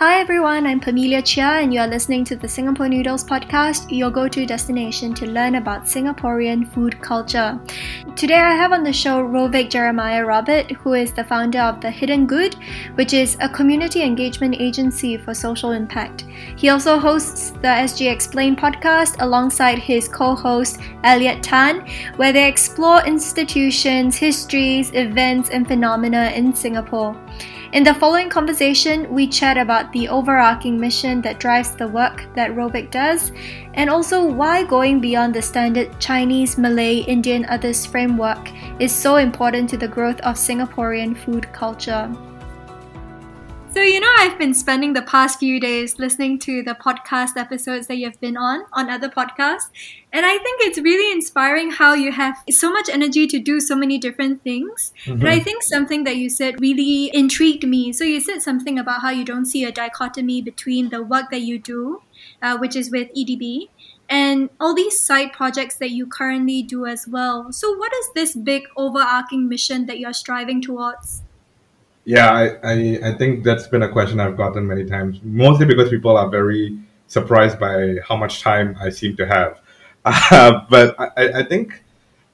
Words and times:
Hi 0.00 0.18
everyone, 0.18 0.66
I'm 0.66 0.80
Pamelia 0.80 1.22
Chia, 1.22 1.60
and 1.60 1.74
you 1.74 1.80
are 1.80 1.86
listening 1.86 2.24
to 2.24 2.34
the 2.34 2.48
Singapore 2.48 2.88
Noodles 2.88 3.22
podcast, 3.22 3.94
your 3.94 4.10
go 4.10 4.28
to 4.28 4.46
destination 4.46 5.12
to 5.12 5.26
learn 5.26 5.56
about 5.56 5.84
Singaporean 5.84 6.72
food 6.72 6.98
culture. 7.02 7.60
Today 8.16 8.38
I 8.38 8.54
have 8.54 8.72
on 8.72 8.82
the 8.82 8.94
show 8.94 9.22
Rovik 9.22 9.68
Jeremiah 9.68 10.24
Robert, 10.24 10.70
who 10.70 10.94
is 10.94 11.12
the 11.12 11.24
founder 11.24 11.58
of 11.60 11.82
The 11.82 11.90
Hidden 11.90 12.26
Good, 12.26 12.54
which 12.94 13.12
is 13.12 13.36
a 13.42 13.48
community 13.50 14.00
engagement 14.00 14.56
agency 14.58 15.18
for 15.18 15.34
social 15.34 15.72
impact. 15.72 16.24
He 16.56 16.70
also 16.70 16.98
hosts 16.98 17.50
the 17.50 17.68
SG 17.68 18.10
Explained 18.10 18.56
podcast 18.56 19.20
alongside 19.20 19.78
his 19.78 20.08
co 20.08 20.34
host 20.34 20.80
Elliot 21.04 21.42
Tan, 21.42 21.86
where 22.16 22.32
they 22.32 22.48
explore 22.48 23.06
institutions, 23.06 24.16
histories, 24.16 24.92
events, 24.94 25.50
and 25.50 25.68
phenomena 25.68 26.32
in 26.34 26.54
Singapore. 26.54 27.14
In 27.72 27.84
the 27.84 27.94
following 27.94 28.28
conversation, 28.28 29.08
we 29.14 29.28
chat 29.28 29.56
about 29.56 29.92
the 29.92 30.08
overarching 30.08 30.76
mission 30.80 31.22
that 31.22 31.38
drives 31.38 31.70
the 31.70 31.86
work 31.86 32.26
that 32.34 32.50
Rovik 32.50 32.90
does, 32.90 33.30
and 33.74 33.88
also 33.88 34.26
why 34.26 34.64
going 34.64 35.00
beyond 35.00 35.34
the 35.34 35.40
standard 35.40 35.88
Chinese, 36.00 36.58
Malay, 36.58 37.04
Indian, 37.06 37.44
others 37.44 37.86
framework 37.86 38.50
is 38.80 38.92
so 38.92 39.16
important 39.16 39.70
to 39.70 39.76
the 39.76 39.86
growth 39.86 40.18
of 40.22 40.34
Singaporean 40.34 41.16
food 41.16 41.52
culture. 41.52 42.10
So, 43.72 43.82
you 43.82 44.00
know, 44.00 44.10
I've 44.18 44.36
been 44.36 44.52
spending 44.52 44.94
the 44.94 45.02
past 45.02 45.38
few 45.38 45.60
days 45.60 45.96
listening 45.96 46.40
to 46.40 46.60
the 46.60 46.74
podcast 46.74 47.36
episodes 47.36 47.86
that 47.86 47.98
you've 47.98 48.20
been 48.20 48.36
on, 48.36 48.64
on 48.72 48.90
other 48.90 49.08
podcasts. 49.08 49.70
And 50.12 50.26
I 50.26 50.38
think 50.38 50.60
it's 50.62 50.78
really 50.80 51.12
inspiring 51.12 51.70
how 51.70 51.94
you 51.94 52.10
have 52.10 52.36
so 52.50 52.72
much 52.72 52.88
energy 52.88 53.28
to 53.28 53.38
do 53.38 53.60
so 53.60 53.76
many 53.76 53.96
different 53.96 54.42
things. 54.42 54.92
Mm-hmm. 55.04 55.20
And 55.20 55.28
I 55.28 55.38
think 55.38 55.62
something 55.62 56.02
that 56.02 56.16
you 56.16 56.28
said 56.28 56.60
really 56.60 57.14
intrigued 57.14 57.62
me. 57.62 57.92
So, 57.92 58.02
you 58.02 58.20
said 58.20 58.42
something 58.42 58.76
about 58.76 59.02
how 59.02 59.10
you 59.10 59.24
don't 59.24 59.46
see 59.46 59.64
a 59.64 59.70
dichotomy 59.70 60.42
between 60.42 60.88
the 60.88 61.00
work 61.00 61.30
that 61.30 61.42
you 61.42 61.60
do, 61.60 62.02
uh, 62.42 62.58
which 62.58 62.74
is 62.74 62.90
with 62.90 63.08
EDB, 63.16 63.68
and 64.08 64.50
all 64.58 64.74
these 64.74 65.00
side 65.00 65.32
projects 65.32 65.76
that 65.76 65.92
you 65.92 66.08
currently 66.08 66.64
do 66.64 66.86
as 66.86 67.06
well. 67.06 67.52
So, 67.52 67.72
what 67.76 67.92
is 67.94 68.08
this 68.16 68.34
big 68.34 68.64
overarching 68.76 69.48
mission 69.48 69.86
that 69.86 70.00
you're 70.00 70.12
striving 70.12 70.60
towards? 70.60 71.22
Yeah, 72.04 72.30
I, 72.30 72.46
I, 72.62 72.98
I 73.10 73.14
think 73.14 73.44
that's 73.44 73.66
been 73.66 73.82
a 73.82 73.88
question 73.88 74.20
I've 74.20 74.36
gotten 74.36 74.66
many 74.66 74.84
times, 74.84 75.20
mostly 75.22 75.66
because 75.66 75.90
people 75.90 76.16
are 76.16 76.28
very 76.28 76.78
surprised 77.06 77.58
by 77.58 77.96
how 78.06 78.16
much 78.16 78.40
time 78.40 78.76
I 78.80 78.90
seem 78.90 79.16
to 79.16 79.26
have. 79.26 79.60
Uh, 80.04 80.62
but 80.70 80.98
I, 80.98 81.40
I 81.40 81.42
think 81.44 81.82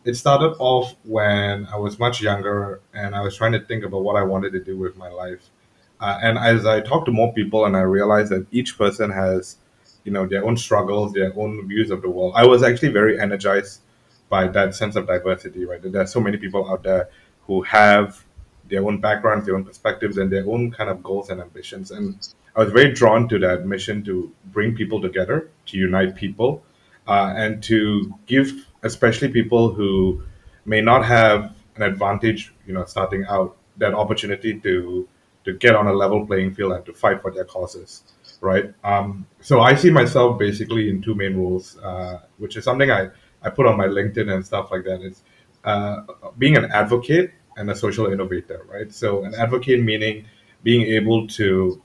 it 0.05 0.14
started 0.14 0.55
off 0.61 0.94
when 1.05 1.67
I 1.67 1.77
was 1.77 1.98
much 1.98 2.22
younger 2.22 2.81
and 2.94 3.14
I 3.14 3.20
was 3.22 3.37
trying 3.37 3.53
to 3.53 3.61
think 3.61 3.84
about 3.84 4.03
what 4.05 4.17
I 4.17 4.22
wanted 4.22 4.53
to 4.53 4.61
do 4.62 4.78
with 4.78 4.97
my 4.97 5.09
life. 5.09 5.50
Uh, 5.98 6.19
and 6.22 6.39
as 6.39 6.64
I 6.64 6.81
talked 6.81 7.06
to 7.06 7.12
more 7.12 7.33
people 7.33 7.64
and 7.64 7.77
I 7.77 7.81
realized 7.81 8.31
that 8.31 8.47
each 8.53 8.78
person 8.78 9.11
has, 9.11 9.56
you 10.05 10.12
know, 10.12 10.27
their 10.27 10.44
own 10.44 10.56
struggles, 10.56 11.12
their 11.12 11.33
own 11.37 11.67
views 11.67 11.91
of 11.91 12.03
the 12.03 12.11
world, 12.11 12.34
I 12.37 12.47
was 12.47 12.62
actually 12.62 12.91
very 12.92 13.19
energized 13.19 13.81
by 14.28 14.47
that 14.48 14.75
sense 14.75 14.94
of 14.94 15.06
diversity, 15.06 15.64
right? 15.64 15.81
There 15.83 16.03
are 16.03 16.06
so 16.06 16.20
many 16.20 16.37
people 16.37 16.70
out 16.70 16.83
there 16.84 17.09
who 17.47 17.62
have 17.62 18.25
their 18.69 18.84
own 18.84 19.00
backgrounds, 19.00 19.47
their 19.47 19.56
own 19.56 19.64
perspectives, 19.64 20.19
and 20.19 20.31
their 20.31 20.47
own 20.47 20.70
kind 20.70 20.91
of 20.91 21.03
goals 21.03 21.31
and 21.31 21.41
ambitions. 21.41 21.91
And 21.91 22.17
I 22.55 22.61
was 22.61 22.72
very 22.72 22.92
drawn 22.92 23.28
to 23.28 23.39
that 23.41 23.67
mission 23.67 24.05
to 24.05 24.33
bring 24.47 24.75
people 24.75 25.00
together, 25.00 25.50
to 25.67 25.77
unite 25.77 26.14
people, 26.14 26.64
uh, 27.06 27.33
and 27.37 27.62
to 27.64 28.14
give, 28.27 28.67
especially 28.83 29.28
people 29.28 29.72
who 29.72 30.22
may 30.64 30.81
not 30.81 31.05
have 31.05 31.55
an 31.77 31.83
advantage, 31.83 32.53
you 32.67 32.72
know, 32.72 32.84
starting 32.84 33.25
out, 33.28 33.56
that 33.77 33.94
opportunity 33.94 34.59
to 34.61 35.09
to 35.44 35.53
get 35.53 35.77
on 35.77 35.87
a 35.87 35.92
level 35.92 36.27
playing 36.27 36.53
field 36.53 36.72
and 36.72 36.84
to 36.84 36.92
fight 36.92 37.22
for 37.22 37.31
their 37.31 37.44
causes, 37.44 38.03
right? 38.41 38.75
Um, 38.83 39.27
so 39.41 39.61
I 39.61 39.77
see 39.77 39.91
myself 39.91 40.41
basically 40.41 40.91
in 40.91 41.00
two 41.00 41.14
main 41.14 41.37
roles, 41.37 41.78
uh, 41.78 42.20
which 42.39 42.56
is 42.56 42.64
something 42.64 42.91
I 42.91 43.11
I 43.42 43.50
put 43.50 43.67
on 43.67 43.77
my 43.77 43.87
LinkedIn 43.87 44.33
and 44.33 44.44
stuff 44.44 44.70
like 44.72 44.84
that. 44.84 45.03
Is 45.03 45.22
uh, 45.65 46.03
being 46.38 46.56
an 46.56 46.71
advocate 46.72 47.33
and 47.56 47.71
a 47.71 47.77
social 47.77 48.06
innovator, 48.06 48.62
right? 48.69 48.93
So 48.93 49.25
an 49.25 49.34
advocate 49.34 49.83
meaning 49.83 50.27
being 50.62 50.83
able 50.83 51.27
to 51.28 51.83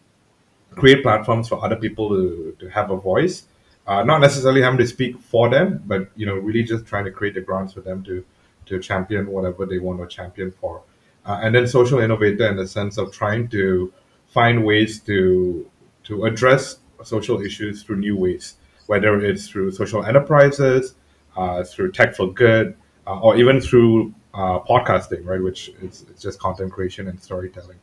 create 0.72 1.04
platforms 1.04 1.48
for 1.48 1.64
other 1.64 1.76
people 1.76 2.10
to, 2.10 2.56
to 2.60 2.70
have 2.70 2.92
a 2.92 2.98
voice, 2.98 3.46
uh, 3.88 4.04
not 4.04 4.20
necessarily 4.20 4.62
having 4.62 4.80
to 4.80 4.88
speak 4.88 5.20
for 5.20 5.50
them, 5.50 5.84
but 5.86 6.10
you 6.16 6.26
know, 6.26 6.36
really 6.36 6.64
just 6.64 6.86
trying 6.86 7.06
to 7.06 7.12
create 7.12 7.34
the 7.36 7.42
grounds 7.42 7.74
for 7.74 7.82
them 7.82 8.04
to 8.04 8.24
to 8.68 8.80
champion 8.80 9.28
whatever 9.28 9.66
they 9.66 9.80
want 9.80 10.00
to 10.00 10.08
champion 10.08 10.52
for. 10.52 10.84
Uh, 11.26 11.40
and 11.42 11.54
then 11.56 11.68
social 11.68 12.00
innovator 12.00 12.48
in 12.48 12.56
the 12.58 12.68
sense 12.68 12.98
of 12.98 13.12
trying 13.12 13.48
to 13.50 13.92
find 14.28 14.64
ways 14.64 15.00
to 15.00 15.70
to 16.04 16.26
address 16.26 16.78
social 17.04 17.42
issues 17.42 17.84
through 17.84 17.98
new 17.98 18.16
ways, 18.16 18.56
whether 18.88 19.20
it's 19.24 19.48
through 19.48 19.72
social 19.72 20.04
enterprises, 20.06 20.96
uh, 21.36 21.64
through 21.64 21.92
tech 21.92 22.16
for 22.16 22.32
good, 22.32 22.76
uh, 23.08 23.20
or 23.20 23.36
even 23.36 23.60
through 23.60 24.14
uh, 24.34 24.60
podcasting, 24.60 25.26
right? 25.26 25.42
Which 25.42 25.70
is 25.82 26.06
it's 26.10 26.22
just 26.22 26.40
content 26.40 26.72
creation 26.72 27.08
and 27.08 27.22
storytelling. 27.22 27.78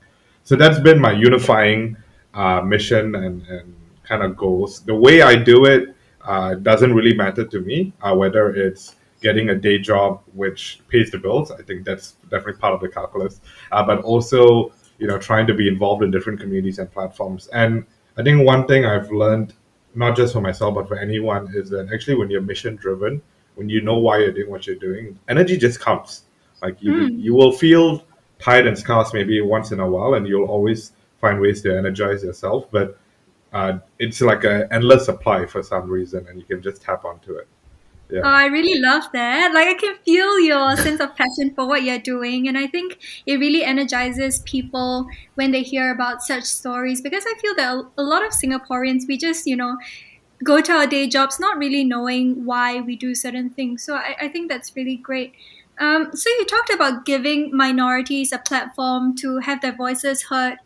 So 0.45 0.57
that's 0.57 0.79
been 0.79 1.01
my 1.01 1.13
unifying 1.13 1.97
uh, 2.35 2.63
mission 2.63 3.15
and, 3.15 3.47
and 3.47 3.75
kind 4.03 4.23
of 4.23 4.37
goals. 4.37 4.81
The 4.81 4.95
way 4.95 5.23
I 5.23 5.37
do 5.37 5.67
it 5.67 5.95
uh, 6.23 6.55
doesn't 6.55 6.95
really 6.95 7.15
matter 7.15 7.45
to 7.45 7.61
me, 7.61 7.93
uh, 8.03 8.15
whether 8.15 8.55
it's 8.55 8.97
getting 9.21 9.51
a 9.51 9.55
day 9.55 9.79
job 9.79 10.23
which 10.35 10.81
pays 10.89 11.11
the 11.11 11.19
bills. 11.19 11.51
I 11.51 11.63
think 11.63 11.85
that's 11.85 12.13
definitely 12.31 12.61
part 12.61 12.75
of 12.75 12.81
the 12.81 12.89
calculus, 12.89 13.41
uh, 13.73 13.85
but 13.85 14.01
also 14.03 14.73
you 14.99 15.07
know 15.07 15.19
trying 15.19 15.47
to 15.47 15.55
be 15.55 15.69
involved 15.69 16.03
in 16.03 16.11
different 16.11 16.41
communities 16.41 16.79
and 16.79 16.91
platforms. 16.91 17.49
And 17.49 17.85
I 18.17 18.23
think 18.23 18.45
one 18.45 18.67
thing 18.67 18.85
I've 18.85 19.11
learned, 19.11 19.55
not 19.95 20.17
just 20.17 20.33
for 20.33 20.41
myself 20.41 20.75
but 20.75 20.89
for 20.89 20.97
anyone, 20.99 21.49
is 21.55 21.69
that 21.71 21.93
actually 21.93 22.15
when 22.15 22.31
you're 22.31 22.41
mission 22.41 22.77
driven, 22.77 23.21
when 23.57 23.69
you 23.69 23.81
know 23.81 23.99
why 23.99 24.19
you're 24.19 24.33
doing 24.33 24.51
what 24.51 24.67
you're 24.67 24.77
doing, 24.77 25.19
energy 25.29 25.57
just 25.57 25.81
comes 25.81 26.25
like 26.63 26.83
you, 26.83 26.93
mm. 26.93 27.23
you 27.23 27.35
will 27.35 27.53
feel 27.53 28.05
tired 28.39 28.67
and 28.67 28.79
scarce 28.79 29.13
maybe 29.13 29.41
once 29.41 29.73
in 29.73 29.81
a 29.81 29.89
while, 29.89 30.15
and 30.15 30.27
you'll 30.27 30.49
always 30.49 30.93
find 31.21 31.41
ways 31.41 31.63
to 31.63 31.77
energize 31.77 32.23
yourself. 32.23 32.67
But 32.71 32.99
uh, 33.53 33.79
it's 33.99 34.21
like 34.21 34.45
an 34.45 34.69
endless 34.71 35.07
supply 35.07 35.47
for 35.47 35.63
some 35.63 35.89
reason, 35.89 36.27
and 36.29 36.39
you 36.39 36.45
can 36.45 36.63
just 36.63 36.83
tap 36.83 37.05
onto 37.05 37.35
it. 37.35 37.49
Yeah. 38.11 38.21
Oh, 38.25 38.29
I 38.29 38.47
really 38.47 38.81
love 38.81 39.05
that. 39.13 39.53
Like 39.53 39.69
I 39.69 39.75
can 39.75 39.97
feel 40.05 40.41
your 40.41 40.77
sense 40.85 41.01
of 41.01 41.15
passion 41.15 41.55
for 41.55 41.67
what 41.67 41.83
you're 41.83 41.99
doing, 41.99 42.49
and 42.49 42.57
I 42.57 42.67
think 42.67 42.99
it 43.27 43.39
really 43.39 43.65
energizes 43.65 44.41
people 44.41 45.07
when 45.35 45.51
they 45.51 45.63
hear 45.63 45.91
about 45.91 46.23
such 46.23 46.45
stories. 46.45 47.03
Because 47.03 47.25
I 47.27 47.35
feel 47.41 47.55
that 47.57 47.85
a 47.99 48.03
lot 48.03 48.25
of 48.25 48.33
Singaporeans, 48.33 49.03
we 49.07 49.19
just 49.19 49.47
you 49.47 49.57
know 49.57 49.77
go 50.45 50.61
to 50.61 50.73
our 50.73 50.87
day 50.87 51.07
jobs 51.09 51.41
not 51.41 51.59
really 51.59 51.85
knowing 51.85 52.45
why 52.45 52.81
we 52.81 52.97
do 52.97 53.15
certain 53.15 53.51
things. 53.51 53.83
So 53.83 53.97
I, 53.97 54.17
I 54.23 54.29
think 54.29 54.49
that's 54.49 54.75
really 54.77 54.97
great. 54.97 55.35
Um, 55.79 56.11
so 56.15 56.29
you 56.31 56.45
talked 56.45 56.71
about 56.71 57.05
giving 57.05 57.57
minorities 57.57 58.33
a 58.33 58.39
platform 58.39 59.15
to 59.17 59.39
have 59.39 59.61
their 59.61 59.75
voices 59.77 60.23
heard. 60.25 60.59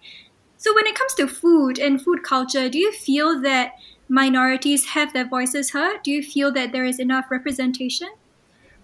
So 0.56 0.75
when 0.75 0.87
it 0.87 0.95
comes 0.95 1.15
to 1.15 1.27
food 1.27 1.78
and 1.78 2.00
food 2.00 2.23
culture, 2.23 2.69
do 2.69 2.78
you 2.78 2.93
feel 2.93 3.41
that 3.43 3.73
minorities 4.09 4.87
have 4.87 5.12
their 5.12 5.27
voices 5.27 5.71
heard? 5.71 6.03
Do 6.03 6.11
you 6.11 6.23
feel 6.23 6.53
that 6.53 6.73
there 6.73 6.84
is 6.84 6.99
enough 6.99 7.31
representation? 7.31 8.09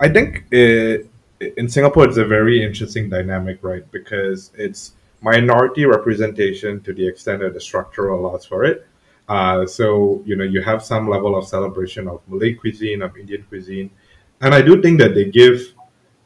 I 0.00 0.08
think 0.08 0.44
in 0.52 1.68
Singapore 1.68 2.04
it's 2.04 2.16
a 2.16 2.24
very 2.24 2.64
interesting 2.64 3.08
dynamic, 3.08 3.58
right? 3.62 3.90
Because 3.90 4.50
it's 4.54 4.92
minority 5.20 5.84
representation 5.84 6.80
to 6.82 6.92
the 6.92 7.06
extent 7.06 7.40
that 7.40 7.54
the 7.54 7.60
structure 7.60 8.08
allows 8.08 8.44
for 8.44 8.64
it. 8.64 8.86
Uh, 9.28 9.66
so 9.66 10.22
you 10.24 10.36
know 10.36 10.44
you 10.44 10.62
have 10.62 10.82
some 10.82 11.08
level 11.08 11.36
of 11.36 11.46
celebration 11.46 12.08
of 12.08 12.20
Malay 12.28 12.54
cuisine, 12.54 13.02
of 13.02 13.16
Indian 13.16 13.44
cuisine, 13.48 13.90
and 14.40 14.54
I 14.54 14.62
do 14.62 14.80
think 14.80 14.98
that 15.00 15.14
they 15.14 15.26
give 15.26 15.74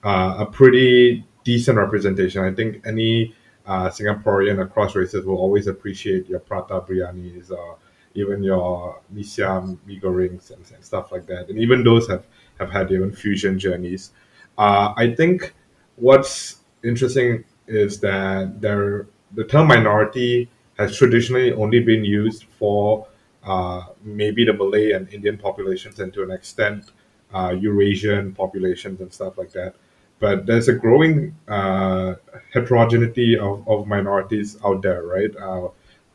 uh, 0.03 0.37
a 0.39 0.47
pretty 0.47 1.25
decent 1.45 1.79
representation. 1.79 2.45
I 2.45 2.53
think 2.53 2.87
any 2.87 3.35
uh, 3.67 3.89
Singaporean 3.89 4.61
across 4.61 4.95
races 4.95 5.25
will 5.25 5.37
always 5.37 5.67
appreciate 5.67 6.29
your 6.29 6.41
prata 6.41 6.81
biryanis 6.81 7.51
or 7.51 7.79
even 8.15 8.43
your 8.43 9.01
mee 9.11 9.23
siam, 9.23 9.81
mee 9.87 10.01
and, 10.03 10.41
and, 10.51 10.85
stuff 10.85 11.13
like 11.13 11.27
that. 11.27 11.49
And 11.49 11.59
even 11.59 11.83
those 11.83 12.09
have, 12.09 12.27
have 12.59 12.71
had 12.71 12.89
their 12.89 13.03
own 13.03 13.13
fusion 13.13 13.59
journeys. 13.59 14.11
Uh, 14.59 14.93
I 14.97 15.15
think 15.15 15.55
what's 15.97 16.57
interesting 16.85 17.45
is 17.67 18.01
that 18.01 18.61
there, 18.61 19.07
the 19.35 19.45
term 19.45 19.69
minority 19.69 20.51
has 20.79 20.97
traditionally 20.97 21.53
only 21.53 21.81
been 21.81 22.05
used 22.05 22.45
for 22.45 23.07
uh, 23.45 23.83
maybe 24.03 24.45
the 24.45 24.53
Malay 24.53 24.93
and 24.93 25.09
Indian 25.13 25.39
populations 25.39 25.99
and 26.01 26.13
to 26.13 26.23
an 26.23 26.31
extent 26.31 26.93
uh, 27.33 27.55
Eurasian 27.59 28.35
populations 28.35 29.01
and 29.01 29.13
stuff 29.13 29.39
like 29.39 29.53
that 29.53 29.75
but 30.23 30.47
there's 30.47 30.69
a 30.69 30.73
growing 30.73 31.35
uh, 31.49 32.15
heterogeneity 32.55 33.37
of, 33.37 33.69
of 33.69 33.89
minorities 33.89 34.57
out 34.65 34.81
there, 34.81 35.03
right? 35.03 35.35
Uh, 35.37 35.67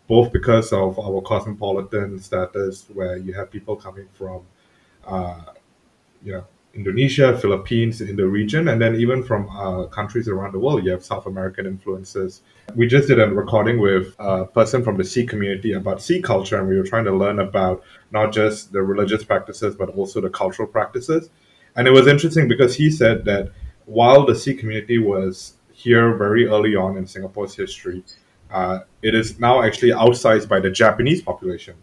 both 0.07 0.31
because 0.31 0.71
of 0.71 0.97
our 0.97 1.21
cosmopolitan 1.21 2.17
status, 2.17 2.85
where 2.93 3.17
you 3.17 3.33
have 3.33 3.51
people 3.51 3.75
coming 3.75 4.07
from, 4.13 4.43
uh, 5.05 5.41
you 6.23 6.31
know, 6.31 6.45
Indonesia, 6.73 7.37
Philippines 7.37 7.99
in 7.99 8.15
the 8.15 8.25
region, 8.25 8.69
and 8.69 8.81
then 8.81 8.95
even 8.95 9.23
from 9.23 9.49
uh, 9.49 9.87
countries 9.87 10.29
around 10.29 10.53
the 10.53 10.59
world. 10.59 10.85
You 10.85 10.91
have 10.91 11.03
South 11.03 11.25
American 11.25 11.65
influences. 11.65 12.43
We 12.75 12.87
just 12.87 13.09
did 13.09 13.19
a 13.19 13.27
recording 13.27 13.77
with 13.81 14.15
a 14.19 14.45
person 14.45 14.85
from 14.85 14.95
the 14.95 15.03
Sikh 15.03 15.27
community 15.27 15.73
about 15.73 16.01
Sikh 16.01 16.23
culture, 16.23 16.57
and 16.57 16.69
we 16.69 16.77
were 16.77 16.87
trying 16.87 17.03
to 17.11 17.15
learn 17.23 17.39
about 17.39 17.83
not 18.11 18.31
just 18.31 18.71
the 18.71 18.81
religious 18.83 19.25
practices, 19.25 19.75
but 19.75 19.89
also 19.89 20.21
the 20.21 20.29
cultural 20.29 20.67
practices. 20.69 21.29
And 21.75 21.89
it 21.89 21.91
was 21.91 22.07
interesting 22.07 22.47
because 22.47 22.73
he 22.73 22.89
said 22.89 23.25
that 23.25 23.51
while 23.87 24.25
the 24.25 24.35
Sikh 24.35 24.59
community 24.59 24.97
was 24.97 25.53
here 25.71 26.13
very 26.15 26.47
early 26.47 26.75
on 26.75 26.97
in 26.97 27.07
Singapore's 27.07 27.55
history, 27.55 28.03
uh, 28.51 28.79
it 29.01 29.15
is 29.15 29.39
now 29.39 29.63
actually 29.63 29.91
outsized 29.91 30.47
by 30.47 30.59
the 30.59 30.69
Japanese 30.69 31.21
population. 31.21 31.75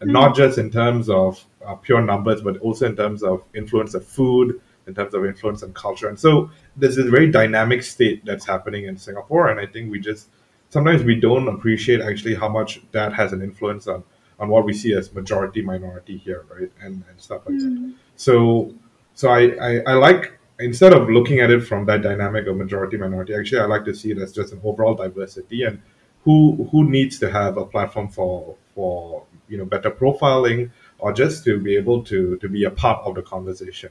And 0.00 0.10
mm. 0.10 0.12
not 0.12 0.36
just 0.36 0.56
in 0.58 0.70
terms 0.70 1.10
of 1.10 1.44
uh, 1.66 1.74
pure 1.74 2.00
numbers, 2.00 2.40
but 2.42 2.58
also 2.58 2.86
in 2.86 2.96
terms 2.96 3.24
of 3.24 3.42
influence 3.54 3.94
of 3.94 4.06
food, 4.06 4.60
in 4.86 4.94
terms 4.94 5.14
of 5.14 5.24
influence 5.24 5.64
on 5.64 5.72
culture. 5.72 6.08
And 6.08 6.18
so 6.18 6.48
there's 6.76 6.94
this 6.94 7.06
very 7.06 7.30
dynamic 7.30 7.82
state 7.82 8.24
that's 8.24 8.46
happening 8.46 8.84
in 8.84 8.96
Singapore. 8.96 9.48
And 9.48 9.58
I 9.58 9.66
think 9.66 9.90
we 9.90 9.98
just 9.98 10.28
sometimes 10.70 11.02
we 11.02 11.16
don't 11.16 11.48
appreciate 11.48 12.00
actually 12.00 12.36
how 12.36 12.48
much 12.48 12.80
that 12.92 13.12
has 13.12 13.32
an 13.32 13.42
influence 13.42 13.88
on, 13.88 14.04
on 14.38 14.48
what 14.48 14.64
we 14.64 14.72
see 14.72 14.94
as 14.94 15.12
majority 15.12 15.60
minority 15.62 16.18
here, 16.18 16.46
right? 16.48 16.70
And, 16.80 17.02
and 17.10 17.20
stuff 17.20 17.42
like 17.46 17.56
mm. 17.56 17.60
that. 17.60 17.68
Hmm. 17.68 17.90
So 18.14 18.74
so 19.14 19.30
I, 19.30 19.56
I, 19.60 19.80
I 19.88 19.94
like 19.94 20.37
instead 20.60 20.92
of 20.92 21.08
looking 21.08 21.40
at 21.40 21.50
it 21.50 21.60
from 21.60 21.86
that 21.86 22.02
dynamic 22.02 22.46
of 22.46 22.56
majority 22.56 22.96
minority, 22.96 23.34
actually 23.34 23.60
I 23.60 23.66
like 23.66 23.84
to 23.84 23.94
see 23.94 24.10
it 24.10 24.18
as 24.18 24.32
just 24.32 24.52
an 24.52 24.60
overall 24.64 24.94
diversity 24.94 25.62
and 25.62 25.80
who 26.24 26.68
who 26.72 26.88
needs 26.88 27.18
to 27.20 27.30
have 27.30 27.56
a 27.56 27.64
platform 27.64 28.08
for 28.08 28.56
for 28.74 29.24
you 29.48 29.56
know 29.58 29.64
better 29.64 29.90
profiling 29.90 30.70
or 30.98 31.12
just 31.12 31.44
to 31.44 31.58
be 31.58 31.76
able 31.76 32.02
to 32.04 32.36
to 32.38 32.48
be 32.48 32.64
a 32.64 32.70
part 32.70 33.04
of 33.04 33.14
the 33.14 33.22
conversation. 33.22 33.90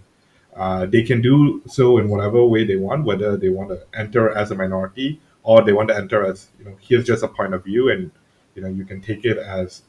Uh, 0.55 0.85
they 0.87 1.03
can 1.03 1.21
do 1.21 1.61
so 1.67 1.99
in 1.99 2.09
whatever 2.09 2.43
way 2.43 2.65
they 2.65 2.75
want, 2.75 3.05
whether 3.05 3.37
they 3.37 3.49
want 3.49 3.69
to 3.69 3.79
enter 3.93 4.35
as 4.35 4.49
a 4.51 4.55
minority 4.55 5.21
or 5.43 5.61
they 5.63 5.71
want 5.71 5.87
to 5.87 5.95
enter 5.95 6.25
as 6.25 6.49
you 6.59 6.65
know 6.65 6.75
here's 6.81 7.05
just 7.05 7.23
a 7.23 7.27
point 7.27 7.53
of 7.53 7.63
view 7.63 7.89
and 7.89 8.11
you 8.55 8.61
know 8.61 8.67
you 8.67 8.83
can 8.83 8.99
take 9.01 9.23
it 9.23 9.37
as 9.37 9.83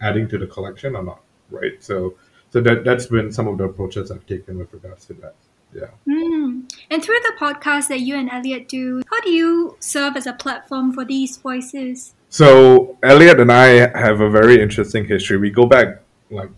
adding 0.00 0.28
to 0.28 0.38
the 0.38 0.46
collection 0.46 0.94
or 0.96 1.02
not, 1.02 1.22
right? 1.50 1.82
So 1.82 2.14
so 2.50 2.60
that 2.60 2.84
that's 2.84 3.06
been 3.06 3.32
some 3.32 3.48
of 3.48 3.58
the 3.58 3.64
approaches 3.64 4.10
I've 4.10 4.26
taken 4.26 4.58
with 4.58 4.72
regards 4.72 5.06
to 5.06 5.14
that. 5.14 5.34
Yeah. 5.74 5.86
Mm. 6.08 6.72
And 6.90 7.04
through 7.04 7.20
the 7.22 7.34
podcast 7.38 7.88
that 7.88 8.00
you 8.00 8.16
and 8.16 8.30
Elliot 8.30 8.68
do, 8.68 9.02
how 9.10 9.20
do 9.20 9.30
you 9.30 9.76
serve 9.80 10.16
as 10.16 10.26
a 10.26 10.32
platform 10.32 10.92
for 10.92 11.04
these 11.04 11.36
voices? 11.36 12.14
So 12.28 12.98
Elliot 13.02 13.40
and 13.40 13.52
I 13.52 13.96
have 13.98 14.20
a 14.20 14.30
very 14.30 14.60
interesting 14.60 15.04
history. 15.04 15.36
We 15.36 15.50
go 15.50 15.66
back 15.66 16.00
like 16.30 16.50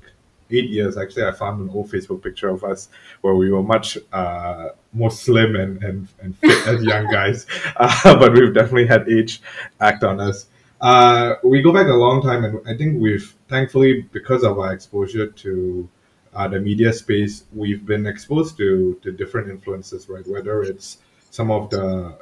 eight 0.50 0.70
years. 0.70 0.97
Actually, 0.97 1.26
I 1.26 1.32
found 1.32 1.61
an 1.61 1.75
old 1.75 1.91
Facebook 1.91 2.23
picture 2.23 2.49
of 2.49 2.64
us 2.64 2.88
where 3.23 3.35
we 3.35 3.50
were 3.50 3.62
much 3.62 3.99
uh, 4.12 4.69
more 4.93 5.11
slim 5.11 5.56
and, 5.56 5.82
and, 5.82 6.08
and 6.20 6.37
fit 6.37 6.67
as 6.67 6.82
young 6.93 7.11
guys, 7.11 7.47
uh, 7.76 8.19
but 8.19 8.32
we've 8.32 8.55
definitely 8.55 8.87
had 8.87 9.08
age 9.08 9.41
act 9.81 10.05
on 10.05 10.20
us. 10.20 10.47
Uh, 10.81 11.37
we 11.44 11.62
go 11.62 11.73
back 11.73 11.87
a 11.87 11.93
long 11.93 12.20
time, 12.20 12.44
and 12.44 12.61
I 12.67 12.76
think 12.76 13.00
we've 13.00 13.35
thankfully 13.49 14.03
because 14.12 14.43
of 14.43 14.58
our 14.58 14.73
exposure 14.73 15.29
to 15.29 15.88
uh, 16.34 16.49
the 16.49 16.61
media 16.61 16.93
space, 16.93 17.44
we've 17.52 17.84
been 17.84 18.06
exposed 18.06 18.56
to 18.56 18.99
to 19.02 19.12
different 19.12 19.50
influences, 19.50 20.08
right? 20.08 20.26
Whether 20.26 20.62
it's 20.62 20.99
some 21.31 21.50
of 21.50 21.70
the 21.70 22.19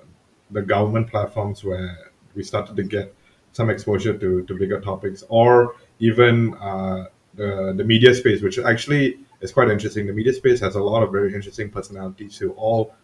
the 0.51 0.63
government 0.63 1.09
platforms 1.11 1.63
where 1.65 2.13
we 2.35 2.43
started 2.43 2.77
to 2.77 2.83
get 2.83 3.15
some 3.53 3.71
exposure 3.71 4.17
to, 4.17 4.43
to 4.45 4.55
bigger 4.55 4.81
topics, 4.81 5.25
or 5.29 5.77
even 5.99 6.55
uh, 6.55 7.07
the 7.35 7.75
the 7.77 7.85
media 7.85 8.15
space, 8.15 8.43
which 8.43 8.59
actually 8.59 9.19
is 9.41 9.53
quite 9.53 9.71
interesting. 9.71 10.07
The 10.07 10.13
media 10.13 10.33
space 10.33 10.61
has 10.61 10.75
a 10.75 10.83
lot 10.83 11.03
of 11.03 11.13
very 11.13 11.35
interesting 11.35 11.71
personalities 11.71 12.37
who 12.37 12.51
all 12.53 12.95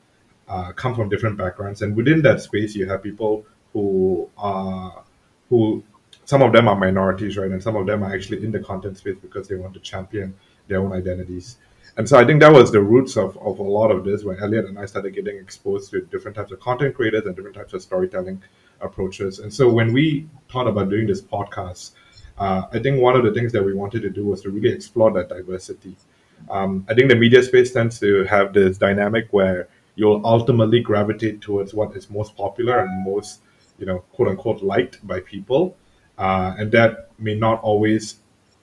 uh, 0.48 0.72
come 0.72 0.94
from 0.94 1.08
different 1.08 1.36
backgrounds, 1.36 1.82
and 1.82 1.96
within 1.96 2.22
that 2.22 2.40
space, 2.40 2.74
you 2.74 2.88
have 2.88 3.02
people 3.02 3.44
who 3.72 4.28
are 4.38 5.04
who 5.50 5.82
some 6.24 6.42
of 6.42 6.52
them 6.52 6.66
are 6.66 6.76
minorities, 6.76 7.36
right, 7.36 7.50
and 7.50 7.62
some 7.62 7.76
of 7.76 7.86
them 7.86 8.02
are 8.02 8.12
actually 8.12 8.44
in 8.44 8.50
the 8.50 8.58
content 8.58 8.98
space 8.98 9.16
because 9.22 9.46
they 9.46 9.54
want 9.54 9.74
to 9.74 9.80
champion 9.80 10.34
their 10.68 10.80
own 10.80 10.92
identities. 10.92 11.56
And 11.96 12.06
so 12.08 12.18
I 12.18 12.24
think 12.26 12.40
that 12.40 12.52
was 12.52 12.70
the 12.70 12.80
roots 12.80 13.16
of, 13.16 13.38
of 13.38 13.58
a 13.58 13.62
lot 13.62 13.90
of 13.90 14.04
this 14.04 14.22
when 14.22 14.38
Elliot 14.38 14.66
and 14.66 14.78
I 14.78 14.84
started 14.84 15.14
getting 15.14 15.38
exposed 15.38 15.90
to 15.92 16.02
different 16.02 16.36
types 16.36 16.52
of 16.52 16.60
content 16.60 16.94
creators 16.94 17.24
and 17.24 17.34
different 17.34 17.56
types 17.56 17.72
of 17.72 17.80
storytelling 17.80 18.42
approaches. 18.80 19.38
And 19.38 19.52
so 19.52 19.70
when 19.70 19.92
we 19.92 20.28
thought 20.50 20.68
about 20.68 20.90
doing 20.90 21.06
this 21.06 21.22
podcast, 21.22 21.92
uh, 22.38 22.62
I 22.70 22.80
think 22.80 23.00
one 23.00 23.16
of 23.16 23.24
the 23.24 23.32
things 23.32 23.50
that 23.52 23.64
we 23.64 23.72
wanted 23.72 24.02
to 24.02 24.10
do 24.10 24.26
was 24.26 24.42
to 24.42 24.50
really 24.50 24.68
explore 24.68 25.10
that 25.12 25.30
diversity. 25.30 25.96
Um, 26.50 26.84
I 26.88 26.94
think 26.94 27.08
the 27.08 27.16
media 27.16 27.42
space 27.42 27.72
tends 27.72 27.98
to 28.00 28.24
have 28.24 28.52
this 28.52 28.76
dynamic 28.76 29.28
where 29.30 29.68
you'll 29.94 30.20
ultimately 30.26 30.80
gravitate 30.80 31.40
towards 31.40 31.72
what 31.72 31.96
is 31.96 32.10
most 32.10 32.36
popular 32.36 32.80
and 32.80 33.04
most, 33.04 33.40
you 33.78 33.86
know, 33.86 34.00
quote 34.12 34.28
unquote, 34.28 34.62
liked 34.62 35.04
by 35.06 35.20
people. 35.20 35.76
Uh, 36.18 36.54
and 36.58 36.70
that 36.72 37.10
may 37.18 37.34
not 37.34 37.60
always 37.62 38.16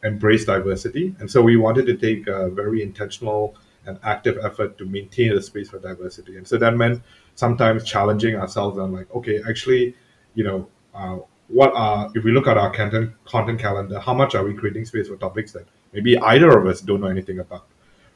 embrace 0.03 0.45
diversity. 0.45 1.15
And 1.19 1.29
so 1.29 1.41
we 1.41 1.57
wanted 1.57 1.85
to 1.87 1.95
take 1.95 2.27
a 2.27 2.49
very 2.49 2.81
intentional 2.83 3.55
and 3.85 3.99
active 4.03 4.37
effort 4.43 4.77
to 4.77 4.85
maintain 4.85 5.35
the 5.35 5.41
space 5.41 5.69
for 5.69 5.79
diversity. 5.79 6.37
And 6.37 6.47
so 6.47 6.57
that 6.57 6.75
meant 6.75 7.01
sometimes 7.35 7.83
challenging 7.83 8.35
ourselves 8.35 8.77
on 8.77 8.93
like, 8.93 9.13
okay, 9.15 9.41
actually, 9.47 9.95
you 10.35 10.43
know, 10.43 10.67
uh, 10.93 11.17
what 11.47 11.73
are 11.75 12.09
if 12.15 12.23
we 12.23 12.31
look 12.31 12.47
at 12.47 12.57
our 12.57 12.71
content 12.71 13.11
content 13.25 13.59
calendar, 13.59 13.99
how 13.99 14.13
much 14.13 14.35
are 14.35 14.43
we 14.43 14.53
creating 14.53 14.85
space 14.85 15.07
for 15.07 15.17
topics 15.17 15.51
that 15.51 15.67
maybe 15.91 16.17
either 16.17 16.57
of 16.57 16.65
us 16.65 16.81
don't 16.81 17.01
know 17.01 17.07
anything 17.07 17.39
about, 17.39 17.67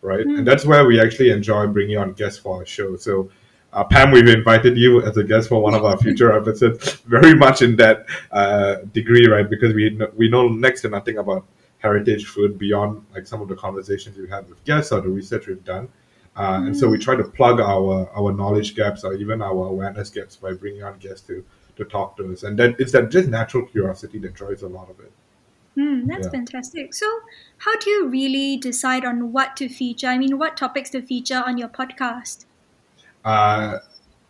right? 0.01 0.25
Mm. 0.25 0.39
And 0.39 0.47
that's 0.47 0.65
where 0.65 0.85
we 0.85 0.99
actually 1.01 1.31
enjoy 1.31 1.67
bringing 1.67 1.97
on 1.97 2.13
guests 2.13 2.39
for 2.39 2.57
our 2.57 2.65
show. 2.65 2.95
So. 2.97 3.29
Uh, 3.73 3.83
Pam, 3.83 4.11
we've 4.11 4.29
invited 4.29 4.77
you 4.77 5.03
as 5.03 5.17
a 5.17 5.23
guest 5.25 5.49
for 5.49 5.61
one 5.61 5.73
of 5.73 5.83
our 5.83 5.97
future 6.03 6.31
episodes, 6.31 6.93
very 7.01 7.35
much 7.35 7.61
in 7.61 7.75
that 7.75 8.05
uh, 8.31 8.75
degree, 8.93 9.27
right? 9.27 9.47
Because 9.47 9.73
we 9.73 9.89
know, 9.89 10.09
we 10.15 10.29
know 10.29 10.47
next 10.47 10.81
to 10.81 10.89
nothing 10.89 11.17
about 11.17 11.45
heritage 11.79 12.25
food 12.25 12.57
beyond 12.57 13.05
like 13.13 13.27
some 13.27 13.41
of 13.41 13.47
the 13.47 13.55
conversations 13.55 14.17
we've 14.17 14.29
had 14.29 14.47
with 14.49 14.63
guests 14.65 14.91
or 14.91 15.01
the 15.01 15.09
research 15.09 15.47
we've 15.47 15.63
done. 15.63 15.87
Uh, 16.35 16.59
mm. 16.59 16.67
And 16.67 16.77
so 16.77 16.87
we 16.87 16.97
try 16.97 17.15
to 17.15 17.23
plug 17.23 17.59
our 17.59 18.09
our 18.15 18.31
knowledge 18.31 18.75
gaps 18.75 19.03
or 19.03 19.13
even 19.13 19.41
our 19.41 19.67
awareness 19.67 20.09
gaps 20.09 20.35
by 20.35 20.53
bringing 20.53 20.83
on 20.83 20.97
guests 20.99 21.25
to 21.27 21.43
to 21.77 21.85
talk 21.85 22.17
to 22.17 22.31
us. 22.31 22.43
And 22.43 22.57
then 22.57 22.75
it's 22.79 22.91
that 22.91 23.09
just 23.09 23.29
natural 23.29 23.65
curiosity 23.65 24.19
that 24.19 24.33
drives 24.33 24.63
a 24.63 24.67
lot 24.67 24.89
of 24.89 24.99
it. 24.99 25.11
Mm, 25.77 26.07
that's 26.07 26.25
yeah. 26.25 26.31
fantastic. 26.31 26.93
So, 26.93 27.05
how 27.59 27.77
do 27.77 27.89
you 27.89 28.07
really 28.07 28.57
decide 28.57 29.05
on 29.05 29.31
what 29.31 29.55
to 29.57 29.69
feature? 29.69 30.07
I 30.07 30.17
mean, 30.17 30.39
what 30.39 30.57
topics 30.57 30.89
to 30.91 31.01
feature 31.03 31.43
on 31.45 31.59
your 31.59 31.67
podcast? 31.67 32.45
Uh, 33.23 33.77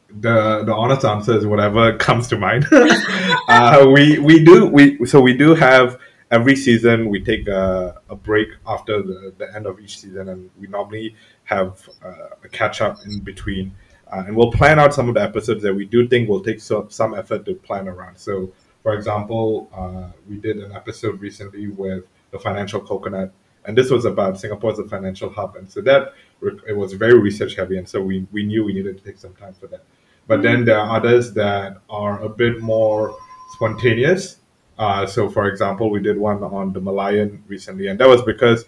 the 0.09 0.63
the 0.65 0.73
honest 0.73 1.05
answer 1.05 1.37
is 1.37 1.45
whatever 1.45 1.95
comes 2.07 2.27
to 2.29 2.37
mind. 2.37 2.67
uh, 3.47 3.85
we 3.89 4.19
we 4.19 4.43
do 4.43 4.65
we 4.65 5.05
so 5.05 5.21
we 5.21 5.35
do 5.37 5.55
have 5.55 5.97
every 6.31 6.55
season 6.55 7.09
we 7.09 7.21
take 7.21 7.47
a, 7.47 8.01
a 8.09 8.15
break 8.15 8.49
after 8.67 9.01
the, 9.01 9.33
the 9.37 9.55
end 9.55 9.65
of 9.65 9.79
each 9.79 9.99
season 9.99 10.29
and 10.29 10.49
we 10.59 10.67
normally 10.67 11.15
have 11.45 11.87
uh, 12.03 12.29
a 12.43 12.49
catch 12.49 12.81
up 12.81 12.97
in 13.05 13.19
between. 13.19 13.73
Uh, 14.11 14.23
and 14.27 14.35
we'll 14.35 14.51
plan 14.51 14.79
out 14.79 14.93
some 14.93 15.09
of 15.09 15.15
the 15.15 15.21
episodes 15.21 15.63
that 15.63 15.73
we 15.73 15.85
do 15.85 16.07
think 16.07 16.29
will 16.29 16.43
take 16.43 16.59
so, 16.59 16.87
some 16.89 17.13
effort 17.13 17.45
to 17.45 17.53
plan 17.55 17.87
around. 17.87 18.17
So 18.17 18.51
for 18.83 18.93
example 18.93 19.69
uh, 19.73 20.11
we 20.29 20.37
did 20.37 20.57
an 20.57 20.71
episode 20.73 21.19
recently 21.21 21.67
with 21.67 22.03
the 22.31 22.39
financial 22.39 22.81
coconut 22.81 23.31
and 23.65 23.77
this 23.77 23.89
was 23.89 24.05
about 24.05 24.39
singapore 24.39 24.71
as 24.71 24.79
a 24.79 24.87
financial 24.87 25.29
hub. 25.29 25.55
And 25.55 25.69
so 25.69 25.81
that 25.81 26.13
it 26.41 26.75
was 26.75 26.93
very 26.93 27.19
research 27.19 27.55
heavy 27.55 27.77
and 27.77 27.87
so 27.87 28.01
we, 28.01 28.27
we 28.31 28.43
knew 28.43 28.65
we 28.65 28.73
needed 28.73 28.97
to 28.97 29.03
take 29.03 29.17
some 29.17 29.33
time 29.35 29.53
for 29.53 29.67
that. 29.67 29.83
But 30.27 30.41
then 30.41 30.65
there 30.65 30.77
are 30.77 30.97
others 30.97 31.33
that 31.33 31.77
are 31.89 32.21
a 32.21 32.27
bit 32.27 32.61
more 32.61 33.17
spontaneous 33.53 34.39
uh, 34.77 35.05
so, 35.07 35.29
for 35.29 35.47
example, 35.47 35.89
we 35.89 35.99
did 35.99 36.17
one 36.17 36.43
on 36.43 36.73
the 36.73 36.79
Merlion 36.79 37.41
recently, 37.47 37.87
and 37.87 37.99
that 37.99 38.07
was 38.07 38.21
because 38.21 38.65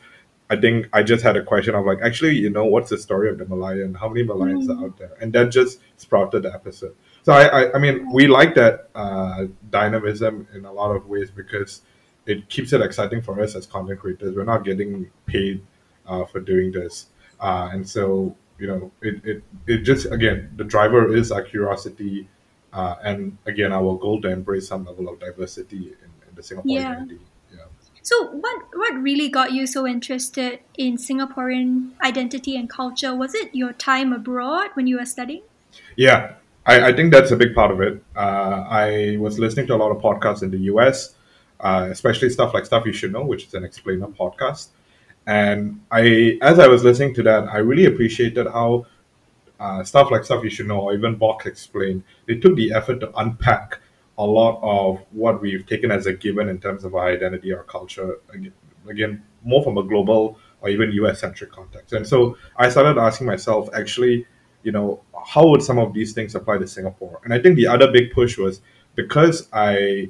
I 0.50 0.56
think 0.56 0.88
I 0.94 1.04
just 1.04 1.24
had 1.24 1.38
a 1.38 1.44
question 1.44 1.75
of 1.75 1.86
like, 1.86 2.00
actually, 2.01 2.36
you 2.36 2.50
know, 2.50 2.66
what's 2.66 2.89
the 2.89 2.98
story 2.98 3.30
of 3.30 3.38
the 3.38 3.46
Merlion? 3.46 3.96
How 3.96 4.10
many 4.10 4.25
Merlions 4.25 4.66
mm. 4.66 4.80
are 4.80 4.86
out 4.86 4.98
there? 4.98 5.12
And 5.22 5.32
that 5.34 5.51
just 5.51 5.80
sprouted 5.98 6.44
the 6.44 6.54
episode. 6.54 6.96
So, 7.24 7.34
I, 7.34 7.63
I, 7.63 7.74
I 7.75 7.80
mean, 7.80 8.12
we 8.12 8.28
like 8.28 8.56
that 8.56 8.89
uh, 8.96 9.46
dynamism 9.70 10.48
in 10.54 10.66
a 10.66 10.72
lot 10.72 10.96
of 10.96 11.08
ways 11.08 11.30
because 11.30 11.82
it 12.25 12.50
keeps 12.50 12.74
it 12.74 12.82
exciting 12.82 13.22
for 13.22 13.39
us 13.42 13.56
as 13.56 13.66
content 13.66 14.00
creators. 14.00 14.36
We're 14.36 14.44
not 14.44 14.66
getting 14.66 15.12
paid 15.25 15.63
uh, 16.08 16.25
for 16.25 16.39
doing 16.39 16.72
this, 16.72 17.08
uh, 17.39 17.70
and 17.72 17.88
so 17.88 18.36
you 18.58 18.68
know, 18.68 18.92
it, 19.01 19.25
it 19.25 19.44
it 19.68 19.78
just 19.80 20.06
again, 20.12 20.51
the 20.58 20.63
driver 20.63 21.16
is 21.16 21.32
our 21.32 21.42
curiosity 21.42 22.28
uh, 22.73 22.95
and 23.03 23.38
again, 23.45 23.73
our 23.73 23.97
goal 23.97 24.21
to 24.21 24.29
embrace 24.29 24.67
some 24.67 24.85
level 24.85 25.09
of 25.09 25.19
diversity 25.19 25.77
in, 25.77 26.27
in 26.27 26.35
the 26.35 26.43
Singapore 26.43 26.71
yeah. 26.71 26.91
identity. 26.91 27.19
Yeah. 27.51 27.65
So, 28.01 28.29
what 28.31 28.63
what 28.73 28.93
really 28.95 29.29
got 29.29 29.51
you 29.51 29.67
so 29.67 29.88
interested 29.88 30.59
in 30.77 30.97
Singaporean 30.97 31.91
identity 32.01 32.55
and 32.55 32.69
culture? 32.69 33.15
Was 33.15 33.33
it 33.33 33.53
your 33.53 33.73
time 33.73 34.13
abroad 34.13 34.69
when 34.73 34.88
you 34.88 34.97
were 34.97 35.05
studying? 35.05 35.43
Yeah, 35.95 36.33
I, 36.65 36.89
I 36.89 36.93
think 36.93 37.11
that's 37.11 37.31
a 37.31 37.35
big 37.35 37.55
part 37.55 37.71
of 37.71 37.81
it. 37.81 38.03
Uh, 38.15 38.65
I 38.69 39.17
was 39.19 39.39
listening 39.39 39.67
to 39.67 39.75
a 39.75 39.77
lot 39.77 39.91
of 39.91 40.01
podcasts 40.01 40.43
in 40.43 40.51
the 40.51 40.59
US, 40.73 41.15
uh, 41.59 41.88
especially 41.89 42.29
stuff 42.29 42.53
like 42.53 42.65
Stuff 42.65 42.85
You 42.85 42.93
Should 42.93 43.11
Know, 43.11 43.25
which 43.25 43.45
is 43.47 43.53
an 43.53 43.63
explainer 43.63 44.07
podcast. 44.07 44.67
And 45.25 45.81
I, 45.91 46.38
as 46.41 46.59
I 46.59 46.67
was 46.67 46.83
listening 46.83 47.13
to 47.15 47.23
that, 47.23 47.49
I 47.49 47.57
really 47.57 47.85
appreciated 47.85 48.47
how 48.47 48.85
uh, 49.60 49.84
stuff 49.84 50.12
like 50.12 50.24
stuff 50.24 50.44
you 50.44 50.50
should 50.50 50.68
know, 50.68 50.80
or 50.82 50.94
even 50.94 51.18
Vox 51.18 51.46
explained, 51.46 52.04
they 52.28 52.36
took 52.36 52.56
the 52.56 52.74
effort 52.74 53.00
to 53.01 53.12
unpack 53.20 53.80
a 54.18 54.25
lot 54.25 54.60
of 54.62 55.04
what 55.12 55.42
we've 55.42 55.66
taken 55.66 55.92
as 55.92 56.06
a 56.06 56.13
given 56.13 56.50
in 56.50 56.60
terms 56.60 56.84
of 56.84 56.96
our 56.96 57.08
identity, 57.08 57.54
our 57.54 57.63
culture. 57.63 58.20
Again, 58.34 58.54
again 58.88 59.24
more 59.44 59.63
from 59.63 59.78
a 59.78 59.84
global 59.84 60.38
or 60.62 60.70
even 60.70 60.92
US 60.92 61.22
centric 61.22 61.51
context. 61.51 61.94
And 61.94 62.06
so 62.06 62.38
I 62.58 62.70
started 62.70 63.00
asking 63.00 63.28
myself, 63.28 63.70
actually, 63.74 64.25
you 64.63 64.72
know, 64.72 65.01
how 65.25 65.48
would 65.48 65.63
some 65.63 65.80
of 65.80 65.94
these 65.94 66.13
things 66.13 66.36
apply 66.36 66.58
to 66.58 66.68
Singapore? 66.68 67.22
And 67.24 67.34
I 67.34 67.39
think 67.39 67.56
the 67.56 67.68
other 67.68 67.92
big 67.92 68.12
push 68.12 68.38
was 68.38 68.62
because 68.96 69.48
I 69.54 70.10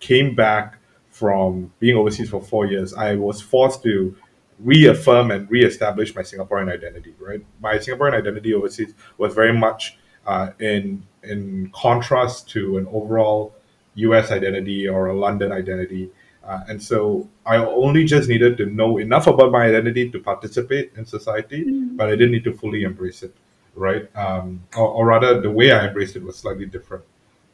came 0.00 0.34
back 0.34 0.78
from 1.10 1.72
being 1.78 1.96
overseas 1.96 2.30
for 2.30 2.42
four 2.42 2.66
years, 2.66 2.92
I 2.92 3.14
was 3.14 3.40
forced 3.40 3.84
to 3.84 4.16
reaffirm 4.60 5.30
and 5.30 5.50
reestablish 5.50 6.14
my 6.14 6.22
Singaporean 6.22 6.72
identity. 6.72 7.14
Right, 7.18 7.44
my 7.60 7.76
Singaporean 7.76 8.14
identity 8.14 8.54
overseas 8.54 8.94
was 9.18 9.34
very 9.34 9.52
much 9.52 9.98
uh, 10.26 10.50
in 10.58 11.06
in 11.22 11.70
contrast 11.74 12.48
to 12.50 12.78
an 12.78 12.86
overall 12.90 13.54
U.S. 13.94 14.30
identity 14.30 14.88
or 14.88 15.08
a 15.08 15.14
London 15.14 15.52
identity. 15.52 16.10
Uh, 16.46 16.60
and 16.68 16.82
so 16.82 17.28
I 17.46 17.56
only 17.56 18.04
just 18.04 18.28
needed 18.28 18.58
to 18.58 18.66
know 18.66 18.98
enough 18.98 19.26
about 19.26 19.50
my 19.50 19.64
identity 19.64 20.10
to 20.10 20.20
participate 20.20 20.92
in 20.96 21.06
society, 21.06 21.64
mm. 21.64 21.96
but 21.96 22.08
I 22.08 22.10
didn't 22.10 22.32
need 22.32 22.44
to 22.44 22.52
fully 22.52 22.82
embrace 22.82 23.22
it, 23.22 23.34
right? 23.74 24.14
Um, 24.14 24.62
or, 24.76 24.86
or, 24.88 25.06
rather, 25.06 25.40
the 25.40 25.50
way 25.50 25.72
I 25.72 25.86
embraced 25.86 26.16
it 26.16 26.22
was 26.22 26.36
slightly 26.36 26.66
different. 26.66 27.04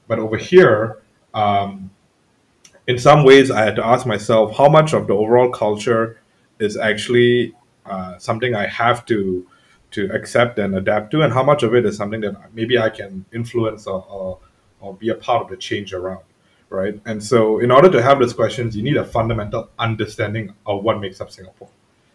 But 0.08 0.18
over 0.18 0.36
here, 0.36 0.98
um, 1.34 1.90
in 2.88 2.98
some 2.98 3.22
ways, 3.24 3.50
I 3.52 3.62
had 3.62 3.76
to 3.76 3.86
ask 3.86 4.06
myself 4.06 4.56
how 4.56 4.68
much 4.68 4.92
of 4.92 5.06
the 5.06 5.14
overall 5.14 5.50
culture 5.50 6.19
is 6.60 6.76
actually 6.76 7.54
uh, 7.86 8.18
something 8.18 8.54
I 8.54 8.66
have 8.66 9.04
to 9.06 9.46
to 9.92 10.08
accept 10.12 10.56
and 10.60 10.76
adapt 10.76 11.10
to, 11.10 11.22
and 11.22 11.32
how 11.32 11.42
much 11.42 11.64
of 11.64 11.74
it 11.74 11.84
is 11.84 11.96
something 11.96 12.20
that 12.20 12.36
maybe 12.54 12.78
I 12.78 12.90
can 12.90 13.24
influence 13.32 13.88
or, 13.88 14.06
or, 14.08 14.38
or 14.78 14.94
be 14.94 15.08
a 15.08 15.16
part 15.16 15.42
of 15.42 15.48
the 15.48 15.56
change 15.56 15.92
around 15.92 16.20
right? 16.70 17.00
And 17.04 17.22
so, 17.22 17.58
in 17.58 17.70
order 17.70 17.90
to 17.90 18.02
have 18.02 18.18
those 18.18 18.32
questions, 18.32 18.76
you 18.76 18.82
need 18.82 18.96
a 18.96 19.04
fundamental 19.04 19.68
understanding 19.78 20.54
of 20.64 20.82
what 20.82 21.00
makes 21.00 21.20
up 21.20 21.30
Singapore. 21.30 21.68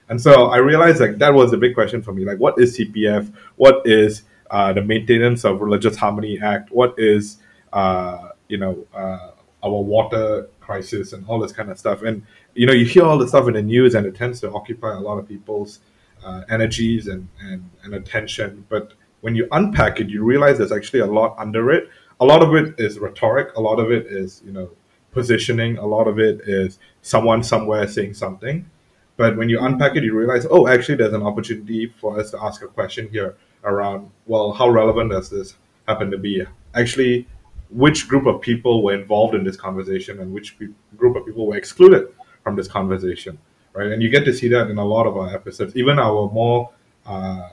And 0.09 0.19
so, 0.19 0.47
I 0.47 0.57
realized 0.57 0.99
like 0.99 1.17
that 1.19 1.33
was 1.33 1.53
a 1.53 1.57
big 1.57 1.75
question 1.75 2.01
for 2.01 2.13
me. 2.13 2.25
Like, 2.25 2.39
what 2.39 2.57
is 2.57 2.77
CPF? 2.77 3.31
What 3.57 3.85
is 3.85 4.23
uh, 4.49 4.73
the 4.73 4.81
Maintenance 4.81 5.43
of 5.43 5.61
Religious 5.61 5.97
Harmony 5.97 6.39
Act? 6.41 6.71
What 6.71 6.95
is 6.97 7.37
uh, 7.71 8.29
you 8.47 8.57
know 8.57 8.87
uh, 8.93 9.31
our 9.63 9.81
water 9.81 10.47
crisis 10.61 11.13
and 11.13 11.27
all 11.27 11.39
this 11.39 11.51
kind 11.51 11.69
of 11.69 11.77
stuff? 11.77 12.01
And 12.01 12.25
you 12.55 12.65
know, 12.65 12.73
you 12.73 12.85
hear 12.85 13.03
all 13.03 13.17
the 13.17 13.27
stuff 13.27 13.47
in 13.47 13.53
the 13.53 13.61
news, 13.61 13.95
and 13.95 14.05
it 14.05 14.15
tends 14.15 14.39
to 14.41 14.51
occupy 14.51 14.93
a 14.93 14.99
lot 14.99 15.17
of 15.17 15.27
people's 15.27 15.79
uh, 16.23 16.41
energies 16.49 17.07
and, 17.07 17.27
and 17.41 17.69
and 17.83 17.93
attention. 17.93 18.65
But 18.69 18.93
when 19.21 19.35
you 19.35 19.47
unpack 19.51 19.99
it, 19.99 20.09
you 20.09 20.23
realize 20.23 20.57
there's 20.57 20.71
actually 20.71 21.01
a 21.01 21.05
lot 21.05 21.35
under 21.37 21.71
it 21.71 21.89
a 22.19 22.25
lot 22.25 22.41
of 22.41 22.55
it 22.55 22.79
is 22.79 22.99
rhetoric. 22.99 23.55
A 23.55 23.61
lot 23.61 23.79
of 23.79 23.91
it 23.91 24.07
is, 24.07 24.41
you 24.45 24.51
know, 24.51 24.69
positioning. 25.11 25.77
A 25.77 25.85
lot 25.85 26.07
of 26.07 26.19
it 26.19 26.41
is 26.47 26.79
someone 27.01 27.43
somewhere 27.43 27.87
saying 27.87 28.13
something. 28.13 28.69
But 29.17 29.37
when 29.37 29.49
you 29.49 29.59
unpack 29.59 29.95
it, 29.95 30.03
you 30.03 30.17
realize, 30.17 30.45
oh, 30.49 30.67
actually, 30.67 30.95
there's 30.95 31.13
an 31.13 31.23
opportunity 31.23 31.93
for 31.99 32.19
us 32.19 32.31
to 32.31 32.43
ask 32.43 32.61
a 32.61 32.67
question 32.67 33.09
here 33.09 33.35
around, 33.63 34.11
well, 34.25 34.51
how 34.51 34.69
relevant 34.69 35.11
does 35.11 35.29
this 35.29 35.55
happen 35.87 36.11
to 36.11 36.17
be? 36.17 36.43
Actually, 36.73 37.27
which 37.69 38.07
group 38.07 38.25
of 38.25 38.41
people 38.41 38.83
were 38.83 38.93
involved 38.93 39.33
in 39.33 39.43
this 39.43 39.55
conversation 39.55 40.19
and 40.19 40.33
which 40.33 40.59
pe- 40.59 40.67
group 40.97 41.15
of 41.15 41.25
people 41.25 41.47
were 41.47 41.55
excluded 41.55 42.07
from 42.45 42.55
this 42.55 42.67
conversation, 42.67 43.39
right? 43.73 43.91
And 43.91 44.03
you 44.03 44.09
get 44.09 44.23
to 44.25 44.33
see 44.33 44.47
that 44.49 44.69
in 44.69 44.77
a 44.77 44.85
lot 44.85 45.07
of 45.07 45.17
our 45.17 45.33
episodes, 45.33 45.75
even 45.75 45.97
our 45.97 46.29
more 46.31 46.69
uh, 47.07 47.49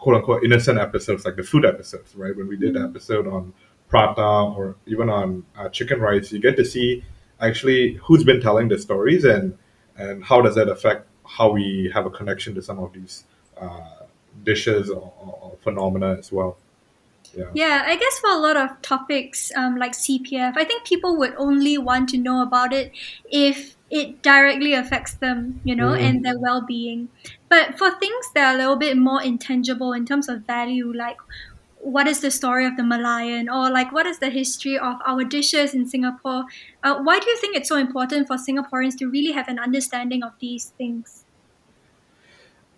quote 0.00 0.16
unquote 0.16 0.44
innocent 0.44 0.78
episodes, 0.78 1.24
like 1.24 1.36
the 1.36 1.44
food 1.44 1.64
episodes, 1.64 2.16
right? 2.16 2.36
When 2.36 2.48
we 2.48 2.56
did 2.56 2.74
the 2.74 2.80
mm-hmm. 2.80 2.88
episode 2.88 3.28
on 3.28 3.54
prata 3.88 4.20
or 4.20 4.74
even 4.86 5.08
on 5.08 5.46
uh, 5.56 5.68
chicken 5.68 6.00
rice, 6.00 6.32
you 6.32 6.40
get 6.40 6.56
to 6.56 6.64
see 6.64 7.04
actually 7.40 7.94
who's 8.02 8.24
been 8.24 8.40
telling 8.40 8.68
the 8.68 8.78
stories 8.78 9.24
and 9.24 9.56
and 9.96 10.24
how 10.24 10.42
does 10.42 10.56
that 10.56 10.68
affect 10.68 11.06
how 11.24 11.50
we 11.50 11.90
have 11.94 12.06
a 12.06 12.10
connection 12.10 12.56
to 12.56 12.62
some 12.62 12.80
of 12.80 12.92
these 12.92 13.24
uh, 13.56 14.02
dishes 14.42 14.90
or, 14.90 15.12
or, 15.20 15.56
phenomena 15.62 16.16
as 16.18 16.30
well. 16.32 16.58
Yeah. 17.34 17.44
yeah, 17.54 17.84
I 17.86 17.96
guess 17.96 18.18
for 18.18 18.30
a 18.30 18.36
lot 18.36 18.56
of 18.56 18.82
topics 18.82 19.50
um, 19.56 19.76
like 19.76 19.92
CPF, 19.92 20.56
I 20.56 20.64
think 20.64 20.84
people 20.84 21.16
would 21.18 21.34
only 21.36 21.78
want 21.78 22.10
to 22.10 22.18
know 22.18 22.42
about 22.42 22.72
it 22.72 22.92
if 23.30 23.73
it 23.90 24.22
directly 24.22 24.74
affects 24.74 25.14
them, 25.14 25.60
you 25.64 25.76
know, 25.76 25.90
mm. 25.90 26.00
and 26.00 26.24
their 26.24 26.38
well 26.38 26.60
being. 26.60 27.08
But 27.48 27.78
for 27.78 27.90
things 27.90 28.26
that 28.34 28.52
are 28.52 28.54
a 28.54 28.58
little 28.58 28.76
bit 28.76 28.96
more 28.96 29.22
intangible 29.22 29.92
in 29.92 30.06
terms 30.06 30.28
of 30.28 30.46
value, 30.46 30.92
like 30.92 31.18
what 31.84 32.06
is 32.06 32.20
the 32.20 32.30
story 32.30 32.64
of 32.64 32.76
the 32.76 32.82
Merlion 32.82 33.46
or 33.52 33.70
like 33.70 33.92
what 33.92 34.06
is 34.06 34.18
the 34.18 34.30
history 34.30 34.78
of 34.78 34.96
our 35.06 35.22
dishes 35.22 35.74
in 35.74 35.86
Singapore? 35.86 36.44
Uh, 36.82 37.00
why 37.02 37.20
do 37.20 37.28
you 37.28 37.36
think 37.36 37.56
it's 37.56 37.68
so 37.68 37.76
important 37.76 38.26
for 38.26 38.36
Singaporeans 38.36 38.96
to 38.98 39.10
really 39.10 39.32
have 39.32 39.48
an 39.48 39.58
understanding 39.58 40.22
of 40.22 40.32
these 40.40 40.72
things? 40.78 41.24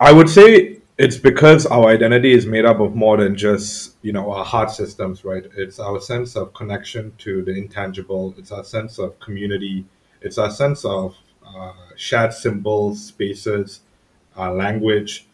I 0.01 0.13
would 0.13 0.29
say 0.29 0.81
it's 0.99 1.17
because 1.17 1.67
our 1.67 1.87
identity 1.89 2.33
is 2.33 2.47
made 2.47 2.65
up 2.65 2.81
of 2.81 2.95
more 2.95 3.17
than 3.17 3.37
just 3.37 3.97
you 4.03 4.13
know 4.13 4.31
our 4.33 4.45
heart 4.45 4.71
systems, 4.71 5.25
right? 5.25 5.45
It's 5.57 5.79
our 5.79 6.01
sense 6.01 6.37
of 6.37 6.53
connection 6.55 7.13
to 7.19 7.43
the 7.43 7.53
intangible. 7.53 8.35
It's 8.37 8.51
our 8.51 8.65
sense 8.65 8.99
of 8.99 9.19
community. 9.21 9.85
It's 10.21 10.39
our 10.39 10.51
sense 10.51 10.85
of 10.85 11.17
uh, 11.47 11.73
shared 11.97 12.33
symbols, 12.33 13.05
spaces, 13.05 13.81
uh, 14.37 14.53
language. 14.53 15.27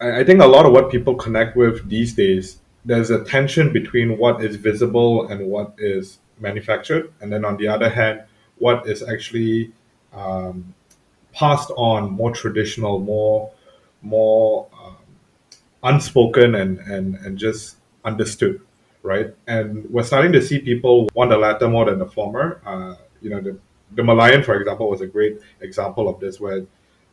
I 0.00 0.24
think 0.24 0.40
a 0.40 0.46
lot 0.46 0.64
of 0.64 0.72
what 0.72 0.90
people 0.90 1.14
connect 1.14 1.56
with 1.56 1.88
these 1.88 2.14
days 2.14 2.60
there's 2.84 3.10
a 3.10 3.24
tension 3.24 3.72
between 3.72 4.16
what 4.16 4.42
is 4.42 4.56
visible 4.56 5.28
and 5.28 5.46
what 5.46 5.74
is 5.78 6.18
manufactured, 6.38 7.12
and 7.20 7.32
then 7.32 7.44
on 7.44 7.56
the 7.56 7.68
other 7.68 7.90
hand, 7.90 8.22
what 8.58 8.86
is 8.86 9.02
actually 9.02 9.72
um, 10.12 10.74
passed 11.32 11.70
on, 11.76 12.10
more 12.10 12.32
traditional, 12.32 12.98
more 12.98 13.50
more 14.02 14.66
um, 14.82 14.96
unspoken, 15.82 16.54
and, 16.54 16.78
and 16.80 17.16
and 17.16 17.38
just 17.38 17.76
understood, 18.04 18.60
right? 19.02 19.34
And 19.46 19.88
we're 19.90 20.02
starting 20.02 20.32
to 20.32 20.42
see 20.42 20.58
people 20.58 21.08
want 21.14 21.30
the 21.30 21.36
latter 21.36 21.68
more 21.68 21.84
than 21.84 21.98
the 21.98 22.06
former. 22.06 22.62
Uh, 22.64 22.96
you 23.20 23.28
know, 23.28 23.40
the 23.42 23.58
the 23.94 24.02
Merlion, 24.02 24.44
for 24.44 24.54
example, 24.54 24.88
was 24.88 25.00
a 25.00 25.06
great 25.06 25.40
example 25.60 26.08
of 26.08 26.20
this, 26.20 26.40
where 26.40 26.64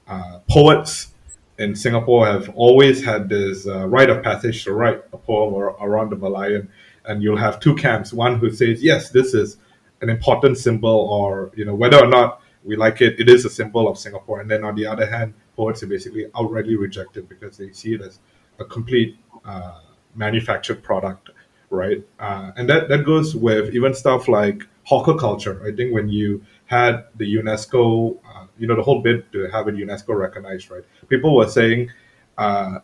uh, 0.08 0.40
poets 0.50 1.14
in 1.58 1.76
Singapore 1.76 2.28
have 2.28 2.50
always 2.50 3.04
had 3.04 3.30
this 3.30 3.68
uh, 3.68 3.88
rite 3.88 4.10
of 4.10 4.24
passage 4.24 4.64
to 4.64 4.74
write 4.74 5.04
a 5.12 5.18
poem 5.18 5.54
or, 5.54 5.76
around 5.82 6.12
the 6.12 6.16
Merlion, 6.16 6.68
and 7.06 7.24
you'll 7.24 7.38
have 7.38 7.60
two 7.60 7.76
camps: 7.76 8.14
one 8.14 8.38
who 8.40 8.50
says, 8.52 8.84
"Yes, 8.84 9.10
this 9.10 9.34
is 9.34 9.58
an 10.02 10.10
important 10.10 10.58
symbol," 10.58 11.08
or 11.12 11.52
you 11.56 11.66
know, 11.66 11.76
whether 11.76 11.98
or 11.98 12.08
not 12.08 12.42
we 12.64 12.76
like 12.76 13.02
it, 13.02 13.20
it 13.20 13.30
is 13.30 13.46
a 13.46 13.50
symbol 13.50 13.88
of 13.88 13.98
Singapore. 13.98 14.42
And 14.42 14.52
then 14.52 14.64
on 14.64 14.76
the 14.76 14.86
other 14.86 15.06
hand, 15.06 15.34
poets 15.56 15.82
are 15.84 15.88
basically 15.88 16.26
outrightly 16.36 16.78
rejected 16.78 17.30
because 17.30 17.58
they 17.58 17.72
see 17.72 17.94
it 17.94 18.02
as 18.02 18.20
a 18.60 18.66
complete 18.66 19.18
uh, 19.46 19.80
manufactured 20.16 20.84
product, 20.84 21.30
right? 21.70 22.04
Uh, 22.20 22.52
and 22.56 22.70
that 22.70 22.90
that 22.90 23.06
goes 23.06 23.36
with 23.36 23.76
even 23.76 23.94
stuff 23.94 24.28
like 24.28 24.64
hawker 24.84 25.16
culture. 25.16 25.62
I 25.66 25.76
think 25.76 25.94
when 25.94 26.10
you 26.10 26.44
had 26.66 27.06
the 27.16 27.26
UNESCO 27.36 28.18
you 28.58 28.68
know 28.68 28.76
the 28.76 28.84
whole 28.84 29.02
bid 29.02 29.32
to 29.32 29.48
have 29.50 29.68
it 29.68 29.76
UNESCO 29.76 30.18
recognized, 30.18 30.70
right? 30.70 30.84
People 31.08 31.36
were 31.36 31.48
saying, 31.48 31.92
uh, 32.38 32.80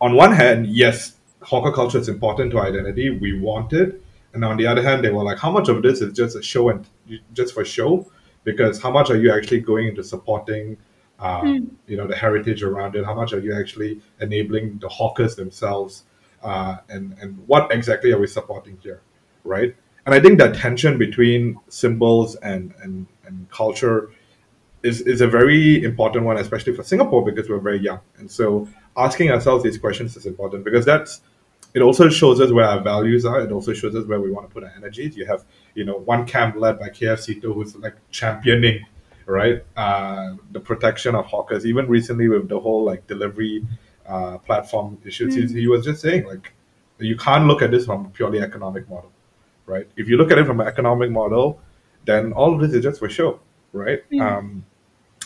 on 0.00 0.14
one 0.14 0.32
hand, 0.32 0.66
yes, 0.66 1.16
hawker 1.42 1.72
culture 1.72 1.98
is 1.98 2.08
important 2.08 2.50
to 2.52 2.60
identity. 2.60 3.10
We 3.10 3.38
want 3.38 3.72
it, 3.72 4.02
and 4.32 4.44
on 4.44 4.56
the 4.56 4.66
other 4.66 4.82
hand, 4.82 5.04
they 5.04 5.10
were 5.10 5.24
like, 5.24 5.38
how 5.38 5.50
much 5.50 5.68
of 5.68 5.82
this 5.82 6.00
is 6.00 6.12
just 6.12 6.36
a 6.36 6.42
show 6.42 6.68
and 6.68 6.86
just 7.32 7.54
for 7.54 7.64
show? 7.64 8.10
Because 8.44 8.80
how 8.80 8.90
much 8.90 9.10
are 9.10 9.16
you 9.16 9.32
actually 9.32 9.60
going 9.60 9.88
into 9.88 10.04
supporting? 10.04 10.76
Um, 11.18 11.46
mm. 11.46 11.70
You 11.86 11.96
know 11.96 12.06
the 12.06 12.16
heritage 12.16 12.62
around 12.62 12.94
it. 12.94 13.04
How 13.04 13.14
much 13.14 13.32
are 13.32 13.40
you 13.40 13.54
actually 13.58 14.00
enabling 14.20 14.78
the 14.78 14.88
hawkers 14.88 15.34
themselves? 15.34 16.04
Uh, 16.46 16.78
and 16.88 17.16
and 17.20 17.36
what 17.48 17.72
exactly 17.72 18.12
are 18.12 18.20
we 18.20 18.28
supporting 18.28 18.78
here, 18.80 19.00
right? 19.42 19.74
And 20.04 20.14
I 20.14 20.20
think 20.20 20.38
that 20.38 20.54
tension 20.54 20.96
between 20.96 21.58
symbols 21.68 22.36
and 22.36 22.72
and, 22.82 23.06
and 23.26 23.50
culture 23.50 24.10
is, 24.84 25.00
is 25.00 25.20
a 25.20 25.26
very 25.26 25.82
important 25.82 26.24
one, 26.24 26.36
especially 26.36 26.72
for 26.76 26.84
Singapore 26.84 27.24
because 27.24 27.48
we're 27.50 27.58
very 27.58 27.80
young. 27.80 27.98
And 28.18 28.30
so 28.30 28.68
asking 28.96 29.32
ourselves 29.32 29.64
these 29.64 29.76
questions 29.76 30.16
is 30.16 30.24
important 30.26 30.64
because 30.64 30.84
that's 30.84 31.20
it 31.74 31.82
also 31.82 32.08
shows 32.08 32.40
us 32.40 32.52
where 32.52 32.64
our 32.64 32.80
values 32.80 33.26
are. 33.26 33.40
It 33.40 33.50
also 33.50 33.72
shows 33.72 33.96
us 33.96 34.06
where 34.06 34.20
we 34.20 34.30
want 34.30 34.48
to 34.48 34.54
put 34.54 34.62
our 34.62 34.72
energies. 34.76 35.16
You 35.16 35.26
have, 35.26 35.44
you 35.74 35.84
know, 35.84 35.98
one 35.98 36.26
camp 36.26 36.54
led 36.56 36.78
by 36.78 36.90
KF 36.90 37.18
Seetoh 37.18 37.52
who's 37.52 37.74
like 37.74 37.96
championing, 38.12 38.86
right, 39.26 39.64
uh, 39.76 40.36
the 40.52 40.60
protection 40.60 41.16
of 41.16 41.26
hawkers. 41.26 41.66
Even 41.66 41.88
recently 41.88 42.28
with 42.28 42.48
the 42.48 42.60
whole 42.60 42.84
like 42.84 43.08
delivery 43.08 43.66
uh, 44.08 44.38
platform 44.38 44.98
issues, 45.04 45.34
mm. 45.34 45.50
he 45.50 45.66
was 45.66 45.84
just 45.84 46.00
saying 46.00 46.24
like, 46.24 46.52
you 46.98 47.16
can't 47.16 47.46
look 47.46 47.62
at 47.62 47.70
this 47.70 47.86
from 47.86 48.06
a 48.06 48.08
purely 48.08 48.40
economic 48.40 48.88
model, 48.88 49.12
right? 49.66 49.86
If 49.96 50.08
you 50.08 50.16
look 50.16 50.30
at 50.30 50.38
it 50.38 50.46
from 50.46 50.60
an 50.60 50.66
economic 50.66 51.10
model, 51.10 51.60
then 52.04 52.32
all 52.32 52.54
of 52.54 52.60
this 52.60 52.72
is 52.72 52.82
just 52.82 53.00
for 53.00 53.08
show, 53.08 53.40
right? 53.72 54.08
Mm. 54.10 54.20
Um, 54.20 54.64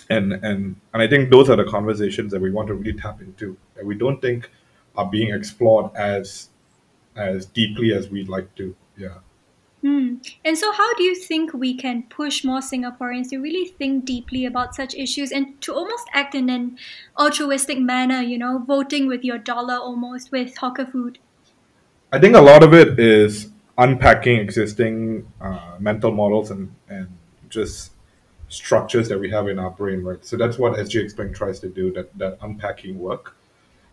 and 0.08 0.32
and 0.32 0.76
and 0.92 1.02
I 1.02 1.06
think 1.06 1.30
those 1.30 1.49
are 1.49 1.56
the 1.56 1.64
conversations 1.64 2.32
that 2.32 2.40
we 2.40 2.50
want 2.50 2.68
to 2.68 2.75
really 2.75 2.99
tap 2.99 3.20
into 3.20 3.56
that 3.76 3.87
we 3.87 3.94
don't 3.94 4.20
think 4.20 4.50
are 4.96 5.08
being 5.08 5.32
explored 5.32 5.94
as 5.94 6.49
as 7.16 7.46
deeply 7.46 7.92
as 7.92 8.08
we'd 8.08 8.28
like 8.28 8.52
to. 8.56 8.75
Yeah. 8.96 9.18
Mm. 9.82 10.20
And 10.44 10.58
so, 10.58 10.72
how 10.72 10.94
do 10.94 11.02
you 11.02 11.14
think 11.14 11.54
we 11.54 11.75
can 11.75 12.02
push 12.04 12.44
more 12.44 12.60
Singaporeans 12.60 13.30
to 13.30 13.38
really 13.38 13.66
think 13.66 14.04
deeply 14.04 14.44
about 14.44 14.75
such 14.75 14.94
issues 14.94 15.32
and 15.32 15.58
to 15.62 15.75
almost 15.75 16.06
act 16.12 16.34
in 16.34 16.50
an 16.50 16.78
altruistic 17.18 17.78
manner, 17.78 18.20
you 18.20 18.37
know, 18.37 18.58
voting 18.58 19.06
with 19.06 19.25
your 19.25 19.38
dollar 19.38 19.76
almost 19.76 20.32
with 20.32 20.56
hawker 20.58 20.84
food? 20.84 21.18
I 22.12 22.18
think 22.18 22.37
a 22.37 22.40
lot 22.40 22.62
of 22.62 22.75
it 22.75 22.99
is 22.99 23.50
unpacking 23.78 24.38
existing 24.38 25.26
uh, 25.40 25.76
mental 25.78 26.12
models 26.12 26.50
and, 26.50 26.75
and 26.88 27.08
just 27.49 27.92
structures 28.49 29.08
that 29.08 29.18
we 29.18 29.30
have 29.30 29.49
in 29.49 29.58
our 29.58 29.70
brain, 29.70 30.02
right? 30.02 30.22
So 30.25 30.37
that's 30.37 30.58
what 30.58 30.75
SG 30.75 31.02
Explained 31.02 31.34
tries 31.34 31.58
to 31.60 31.68
do, 31.70 31.90
that, 31.92 32.16
that 32.18 32.37
unpacking 32.42 32.99
work. 32.99 33.34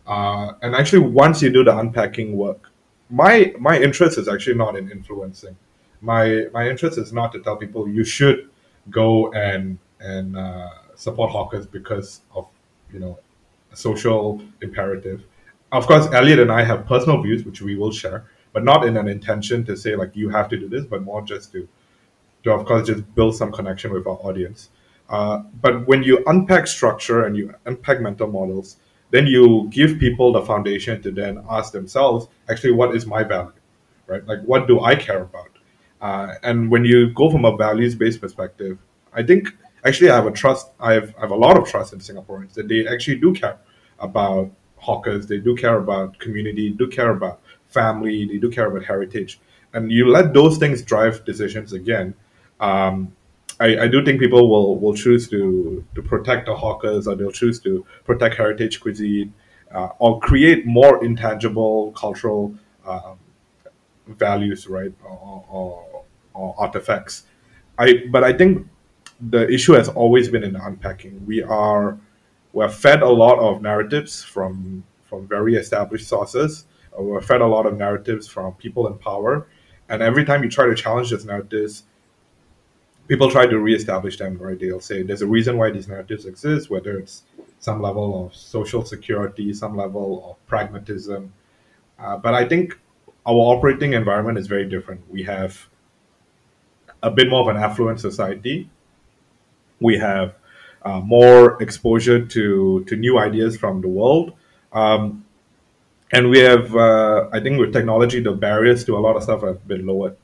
Uh, 0.06 0.52
and 0.60 0.74
actually, 0.74 1.00
once 1.00 1.40
you 1.40 1.48
do 1.48 1.64
the 1.64 1.78
unpacking 1.78 2.36
work, 2.36 2.70
my 3.10 3.54
my 3.58 3.78
interest 3.78 4.18
is 4.18 4.28
actually 4.28 4.56
not 4.56 4.76
in 4.76 4.90
influencing. 4.90 5.56
My 6.00 6.46
my 6.52 6.68
interest 6.68 6.98
is 6.98 7.12
not 7.12 7.32
to 7.32 7.40
tell 7.40 7.56
people 7.56 7.88
you 7.88 8.04
should 8.04 8.48
go 8.90 9.32
and 9.32 9.78
and 10.00 10.36
uh, 10.36 10.70
support 10.94 11.30
hawkers 11.30 11.66
because 11.66 12.20
of 12.34 12.46
you 12.92 13.00
know 13.00 13.18
a 13.72 13.76
social 13.76 14.40
imperative. 14.62 15.24
Of 15.72 15.86
course, 15.86 16.06
Elliot 16.12 16.38
and 16.38 16.50
I 16.52 16.62
have 16.64 16.86
personal 16.86 17.20
views 17.22 17.44
which 17.44 17.60
we 17.60 17.76
will 17.76 17.92
share, 17.92 18.24
but 18.52 18.64
not 18.64 18.84
in 18.86 18.96
an 18.96 19.08
intention 19.08 19.64
to 19.66 19.76
say 19.76 19.96
like 19.96 20.14
you 20.14 20.28
have 20.30 20.48
to 20.50 20.56
do 20.56 20.68
this, 20.68 20.84
but 20.84 21.02
more 21.02 21.22
just 21.22 21.52
to 21.52 21.68
to 22.44 22.52
of 22.52 22.64
course 22.66 22.86
just 22.86 23.14
build 23.14 23.34
some 23.36 23.52
connection 23.52 23.92
with 23.92 24.06
our 24.06 24.18
audience. 24.22 24.70
Uh, 25.08 25.38
but 25.62 25.86
when 25.86 26.02
you 26.02 26.22
unpack 26.26 26.66
structure 26.66 27.24
and 27.24 27.36
you 27.36 27.54
unpack 27.64 28.00
mental 28.00 28.26
models, 28.28 28.76
then 29.10 29.26
you 29.26 29.68
give 29.70 29.98
people 29.98 30.32
the 30.32 30.42
foundation 30.42 31.00
to 31.02 31.10
then 31.10 31.42
ask 31.48 31.72
themselves, 31.72 32.28
actually, 32.50 32.72
what 32.72 32.94
is 32.94 33.06
my 33.06 33.22
value, 33.22 33.52
right? 34.06 34.26
Like, 34.26 34.42
what 34.42 34.66
do 34.68 34.80
I 34.80 34.94
care 34.94 35.22
about? 35.22 35.57
Uh, 36.00 36.34
and 36.42 36.70
when 36.70 36.84
you 36.84 37.10
go 37.12 37.30
from 37.30 37.44
a 37.44 37.56
values-based 37.56 38.20
perspective, 38.20 38.78
I 39.12 39.22
think 39.22 39.48
actually 39.84 40.10
I 40.10 40.16
have 40.16 40.26
a 40.26 40.30
trust. 40.30 40.68
I 40.80 40.92
have, 40.94 41.14
I 41.16 41.22
have 41.22 41.30
a 41.30 41.36
lot 41.36 41.58
of 41.58 41.68
trust 41.68 41.92
in 41.92 41.98
Singaporeans 41.98 42.54
that 42.54 42.68
they 42.68 42.86
actually 42.86 43.18
do 43.18 43.32
care 43.32 43.58
about 43.98 44.50
hawkers. 44.76 45.26
They 45.26 45.38
do 45.38 45.56
care 45.56 45.76
about 45.78 46.18
community. 46.18 46.70
Do 46.70 46.86
care 46.88 47.10
about 47.10 47.40
family. 47.68 48.26
They 48.26 48.38
do 48.38 48.50
care 48.50 48.66
about 48.66 48.84
heritage. 48.84 49.40
And 49.74 49.90
you 49.90 50.08
let 50.08 50.32
those 50.32 50.56
things 50.58 50.82
drive 50.82 51.24
decisions 51.24 51.72
again. 51.72 52.14
Um, 52.60 53.12
I, 53.60 53.78
I 53.80 53.88
do 53.88 54.04
think 54.04 54.20
people 54.20 54.48
will, 54.48 54.78
will 54.78 54.94
choose 54.94 55.28
to 55.30 55.84
to 55.94 56.02
protect 56.02 56.46
the 56.46 56.54
hawkers 56.54 57.08
or 57.08 57.16
they'll 57.16 57.32
choose 57.32 57.58
to 57.60 57.84
protect 58.04 58.36
heritage 58.36 58.80
cuisine 58.80 59.34
uh, 59.72 59.88
or 59.98 60.20
create 60.20 60.66
more 60.66 61.04
intangible 61.04 61.92
cultural 61.92 62.54
um, 62.86 63.18
values, 64.06 64.66
right, 64.66 64.92
or, 65.04 65.44
or, 65.48 65.86
or, 66.38 66.54
artifacts. 66.58 67.24
I 67.78 68.04
but 68.10 68.24
I 68.24 68.32
think 68.32 68.66
the 69.20 69.48
issue 69.48 69.72
has 69.72 69.88
always 69.88 70.28
been 70.28 70.44
in 70.44 70.56
unpacking. 70.56 71.24
We 71.26 71.42
are 71.42 71.98
we're 72.52 72.68
fed 72.68 73.02
a 73.02 73.08
lot 73.08 73.38
of 73.38 73.62
narratives 73.62 74.22
from 74.22 74.84
from 75.04 75.26
very 75.26 75.56
established 75.56 76.08
sources. 76.08 76.66
We're 76.96 77.20
fed 77.20 77.40
a 77.40 77.46
lot 77.46 77.66
of 77.66 77.76
narratives 77.76 78.26
from 78.26 78.54
people 78.54 78.86
in 78.88 78.98
power, 78.98 79.46
and 79.88 80.02
every 80.02 80.24
time 80.24 80.42
you 80.42 80.50
try 80.50 80.66
to 80.66 80.74
challenge 80.74 81.10
those 81.10 81.24
narratives, 81.24 81.84
people 83.06 83.30
try 83.30 83.46
to 83.46 83.58
reestablish 83.58 84.18
them, 84.18 84.36
right? 84.38 84.58
They'll 84.58 84.80
say 84.80 85.02
there's 85.02 85.22
a 85.22 85.26
reason 85.26 85.56
why 85.56 85.70
these 85.70 85.88
narratives 85.88 86.26
exist, 86.26 86.70
whether 86.70 86.98
it's 86.98 87.22
some 87.60 87.80
level 87.80 88.26
of 88.26 88.34
social 88.34 88.84
security, 88.84 89.52
some 89.52 89.76
level 89.76 90.30
of 90.30 90.46
pragmatism. 90.46 91.32
Uh, 91.98 92.16
but 92.16 92.34
I 92.34 92.46
think 92.46 92.78
our 93.26 93.34
operating 93.34 93.94
environment 93.94 94.38
is 94.38 94.46
very 94.46 94.68
different. 94.68 95.00
We 95.10 95.22
have 95.24 95.68
a 97.02 97.10
bit 97.10 97.28
more 97.28 97.42
of 97.42 97.56
an 97.56 97.62
affluent 97.62 98.00
society. 98.00 98.68
We 99.80 99.98
have 99.98 100.34
uh, 100.82 101.00
more 101.00 101.62
exposure 101.62 102.24
to 102.24 102.84
to 102.84 102.96
new 102.96 103.18
ideas 103.18 103.56
from 103.56 103.80
the 103.80 103.88
world. 103.88 104.32
Um, 104.72 105.24
and 106.10 106.30
we 106.30 106.38
have, 106.38 106.74
uh, 106.74 107.28
I 107.32 107.40
think, 107.40 107.60
with 107.60 107.72
technology, 107.72 108.20
the 108.20 108.32
barriers 108.32 108.82
to 108.86 108.96
a 108.96 109.00
lot 109.00 109.16
of 109.16 109.22
stuff 109.22 109.42
have 109.42 109.66
been 109.68 109.86
lowered 109.86 110.16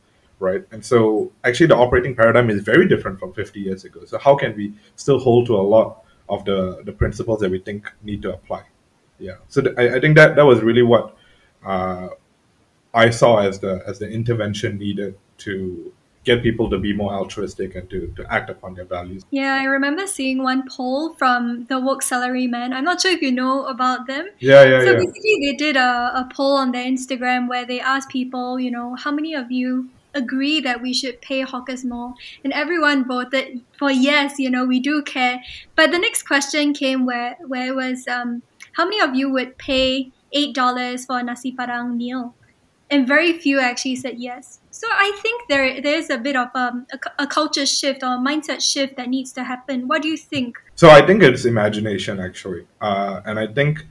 right? 0.45 0.65
And 0.71 0.85
so 0.85 1.33
actually 1.45 1.67
the 1.69 1.77
operating 1.77 2.15
paradigm 2.15 2.51
is 2.51 2.63
very 2.63 2.87
different 2.89 3.19
from 3.19 3.33
50 3.33 3.61
years 3.61 3.85
ago. 3.85 4.05
So 4.05 4.19
how 4.19 4.37
can 4.37 4.57
we 4.57 4.75
still 4.97 5.19
hold 5.19 5.47
to 5.47 5.57
a 5.57 5.67
lot 5.77 6.05
of 6.29 6.45
the, 6.45 6.83
the 6.85 6.93
principles 6.93 7.41
that 7.41 7.51
we 7.51 7.61
think 7.61 7.91
need 8.03 8.23
to 8.23 8.35
apply? 8.35 8.65
Yeah. 9.19 9.37
So 9.49 9.63
th- 9.63 9.75
I, 9.79 9.97
I 9.97 10.01
think 10.01 10.17
that 10.17 10.37
that 10.37 10.45
was 10.45 10.61
really 10.61 10.83
what 10.83 11.17
uh, 11.65 12.09
I 12.93 13.11
saw 13.11 13.39
as 13.39 13.61
the 13.61 13.83
as 13.87 13.99
the 13.99 14.09
intervention 14.09 14.79
needed 14.79 15.17
to 15.39 15.93
get 16.25 16.43
people 16.43 16.71
to 16.71 16.79
be 16.79 16.93
more 16.93 17.13
altruistic 17.13 17.75
and 17.75 17.89
to, 17.91 18.13
to 18.17 18.33
act 18.33 18.51
upon 18.51 18.75
their 18.75 18.85
values. 18.85 19.25
Yeah, 19.31 19.55
I 19.61 19.65
remember 19.65 20.07
seeing 20.07 20.43
one 20.43 20.69
poll 20.69 21.15
from 21.15 21.67
the 21.67 21.79
Woke 21.79 22.03
Salaryman. 22.03 22.73
I'm 22.73 22.85
not 22.85 23.01
sure 23.01 23.13
if 23.13 23.23
you 23.23 23.33
know 23.33 23.67
about 23.67 24.07
them. 24.07 24.29
Yeah, 24.39 24.65
yeah, 24.65 24.81
so 24.81 24.93
yeah. 24.93 24.99
basically, 24.99 25.37
they 25.43 25.57
did 25.57 25.77
a, 25.77 26.13
a 26.15 26.29
poll 26.35 26.57
on 26.57 26.73
their 26.73 26.87
Instagram 26.87 27.49
where 27.49 27.67
they 27.67 27.81
asked 27.81 28.09
people, 28.09 28.59
you 28.59 28.71
know, 28.71 28.97
how 28.97 29.11
many 29.11 29.35
of 29.35 29.53
you 29.53 29.91
agree 30.15 30.61
that 30.61 30.81
we 30.81 30.95
should 30.95 31.21
pay 31.21 31.41
hawkers 31.41 31.85
more. 31.85 32.15
And 32.43 32.53
everyone 32.53 33.07
voted 33.07 33.61
for 33.79 33.91
yes, 33.91 34.39
you 34.39 34.51
know, 34.51 34.65
we 34.65 34.81
do 34.81 35.03
care. 35.03 35.43
But 35.75 35.91
the 35.91 35.99
next 35.99 36.23
question 36.23 36.73
came 36.73 37.05
where, 37.05 37.37
where 37.47 37.69
it 37.69 37.75
was, 37.75 38.07
um, 38.09 38.43
how 38.75 38.85
many 38.85 39.01
of 39.01 39.15
you 39.15 39.31
would 39.31 39.59
pay 39.59 40.13
$8 40.35 41.07
for 41.07 41.19
a 41.19 41.23
nasi 41.23 41.53
padang 41.53 41.97
meal? 41.97 42.35
And 42.91 43.07
very 43.09 43.33
few 43.33 43.59
actually 43.59 43.97
said 43.97 44.19
yes. 44.19 44.61
So 44.75 44.89
I 44.91 45.13
think 45.23 45.47
there 45.49 45.81
there 45.81 45.97
is 45.97 46.11
a 46.11 46.19
bit 46.19 46.35
of 46.35 46.49
um, 46.57 46.85
a, 46.93 47.23
a 47.23 47.27
culture 47.29 47.65
shift 47.65 48.03
or 48.03 48.15
a 48.15 48.19
mindset 48.19 48.61
shift 48.61 48.97
that 48.97 49.09
needs 49.09 49.31
to 49.35 49.45
happen. 49.45 49.87
What 49.87 50.03
do 50.03 50.09
you 50.09 50.17
think? 50.17 50.57
So 50.75 50.91
I 50.91 51.01
think 51.07 51.23
it's 51.23 51.45
imagination 51.45 52.19
actually, 52.19 52.67
uh, 52.81 53.21
and 53.25 53.39
I 53.39 53.47
think 53.47 53.85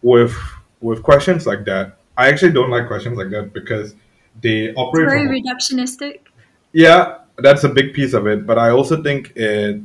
with 0.00 0.34
with 0.80 1.02
questions 1.02 1.46
like 1.46 1.66
that, 1.66 1.98
I 2.16 2.28
actually 2.30 2.52
don't 2.52 2.70
like 2.70 2.86
questions 2.86 3.18
like 3.18 3.28
that 3.28 3.52
because 3.52 3.94
they 4.40 4.72
operate 4.72 5.10
very 5.10 5.26
from, 5.26 5.36
reductionistic. 5.36 6.20
Yeah, 6.72 7.18
that's 7.36 7.64
a 7.64 7.68
big 7.68 7.92
piece 7.92 8.14
of 8.14 8.26
it. 8.26 8.46
But 8.46 8.58
I 8.58 8.70
also 8.70 9.02
think 9.02 9.36
it 9.36 9.82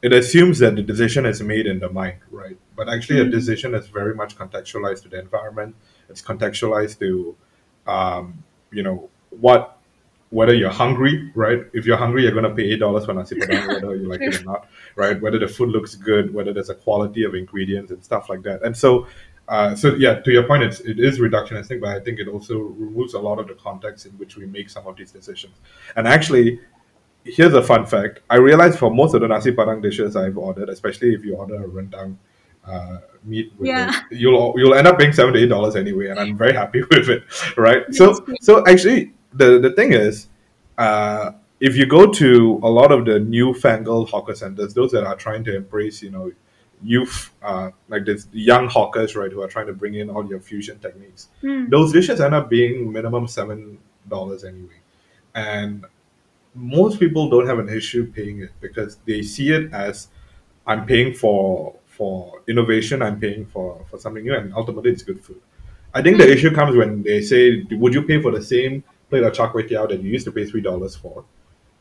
it 0.00 0.14
assumes 0.14 0.60
that 0.60 0.74
the 0.74 0.82
decision 0.82 1.26
is 1.26 1.42
made 1.42 1.66
in 1.66 1.80
the 1.80 1.90
mind, 1.90 2.16
right? 2.30 2.56
But 2.76 2.88
actually, 2.88 3.20
mm-hmm. 3.20 3.28
a 3.28 3.38
decision 3.40 3.74
is 3.74 3.88
very 3.88 4.14
much 4.14 4.38
contextualized 4.38 5.02
to 5.02 5.10
the 5.10 5.20
environment. 5.20 5.76
It's 6.08 6.22
contextualized 6.22 6.98
to, 7.00 7.36
um, 7.86 8.42
you 8.70 8.82
know, 8.82 9.10
what 9.28 9.78
whether 10.32 10.54
you're 10.54 10.70
hungry, 10.70 11.30
right? 11.34 11.60
If 11.72 11.84
you're 11.84 11.98
hungry, 11.98 12.22
you're 12.22 12.32
going 12.32 12.44
to 12.44 12.54
pay 12.54 12.70
eight 12.72 12.80
dollars 12.80 13.04
for 13.04 13.12
nasi 13.12 13.36
padang, 13.36 13.68
whether 13.68 13.94
you 13.94 14.08
like 14.08 14.22
it 14.22 14.40
or 14.40 14.44
not, 14.44 14.68
right? 14.96 15.20
Whether 15.20 15.38
the 15.38 15.48
food 15.48 15.68
looks 15.68 15.94
good, 15.94 16.32
whether 16.32 16.52
there's 16.52 16.70
a 16.70 16.74
quality 16.74 17.24
of 17.24 17.34
ingredients 17.34 17.92
and 17.92 18.02
stuff 18.02 18.28
like 18.30 18.42
that. 18.42 18.62
And 18.62 18.76
so 18.76 19.06
uh, 19.48 19.74
so 19.74 19.94
yeah, 19.96 20.14
to 20.20 20.30
your 20.30 20.44
point, 20.44 20.62
it's 20.62 20.80
it 20.80 20.98
is 20.98 21.18
reductionistic, 21.18 21.80
but 21.80 21.90
I 21.90 22.00
think 22.00 22.18
it 22.18 22.28
also 22.28 22.58
removes 22.58 23.14
a 23.14 23.18
lot 23.18 23.38
of 23.38 23.48
the 23.48 23.54
context 23.54 24.06
in 24.06 24.12
which 24.12 24.36
we 24.36 24.46
make 24.46 24.70
some 24.70 24.86
of 24.86 24.96
these 24.96 25.10
decisions. 25.10 25.54
And 25.96 26.08
actually, 26.08 26.60
here's 27.24 27.52
a 27.52 27.62
fun 27.62 27.84
fact: 27.84 28.20
I 28.30 28.36
realized 28.36 28.78
for 28.78 28.90
most 28.90 29.14
of 29.14 29.20
the 29.20 29.28
nasi 29.28 29.52
padang 29.52 29.82
dishes 29.82 30.16
I've 30.16 30.38
ordered, 30.38 30.68
especially 30.68 31.14
if 31.14 31.24
you 31.24 31.36
order 31.36 31.62
a 31.62 31.68
rendang 31.68 32.16
uh, 32.64 32.98
meat, 33.24 33.52
yeah. 33.60 34.00
It, 34.10 34.18
you'll 34.18 34.54
you'll 34.56 34.74
end 34.74 34.86
up 34.86 34.98
paying 34.98 35.12
seven 35.12 35.34
to 35.34 35.40
eight 35.40 35.48
dollars 35.48 35.74
anyway, 35.76 36.08
and 36.08 36.20
I'm 36.20 36.38
very 36.44 36.54
happy 36.54 36.82
with 36.90 37.10
it, 37.10 37.24
right? 37.58 37.82
so 37.92 38.24
so 38.40 38.64
actually, 38.66 39.12
the 39.34 39.58
the 39.58 39.70
thing 39.72 39.92
is. 39.92 40.28
Uh, 40.78 41.32
if 41.62 41.76
you 41.76 41.86
go 41.86 42.10
to 42.10 42.58
a 42.64 42.68
lot 42.68 42.90
of 42.90 43.04
the 43.04 43.20
newfangled 43.20 44.10
hawker 44.10 44.34
centers, 44.34 44.74
those 44.74 44.90
that 44.90 45.04
are 45.04 45.14
trying 45.14 45.44
to 45.44 45.54
embrace, 45.54 46.02
you 46.02 46.10
know, 46.10 46.32
youth, 46.82 47.30
uh, 47.40 47.70
like 47.88 48.04
this 48.04 48.26
young 48.32 48.66
hawkers, 48.66 49.14
right, 49.14 49.30
who 49.30 49.40
are 49.40 49.46
trying 49.46 49.68
to 49.68 49.72
bring 49.72 49.94
in 49.94 50.10
all 50.10 50.26
your 50.26 50.40
fusion 50.40 50.80
techniques. 50.80 51.28
Mm. 51.42 51.70
Those 51.70 51.92
dishes 51.92 52.20
end 52.20 52.34
up 52.34 52.50
being 52.50 52.92
minimum 52.92 53.28
seven 53.28 53.78
dollars 54.08 54.42
anyway, 54.42 54.80
and 55.36 55.84
most 56.54 56.98
people 56.98 57.30
don't 57.30 57.46
have 57.46 57.60
an 57.60 57.68
issue 57.68 58.10
paying 58.10 58.40
it 58.40 58.50
because 58.60 58.96
they 59.06 59.22
see 59.22 59.50
it 59.52 59.72
as 59.72 60.08
I'm 60.66 60.84
paying 60.84 61.14
for 61.14 61.76
for 61.86 62.42
innovation, 62.48 63.02
I'm 63.02 63.20
paying 63.20 63.46
for 63.46 63.84
for 63.88 63.98
something 63.98 64.24
new, 64.24 64.34
and 64.34 64.52
ultimately 64.54 64.90
it's 64.90 65.04
good 65.04 65.24
food. 65.24 65.40
I 65.94 66.02
think 66.02 66.18
the 66.18 66.24
hmm. 66.24 66.32
issue 66.32 66.52
comes 66.52 66.74
when 66.74 67.04
they 67.04 67.20
say, 67.20 67.64
"Would 67.70 67.94
you 67.94 68.02
pay 68.02 68.20
for 68.20 68.32
the 68.32 68.42
same 68.42 68.82
plate 69.12 69.24
of 69.24 69.32
kway 69.34 69.68
teow 69.68 69.88
that 69.88 70.00
you 70.02 70.10
used 70.10 70.24
to 70.24 70.32
pay 70.32 70.44
three 70.46 70.60
dollars 70.60 70.96
for? 70.96 71.24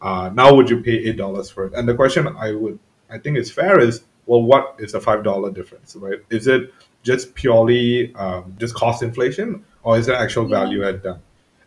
Uh, 0.02 0.30
now 0.34 0.54
would 0.56 0.70
you 0.70 0.82
pay 0.82 0.98
eight 1.08 1.18
dollars 1.18 1.50
for 1.50 1.66
it?" 1.66 1.74
And 1.74 1.88
the 1.88 1.96
question 1.96 2.28
I 2.28 2.52
would 2.52 2.78
I 3.10 3.18
think 3.18 3.38
is 3.38 3.52
fair 3.52 3.80
is 3.80 4.04
well, 4.26 4.44
what 4.44 4.76
is 4.80 4.92
the 4.92 5.02
five 5.02 5.24
dollar 5.24 5.52
difference, 5.52 5.96
right? 5.96 6.20
Is 6.30 6.48
it 6.48 6.74
just 7.04 7.34
purely 7.36 8.14
um, 8.16 8.56
just 8.60 8.76
cost 8.76 9.04
inflation, 9.04 9.66
or 9.84 9.98
is 9.98 10.06
there 10.06 10.16
actual 10.16 10.46
value 10.46 10.84
add 10.88 11.04
done? 11.04 11.22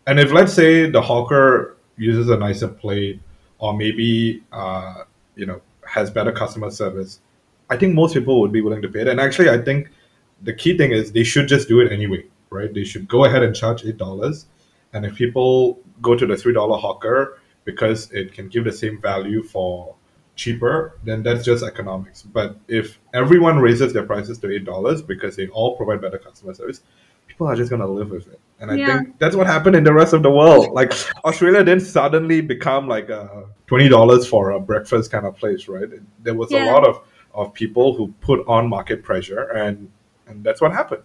And 0.07 0.20
if 0.20 0.33
let's 0.33 0.53
say 0.53 0.90
the 0.90 1.03
hawker 1.03 1.77
uses 1.96 2.29
a 2.29 2.37
nicer 2.37 2.68
plate, 2.68 3.20
or 3.59 3.77
maybe 3.77 4.42
uh, 4.53 5.05
you 5.37 5.46
know 5.46 5.61
has 5.87 6.11
better 6.11 6.33
customer 6.33 6.70
service, 6.70 7.20
I 7.70 7.77
think 7.77 7.94
most 7.94 8.14
people 8.14 8.40
would 8.40 8.53
be 8.53 8.61
willing 8.61 8.83
to 8.83 8.88
pay 8.88 9.00
it. 9.00 9.09
And 9.09 9.20
actually, 9.20 9.50
I 9.50 9.59
think 9.59 9.90
the 10.42 10.53
key 10.53 10.77
thing 10.77 10.92
is 10.92 11.12
they 11.12 11.24
should 11.24 11.48
just 11.48 11.68
do 11.68 11.81
it 11.81 11.92
anyway, 11.92 12.24
right? 12.50 12.72
They 12.72 12.85
should 12.85 13.09
go 13.09 13.24
ahead 13.24 13.42
and 13.42 13.55
charge 13.55 13.85
eight 13.85 13.98
dollars, 13.98 14.46
and 14.94 15.04
if 15.04 15.14
people 15.14 15.80
go 16.00 16.14
to 16.16 16.26
the 16.26 16.37
three 16.37 16.54
dollar 16.54 16.78
hawker 16.78 17.38
because 17.64 18.11
it 18.12 18.33
can 18.33 18.48
give 18.48 18.64
the 18.64 18.72
same 18.72 19.00
value 19.00 19.42
for 19.42 19.94
cheaper, 20.37 20.98
then 21.04 21.22
that's 21.22 21.44
just 21.44 21.62
economics. 21.64 22.22
But 22.22 22.57
if 22.68 22.98
everyone 23.12 23.59
raises 23.59 23.92
their 23.92 24.04
prices 24.04 24.38
to 24.38 24.50
eight 24.50 24.64
dollars 24.64 25.02
because 25.02 25.37
they 25.37 25.48
all 25.48 25.76
provide 25.76 26.00
better 26.00 26.18
customer 26.18 26.54
service, 26.54 26.80
people 27.28 27.46
are 27.46 27.57
just 27.57 27.70
gonna 27.70 27.87
live 27.87 28.11
with 28.11 28.26
it. 28.28 28.40
And 28.61 28.70
I 28.70 28.76
Yeah. 28.76 28.87
think 28.87 29.18
that's 29.18 29.37
what 29.37 29.46
happened 29.46 29.76
in 29.76 29.85
the 29.85 29.92
rest 29.92 30.12
of 30.14 30.22
the 30.22 30.30
world. 30.30 30.72
Like 30.72 30.92
Australia 31.24 31.64
didn't 31.64 31.83
suddenly 31.83 32.40
become 32.40 32.88
like 32.88 33.09
a 33.11 33.44
twenty 33.66 33.88
dollars 33.88 34.26
for 34.26 34.50
a 34.50 34.61
breakfast 34.61 35.11
kind 35.11 35.26
of 35.26 35.37
place, 35.37 35.68
right? 35.68 35.88
There 36.22 36.35
was 36.35 36.50
a 36.52 36.59
lot 36.72 36.87
of, 36.87 37.00
of 37.35 37.52
people 37.52 37.94
who 37.94 38.14
put 38.20 38.46
on 38.46 38.68
market 38.68 39.02
pressure 39.02 39.42
and 39.62 39.90
and 40.26 40.44
that's 40.44 40.61
what 40.61 40.72
happened. 40.72 41.02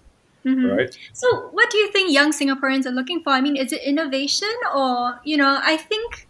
Mhm. 0.49 0.77
Right? 0.77 0.97
So, 1.13 1.49
what 1.51 1.69
do 1.69 1.77
you 1.77 1.91
think 1.91 2.11
young 2.11 2.31
Singaporeans 2.31 2.85
are 2.85 2.91
looking 2.91 3.21
for? 3.21 3.31
I 3.31 3.41
mean, 3.41 3.55
is 3.55 3.71
it 3.71 3.81
innovation 3.83 4.53
or, 4.75 5.19
you 5.23 5.37
know, 5.37 5.59
I 5.61 5.77
think 5.77 6.27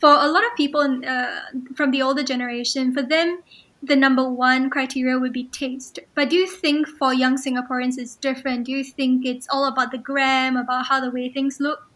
for 0.00 0.10
a 0.10 0.26
lot 0.26 0.44
of 0.44 0.56
people 0.56 1.00
uh, 1.06 1.40
from 1.76 1.90
the 1.90 2.02
older 2.02 2.22
generation, 2.22 2.92
for 2.92 3.02
them, 3.02 3.42
the 3.82 3.96
number 3.96 4.28
one 4.28 4.70
criteria 4.70 5.18
would 5.18 5.32
be 5.32 5.44
taste. 5.44 5.98
But 6.14 6.30
do 6.30 6.36
you 6.36 6.46
think 6.46 6.86
for 6.86 7.12
young 7.12 7.36
Singaporeans 7.36 7.98
it's 7.98 8.14
different? 8.14 8.66
Do 8.66 8.72
you 8.72 8.84
think 8.84 9.26
it's 9.26 9.48
all 9.50 9.66
about 9.66 9.90
the 9.90 9.98
gram, 9.98 10.56
about 10.56 10.86
how 10.86 11.00
the 11.00 11.10
way 11.10 11.28
things 11.28 11.58
look? 11.60 11.88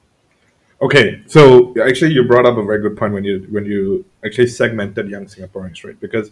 Okay, 0.82 1.22
so 1.26 1.74
actually, 1.80 2.12
you 2.12 2.24
brought 2.24 2.44
up 2.44 2.58
a 2.58 2.62
very 2.62 2.82
good 2.82 2.98
point 2.98 3.14
when 3.14 3.24
you 3.24 3.46
when 3.50 3.64
you 3.64 4.04
actually 4.24 4.48
segmented 4.48 5.08
young 5.08 5.24
Singaporeans, 5.24 5.82
right? 5.84 5.98
Because 5.98 6.30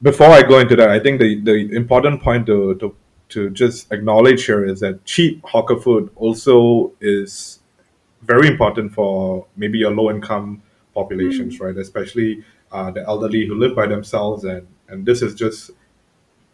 before 0.00 0.28
I 0.28 0.42
go 0.42 0.58
into 0.58 0.76
that, 0.76 0.90
I 0.90 1.00
think 1.00 1.20
the, 1.20 1.40
the 1.40 1.74
important 1.74 2.22
point 2.22 2.46
to, 2.46 2.76
to 2.76 2.94
to 3.30 3.50
just 3.50 3.92
acknowledge 3.92 4.46
here 4.46 4.64
is 4.64 4.80
that 4.80 5.04
cheap 5.04 5.44
hawker 5.44 5.76
food 5.76 6.10
also 6.16 6.92
is 7.00 7.60
very 8.22 8.48
important 8.48 8.92
for 8.92 9.46
maybe 9.56 9.78
your 9.78 9.90
low 9.90 10.10
income 10.10 10.62
populations, 10.94 11.60
right? 11.60 11.76
Especially 11.76 12.44
uh, 12.72 12.90
the 12.90 13.02
elderly 13.06 13.46
who 13.46 13.54
live 13.54 13.74
by 13.76 13.86
themselves, 13.86 14.44
and 14.44 14.66
and 14.88 15.06
this 15.06 15.22
is 15.22 15.34
just 15.34 15.70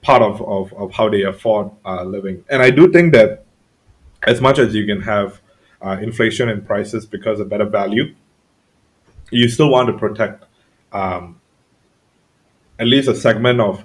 part 0.02 0.22
of 0.22 0.42
of, 0.42 0.72
of 0.74 0.92
how 0.92 1.08
they 1.08 1.22
afford 1.22 1.70
uh, 1.84 2.04
living. 2.04 2.44
And 2.50 2.62
I 2.62 2.70
do 2.70 2.90
think 2.92 3.14
that 3.14 3.44
as 4.24 4.40
much 4.40 4.58
as 4.58 4.74
you 4.74 4.86
can 4.86 5.00
have 5.02 5.40
uh, 5.82 5.98
inflation 6.00 6.48
in 6.48 6.62
prices 6.62 7.06
because 7.06 7.40
of 7.40 7.48
better 7.48 7.66
value, 7.66 8.14
you 9.30 9.48
still 9.48 9.70
want 9.70 9.88
to 9.88 9.98
protect 9.98 10.44
um, 10.92 11.40
at 12.78 12.86
least 12.86 13.08
a 13.08 13.14
segment 13.14 13.60
of 13.60 13.84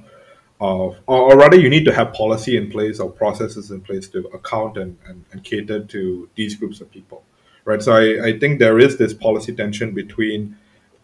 of 0.59 0.97
or, 1.07 1.33
or 1.33 1.37
rather 1.37 1.57
you 1.57 1.69
need 1.69 1.85
to 1.85 1.93
have 1.93 2.13
policy 2.13 2.57
in 2.57 2.69
place 2.69 2.99
or 2.99 3.09
processes 3.09 3.71
in 3.71 3.81
place 3.81 4.07
to 4.09 4.27
account 4.29 4.77
and, 4.77 4.97
and, 5.07 5.23
and 5.31 5.43
cater 5.43 5.83
to 5.85 6.29
these 6.35 6.55
groups 6.55 6.81
of 6.81 6.91
people 6.91 7.23
right? 7.69 7.83
So 7.83 7.93
I, 7.93 8.29
I 8.29 8.39
think 8.39 8.57
there 8.57 8.79
is 8.79 8.97
this 8.97 9.13
policy 9.13 9.53
tension 9.53 9.93
between 9.93 10.57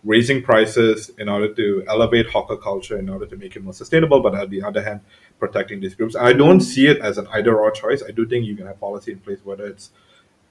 raising 0.03 0.41
prices 0.41 1.11
in 1.17 1.29
order 1.29 1.53
to 1.53 1.83
elevate 1.87 2.27
hawker 2.27 2.57
culture 2.57 2.97
in 2.97 3.07
order 3.09 3.25
to 3.25 3.37
make 3.37 3.55
it 3.55 3.63
more 3.63 3.73
sustainable 3.73 4.19
but 4.21 4.33
on 4.35 4.49
the 4.49 4.63
other 4.63 4.83
hand 4.83 5.01
protecting 5.39 5.79
these 5.79 5.95
groups. 5.95 6.15
I 6.15 6.33
don't 6.33 6.61
see 6.61 6.87
it 6.87 6.99
as 7.01 7.17
an 7.17 7.27
either 7.33 7.55
or 7.59 7.69
choice. 7.71 8.01
I 8.07 8.11
do 8.11 8.25
think 8.25 8.45
you 8.45 8.55
can 8.55 8.65
have 8.65 8.79
policy 8.79 9.11
in 9.11 9.19
place 9.19 9.39
whether 9.43 9.65
it's 9.67 9.91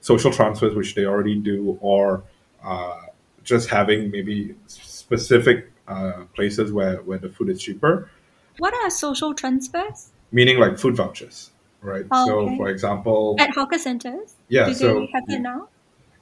social 0.01 0.31
transfers 0.31 0.73
which 0.75 0.95
they 0.95 1.05
already 1.05 1.35
do 1.35 1.77
or 1.81 2.23
uh, 2.63 3.01
just 3.43 3.69
having 3.69 4.11
maybe 4.11 4.55
specific 4.67 5.71
uh, 5.87 6.23
places 6.33 6.71
where, 6.71 6.97
where 7.03 7.17
the 7.17 7.29
food 7.29 7.49
is 7.49 7.61
cheaper 7.61 8.09
What 8.57 8.73
are 8.73 8.89
social 8.89 9.33
transfers 9.33 10.11
meaning 10.31 10.59
like 10.59 10.77
food 10.77 10.95
vouchers, 10.95 11.51
right? 11.81 12.05
Oh, 12.11 12.25
so, 12.25 12.39
okay. 12.39 12.57
for 12.57 12.69
example, 12.69 13.35
at 13.39 13.51
hawker 13.51 13.77
centers? 13.77 14.35
yeah, 14.49 14.65
do 14.65 14.73
so 14.73 14.99
they 14.99 15.09
have 15.13 15.25
that 15.27 15.41
now? 15.41 15.67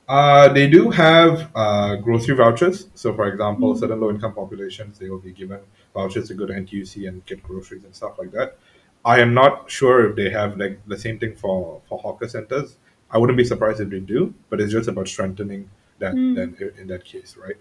uh, 0.08 0.52
they 0.54 0.68
do 0.68 0.90
have 0.90 1.50
uh, 1.56 1.96
grocery 1.96 2.36
vouchers. 2.36 2.88
So, 2.96 3.14
for 3.14 3.28
example, 3.28 3.76
certain 3.76 4.00
low 4.00 4.10
income 4.10 4.34
populations 4.34 5.00
they 5.00 5.10
will 5.10 5.20
be 5.20 5.32
given 5.32 5.60
vouchers 5.94 6.28
to 6.30 6.34
go 6.34 6.46
to 6.46 6.54
NTUC 6.54 7.08
and 7.08 7.26
get 7.26 7.42
groceries 7.44 7.84
and 7.86 7.96
stuff 7.96 8.18
like 8.20 8.32
that. 8.32 8.58
I 9.06 9.20
am 9.20 9.34
not 9.34 9.70
sure 9.70 10.10
if 10.10 10.16
they 10.16 10.30
have 10.30 10.58
like 10.58 10.80
the 10.88 10.98
same 10.98 11.20
thing 11.20 11.36
for 11.36 11.82
for 11.88 12.00
hawker 12.00 12.28
centers. 12.28 12.78
I 13.12 13.18
wouldn't 13.18 13.38
be 13.38 13.46
surprised 13.46 13.80
if 13.80 13.90
they 13.90 14.00
do, 14.00 14.34
but 14.50 14.60
it's 14.60 14.72
just 14.72 14.88
about 14.90 15.08
strengthening 15.08 15.70
that 16.00 16.16
Mm. 16.16 16.36
then 16.36 16.72
in 16.78 16.88
that 16.88 17.06
case, 17.06 17.38
right? 17.38 17.58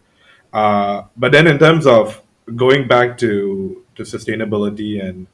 Uh, 0.53 1.05
but 1.17 1.33
then 1.33 1.47
in 1.47 1.59
terms 1.59 1.87
of 1.87 2.23
going 2.57 2.89
back 2.89 3.19
to 3.19 3.85
to 3.95 4.03
sustainability 4.03 5.03
and 5.05 5.27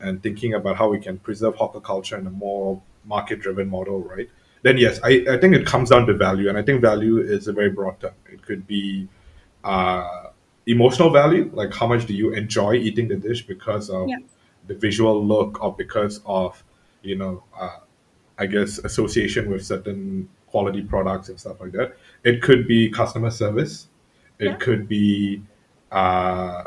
and 0.00 0.22
thinking 0.22 0.54
about 0.54 0.76
how 0.76 0.88
we 0.88 0.98
can 0.98 1.18
preserve 1.18 1.54
hawker 1.56 1.80
culture 1.80 2.16
in 2.18 2.26
a 2.26 2.30
more 2.30 2.80
market 3.04 3.40
driven 3.40 3.68
model, 3.68 4.00
right? 4.02 4.28
Then 4.62 4.78
yes, 4.78 4.98
I, 5.04 5.24
I 5.30 5.38
think 5.38 5.54
it 5.54 5.66
comes 5.66 5.90
down 5.90 6.06
to 6.06 6.14
value, 6.14 6.48
and 6.48 6.56
I 6.58 6.62
think 6.62 6.80
value 6.80 7.18
is 7.18 7.48
a 7.48 7.52
very 7.52 7.70
broad 7.70 8.00
term. 8.00 8.14
It 8.32 8.42
could 8.42 8.66
be 8.66 9.08
uh, 9.62 10.28
emotional 10.66 11.10
value, 11.10 11.50
like 11.52 11.72
how 11.74 11.86
much 11.86 12.06
do 12.06 12.14
you 12.14 12.32
enjoy 12.32 12.74
eating 12.74 13.08
the 13.08 13.16
dish 13.16 13.46
because 13.46 13.90
of 13.90 14.08
Yeah. 14.08 14.18
the 14.66 14.74
visual 14.74 15.24
look 15.24 15.62
or 15.62 15.74
because 15.74 16.20
of 16.26 16.62
you 17.02 17.16
know 17.16 17.44
uh, 17.58 17.78
I 18.38 18.46
guess 18.46 18.78
association 18.78 19.50
with 19.50 19.64
certain 19.64 20.28
quality 20.46 20.82
products 20.82 21.28
and 21.28 21.38
stuff 21.38 21.60
like 21.60 21.72
that. 21.72 21.96
It 22.24 22.42
could 22.42 22.66
be 22.66 22.88
customer 22.90 23.30
service. 23.30 23.88
It 24.38 24.46
Yeah. 24.46 24.54
could 24.56 24.88
be 24.88 25.42
uh, 25.94 26.64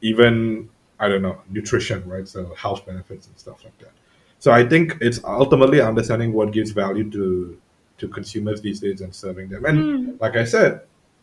even 0.00 0.68
I 0.98 1.08
don't 1.08 1.22
know 1.22 1.38
nutrition, 1.50 2.08
right? 2.08 2.26
So 2.26 2.54
health 2.54 2.86
benefits 2.86 3.26
and 3.28 3.38
stuff 3.38 3.64
like 3.64 3.78
that. 3.78 3.92
So 4.38 4.52
I 4.52 4.62
think 4.68 4.96
it's 5.00 5.20
ultimately 5.24 5.80
understanding 5.80 6.32
what 6.32 6.52
gives 6.52 6.70
value 6.70 7.10
to 7.10 7.58
to 7.98 8.08
consumers 8.08 8.60
these 8.60 8.80
days 8.80 9.00
and 9.00 9.14
serving 9.14 9.48
them. 9.50 9.64
And 9.64 9.78
Mm. 9.78 10.20
like 10.20 10.36
I 10.36 10.44
said, 10.44 10.72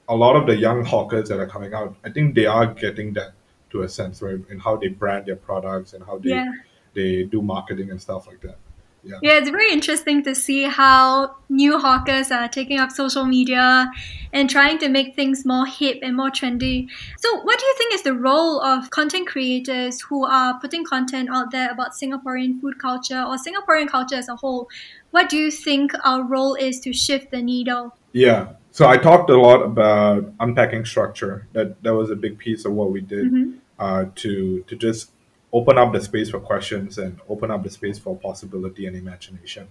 a 0.08 0.16
lot 0.16 0.36
of 0.40 0.44
the 0.50 0.56
young 0.56 0.80
hawkers 0.86 1.28
that 1.30 1.40
are 1.40 1.48
coming 1.56 1.74
out, 1.74 1.96
I 2.06 2.10
think 2.10 2.36
they 2.36 2.46
are 2.46 2.68
getting 2.86 3.14
that 3.14 3.32
to 3.72 3.84
a 3.84 3.90
sense, 3.90 4.22
right? 4.22 4.40
In 4.50 4.60
how 4.60 4.76
they 4.78 4.88
brand 4.88 5.26
their 5.28 5.36
products 5.50 5.94
and 5.94 6.04
how 6.10 6.18
they 6.18 6.30
Yeah. 6.38 6.52
they 6.94 7.24
do 7.24 7.42
marketing 7.42 7.90
and 7.92 8.02
stuff 8.02 8.28
like 8.28 8.42
that. 8.42 8.58
Yeah. 9.04 9.18
Yeah, 9.22 9.38
it's 9.40 9.50
very 9.50 9.72
interesting 9.72 10.24
to 10.24 10.36
see 10.36 10.64
how 10.64 11.36
new 11.50 11.80
hawkers 11.80 12.32
are 12.32 12.48
taking 12.48 12.80
up 12.80 12.92
social 12.92 13.26
media 13.26 13.90
and 14.32 14.50
trying 14.50 14.78
to 14.80 14.90
make 14.90 15.16
things 15.16 15.46
more 15.46 15.66
hip 15.66 16.00
and 16.02 16.16
more 16.16 16.30
trendy. 16.30 16.88
So, 17.18 17.42
what 17.42 17.60
do 17.60 17.66
you 17.66 17.76
think 17.78 17.94
is 17.96 18.04
the 18.04 18.14
role 18.14 18.62
of 18.62 18.90
content 18.92 19.28
creators 19.28 20.02
who 20.02 20.26
are 20.26 20.60
putting 20.60 20.86
content 20.86 21.30
out 21.32 21.52
there 21.52 21.72
about 21.72 21.92
Singaporean 21.94 22.62
food 22.62 22.80
culture 22.80 23.22
or 23.22 23.38
Singaporean 23.38 23.88
culture 23.88 24.16
as 24.16 24.30
a 24.30 24.36
whole? 24.36 24.70
What 25.12 25.30
do 25.30 25.38
you 25.38 25.52
think 25.52 25.92
our 26.06 26.24
role 26.24 26.56
is 26.56 26.80
to 26.82 26.94
shift 26.94 27.32
the 27.32 27.42
needle? 27.42 27.96
Yeah. 28.14 28.54
So 28.72 28.88
I 28.88 28.98
talked 28.98 29.30
a 29.30 29.38
lot 29.38 29.62
about 29.64 30.32
unpacking 30.40 30.86
structure. 30.86 31.48
That 31.54 31.82
that 31.84 31.94
was 31.94 32.10
a 32.10 32.16
big 32.16 32.38
piece 32.38 32.66
of 32.66 32.72
what 32.74 32.92
we 32.92 33.02
did 33.02 33.32
Mhm. 33.32 33.58
uh, 33.80 34.06
to 34.16 34.64
to 34.68 34.76
just 34.76 35.12
open 35.54 35.78
up 35.78 35.94
the 35.94 36.02
space 36.02 36.30
for 36.30 36.40
questions 36.40 36.98
and 36.98 37.20
open 37.28 37.52
up 37.52 37.64
the 37.64 37.70
space 37.70 38.00
for 38.00 38.16
possibility 38.16 38.86
and 38.88 38.96
imagination. 38.96 39.68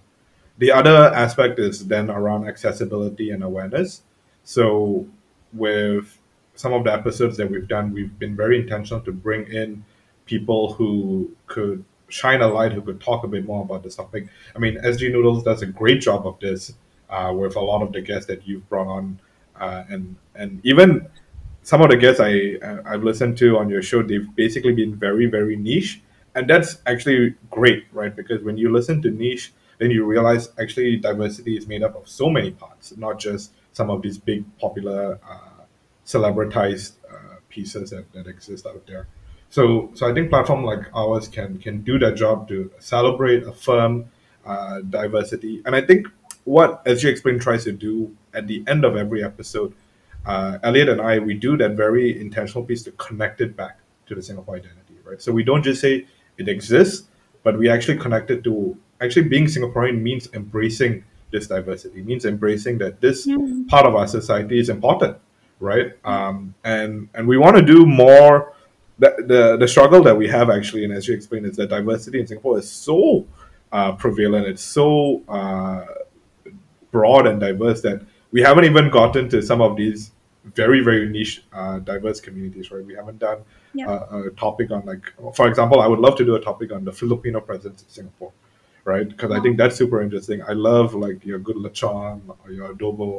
The 0.57 0.71
other 0.71 1.13
aspect 1.13 1.59
is 1.59 1.87
then 1.87 2.09
around 2.09 2.47
accessibility 2.47 3.31
and 3.31 3.43
awareness. 3.43 4.03
So 4.43 5.07
with 5.53 6.17
some 6.55 6.73
of 6.73 6.83
the 6.83 6.93
episodes 6.93 7.37
that 7.37 7.49
we've 7.49 7.67
done, 7.67 7.93
we've 7.93 8.17
been 8.19 8.35
very 8.35 8.61
intentional 8.61 9.01
to 9.01 9.11
bring 9.11 9.51
in 9.51 9.83
people 10.25 10.73
who 10.73 11.31
could 11.47 11.83
shine 12.09 12.41
a 12.41 12.47
light, 12.47 12.73
who 12.73 12.81
could 12.81 13.01
talk 13.01 13.23
a 13.23 13.27
bit 13.27 13.45
more 13.45 13.63
about 13.63 13.83
this 13.83 13.95
topic. 13.95 14.27
I 14.55 14.59
mean, 14.59 14.77
SG 14.77 15.11
Noodles 15.11 15.43
does 15.43 15.61
a 15.61 15.65
great 15.65 16.01
job 16.01 16.27
of 16.27 16.39
this 16.39 16.73
uh, 17.09 17.33
with 17.35 17.55
a 17.55 17.61
lot 17.61 17.81
of 17.81 17.91
the 17.93 18.01
guests 18.01 18.27
that 18.27 18.47
you've 18.47 18.67
brought 18.69 18.87
on, 18.87 19.19
uh, 19.59 19.83
and 19.89 20.15
and 20.35 20.61
even 20.63 21.07
some 21.63 21.81
of 21.81 21.89
the 21.89 21.97
guests 21.97 22.19
I 22.19 22.57
I've 22.85 23.03
listened 23.03 23.37
to 23.39 23.57
on 23.57 23.69
your 23.69 23.81
show, 23.81 24.01
they've 24.01 24.27
basically 24.35 24.73
been 24.73 24.95
very 24.95 25.25
very 25.25 25.55
niche, 25.55 26.01
and 26.35 26.49
that's 26.49 26.77
actually 26.85 27.35
great, 27.49 27.85
right? 27.91 28.15
Because 28.15 28.43
when 28.43 28.57
you 28.57 28.71
listen 28.71 29.01
to 29.03 29.11
niche, 29.11 29.53
then 29.77 29.91
you 29.91 30.05
realize 30.05 30.49
actually 30.59 30.97
diversity 30.97 31.57
is 31.57 31.67
made 31.67 31.83
up 31.83 31.95
of 31.95 32.07
so 32.07 32.29
many 32.29 32.51
parts, 32.51 32.95
not 32.97 33.19
just 33.19 33.51
some 33.73 33.89
of 33.89 34.01
these 34.01 34.17
big 34.17 34.45
popular 34.59 35.19
uh, 35.27 35.63
celebritized 36.05 36.93
uh, 37.09 37.35
pieces 37.49 37.89
that, 37.91 38.11
that 38.13 38.27
exist 38.27 38.65
out 38.65 38.85
there. 38.87 39.07
So, 39.49 39.91
so 39.93 40.09
I 40.09 40.13
think 40.13 40.29
platform 40.29 40.63
like 40.63 40.83
ours 40.95 41.27
can 41.27 41.57
can 41.57 41.81
do 41.81 41.99
that 41.99 42.15
job 42.15 42.47
to 42.49 42.71
celebrate, 42.79 43.43
affirm 43.43 44.05
uh, 44.45 44.79
diversity, 44.81 45.61
and 45.65 45.75
I 45.75 45.81
think 45.81 46.07
what 46.43 46.83
SG 46.85 47.05
Explained 47.05 47.41
tries 47.41 47.63
to 47.65 47.71
do 47.71 48.15
at 48.33 48.47
the 48.47 48.63
end 48.67 48.85
of 48.85 48.95
every 48.95 49.23
episode, 49.23 49.73
uh, 50.25 50.59
Elliot 50.63 50.89
and 50.89 51.01
I, 51.01 51.19
we 51.19 51.33
do 51.33 51.57
that 51.57 51.71
very 51.71 52.19
intentional 52.19 52.63
piece 52.63 52.83
to 52.83 52.91
connect 52.91 53.41
it 53.41 53.55
back 53.55 53.79
to 54.07 54.15
the 54.15 54.21
Singapore 54.21 54.55
identity, 54.55 54.95
right? 55.03 55.21
So 55.21 55.31
we 55.31 55.43
don't 55.43 55.63
just 55.63 55.81
say 55.81 56.05
it 56.37 56.47
exists, 56.47 57.07
but 57.43 57.57
we 57.57 57.69
actually 57.69 57.97
connect 57.97 58.29
it 58.31 58.43
to 58.43 58.77
actually 58.99 59.27
being 59.29 59.45
Singaporean 59.45 60.01
means 60.01 60.29
embracing 60.33 61.03
this 61.31 61.47
diversity, 61.47 62.01
means 62.01 62.25
embracing 62.25 62.77
that 62.79 63.01
this 63.01 63.25
Mm. 63.27 63.67
part 63.67 63.85
of 63.85 63.95
our 63.95 64.07
society 64.07 64.59
is 64.59 64.69
important, 64.69 65.17
right? 65.59 65.93
Um, 66.03 66.53
and 66.63 67.09
and 67.13 67.27
we 67.27 67.37
want 67.37 67.55
to 67.57 67.63
do 67.63 67.85
more 67.85 68.53
the, 68.99 69.15
the 69.25 69.57
the 69.57 69.67
struggle 69.67 70.03
that 70.03 70.15
we 70.15 70.27
have 70.27 70.49
actually, 70.49 70.83
and 70.85 70.93
as 70.93 71.07
you 71.07 71.15
explained, 71.15 71.45
is 71.45 71.55
that 71.55 71.69
diversity 71.69 72.19
in 72.19 72.27
Singapore 72.27 72.59
is 72.59 72.69
so 72.69 73.25
uh, 73.71 73.93
prevalent. 73.93 74.45
It's 74.45 74.63
so 74.63 75.23
uh, 75.27 75.85
broad 76.91 77.25
and 77.25 77.39
diverse 77.39 77.81
that 77.81 78.01
we 78.31 78.41
haven't 78.41 78.65
even 78.65 78.89
gotten 78.89 79.29
to 79.29 79.41
some 79.41 79.61
of 79.61 79.75
these 79.75 80.11
very 80.55 80.81
very 80.81 81.07
niche 81.09 81.43
uh, 81.53 81.79
diverse 81.79 82.19
communities 82.19 82.71
right? 82.71 82.85
We 82.85 82.95
haven't 82.95 83.19
done 83.19 83.39
Yeah. 83.73 83.87
a, 83.89 84.17
a 84.27 84.31
topic 84.31 84.71
on 84.71 84.81
like 84.91 85.05
for 85.37 85.47
example 85.51 85.79
i 85.81 85.87
would 85.91 85.99
love 86.05 86.15
to 86.21 86.25
do 86.29 86.35
a 86.35 86.41
topic 86.49 86.71
on 86.77 86.81
the 86.89 86.91
filipino 87.01 87.39
presence 87.49 87.83
in 87.83 87.89
singapore 87.97 88.31
right? 88.91 89.07
Because 89.07 89.31
i 89.31 89.39
think 89.43 89.57
that's 89.57 89.75
super 89.83 90.01
interesting. 90.01 90.41
I 90.51 90.53
love 90.53 90.87
like 91.05 91.19
your 91.31 91.39
good 91.47 91.57
lechon 91.65 92.21
or 92.43 92.51
your 92.57 92.73
adobo 92.73 93.09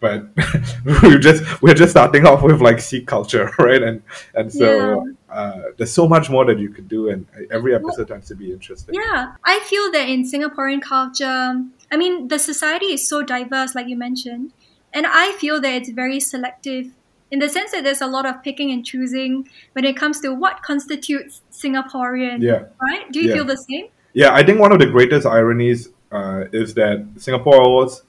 but 0.00 0.24
we're 1.02 1.18
just 1.18 1.42
we're 1.62 1.74
just 1.74 1.92
starting 1.92 2.26
off 2.26 2.42
with 2.42 2.60
like 2.60 2.80
Sikh 2.80 3.06
culture 3.06 3.52
right 3.58 3.82
and 3.82 4.02
and 4.34 4.52
so 4.52 5.06
uh, 5.30 5.60
there's 5.76 5.92
so 5.92 6.08
much 6.08 6.28
more 6.30 6.44
that 6.46 6.58
you 6.58 6.70
could 6.70 6.88
do 6.88 7.08
and 7.10 7.26
every 7.50 7.74
episode 7.74 8.08
tends 8.08 8.26
to 8.28 8.34
be 8.34 8.52
interesting 8.52 8.94
Yeah, 8.94 9.32
I 9.44 9.60
feel 9.60 9.92
that 9.92 10.08
in 10.08 10.24
Singaporean 10.24 10.82
culture, 10.82 11.54
I 11.92 11.96
mean, 11.96 12.28
the 12.28 12.38
society 12.38 12.86
is 12.96 13.08
so 13.08 13.22
diverse, 13.22 13.74
like 13.76 13.86
you 13.88 13.96
mentioned, 13.96 14.52
and 14.92 15.06
I 15.06 15.32
feel 15.38 15.60
that 15.60 15.72
it's 15.72 15.90
very 15.90 16.18
selective 16.18 16.86
in 17.30 17.38
the 17.38 17.48
sense 17.48 17.70
that 17.70 17.84
there's 17.84 18.00
a 18.00 18.08
lot 18.08 18.26
of 18.26 18.42
picking 18.42 18.72
and 18.72 18.84
choosing 18.84 19.48
when 19.74 19.84
it 19.84 19.96
comes 19.96 20.18
to 20.20 20.34
what 20.34 20.62
constitutes 20.62 21.42
Singaporean. 21.52 22.42
yeah 22.42 22.64
Right? 22.82 23.04
Do 23.12 23.20
you 23.20 23.28
Yeah. 23.28 23.34
feel 23.36 23.44
the 23.44 23.56
same? 23.56 23.86
Yeah, 24.14 24.34
I 24.34 24.42
think 24.44 24.58
one 24.58 24.72
of 24.72 24.80
the 24.80 24.86
greatest 24.86 25.26
ironies 25.26 25.88
uh, 26.10 26.44
is 26.52 26.74
that 26.74 27.06
Singapore's 27.16 28.02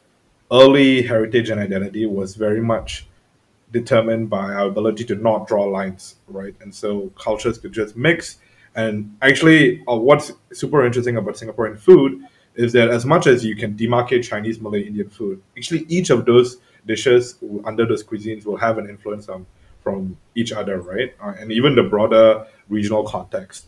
early 0.52 1.02
heritage 1.02 1.50
and 1.50 1.60
identity 1.60 2.06
was 2.06 2.36
very 2.36 2.62
much 2.62 3.08
determined 3.72 4.30
by 4.30 4.54
our 4.54 4.68
ability 4.68 5.06
to 5.06 5.16
not 5.16 5.48
draw 5.48 5.64
lines, 5.64 6.16
right? 6.28 6.54
And 6.62 6.74
so 6.74 7.12
cultures 7.18 7.58
could 7.58 7.72
just 7.72 7.96
mix. 7.96 8.38
And 8.76 9.16
actually, 9.22 9.84
uh, 9.88 9.96
what's 9.96 10.34
super 10.52 10.86
interesting 10.86 11.18
about 11.18 11.36
Singaporean 11.36 11.80
food 11.80 12.22
is 12.56 12.74
that 12.74 12.90
as 12.90 13.06
much 13.06 13.28
as 13.28 13.46
you 13.46 13.56
can 13.56 13.76
demarcate 13.76 14.24
Chinese, 14.24 14.60
Malay, 14.60 14.82
Indian 14.82 15.10
food, 15.10 15.42
actually 15.58 15.86
each 15.88 16.10
of 16.10 16.26
those 16.26 16.58
dishes 16.86 17.36
under 17.64 17.86
those 17.86 18.04
cuisines 18.04 18.46
will 18.46 18.58
have 18.58 18.78
an 18.78 18.90
influence 18.90 19.30
on 19.30 19.46
from 19.84 20.18
each 20.36 20.52
other, 20.52 20.82
right? 20.82 21.16
Uh, 21.24 21.34
and 21.40 21.52
even 21.52 21.76
the 21.76 21.84
broader 21.84 22.46
regional 22.70 23.04
context. 23.04 23.68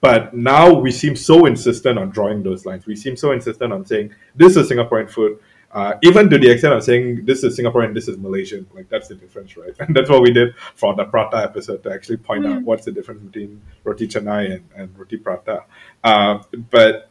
But 0.00 0.34
now 0.34 0.72
we 0.72 0.90
seem 0.90 1.16
so 1.16 1.46
insistent 1.46 1.98
on 1.98 2.10
drawing 2.10 2.42
those 2.42 2.66
lines. 2.66 2.86
We 2.86 2.96
seem 2.96 3.16
so 3.16 3.32
insistent 3.32 3.72
on 3.72 3.84
saying 3.84 4.14
this 4.34 4.56
is 4.56 4.70
Singaporean 4.70 5.10
food, 5.10 5.38
uh, 5.78 5.92
even 6.08 6.30
to 6.30 6.38
the 6.38 6.50
extent 6.52 6.72
of 6.74 6.82
saying 6.82 7.26
this 7.26 7.44
is 7.44 7.50
Singaporean, 7.58 7.92
this 7.98 8.08
is 8.08 8.16
Malaysian. 8.26 8.66
Like 8.76 8.88
that's 8.88 9.08
the 9.08 9.14
difference, 9.14 9.50
right? 9.62 9.74
And 9.82 9.94
that's 9.96 10.10
what 10.12 10.22
we 10.26 10.32
did 10.40 10.48
for 10.74 10.90
the 11.00 11.04
prata 11.04 11.36
episode 11.48 11.80
to 11.84 11.88
actually 11.96 12.16
point 12.30 12.46
out 12.46 12.58
Mm. 12.60 12.64
what's 12.68 12.84
the 12.88 12.92
difference 12.98 13.20
between 13.28 13.50
roti 13.84 14.06
canai 14.08 14.42
and, 14.54 14.64
and 14.78 14.86
roti 14.98 15.18
prata. 15.26 15.56
Uh, 16.02 16.34
but 16.70 17.10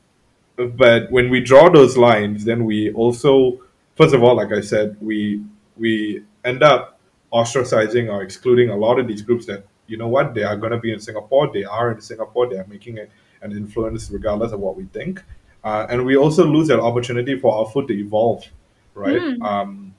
but 0.82 1.01
when 1.12 1.30
we 1.30 1.39
draw 1.51 1.65
those 1.69 1.95
lines, 1.97 2.45
then 2.49 2.60
we 2.65 2.78
also, 2.93 3.60
first 3.99 4.13
of 4.15 4.23
all, 4.23 4.36
like 4.41 4.51
I 4.51 4.62
said, 4.62 4.97
we 5.10 5.17
we 5.84 6.23
end 6.43 6.63
up 6.63 6.82
ostracizing 7.32 8.06
or 8.13 8.23
excluding 8.23 8.69
a 8.69 8.78
lot 8.86 8.95
of 8.99 9.06
these 9.08 9.21
groups 9.21 9.45
that 9.51 9.62
you 9.88 9.97
know 9.97 10.08
what 10.08 10.34
they 10.34 10.43
are 10.49 10.58
going 10.58 10.71
to 10.71 10.80
be 10.80 10.91
in 10.95 10.99
Singapore. 10.99 11.51
They 11.54 11.65
are 11.65 11.91
in 11.91 12.01
Singapore. 12.01 12.49
They 12.49 12.58
are 12.63 12.67
making 12.75 12.95
a, 13.04 13.06
an 13.45 13.51
influence 13.51 14.10
regardless 14.10 14.51
of 14.54 14.60
what 14.65 14.75
we 14.75 14.86
think, 14.97 15.21
uh, 15.65 15.88
and 15.89 16.06
we 16.06 16.15
also 16.15 16.45
lose 16.45 16.67
that 16.67 16.80
opportunity 16.80 17.38
for 17.38 17.54
our 17.56 17.65
food 17.71 17.88
to 17.88 17.93
evolve, 17.99 18.45
right? 18.93 19.19
Mm. 19.19 19.41
Um, 19.43 19.95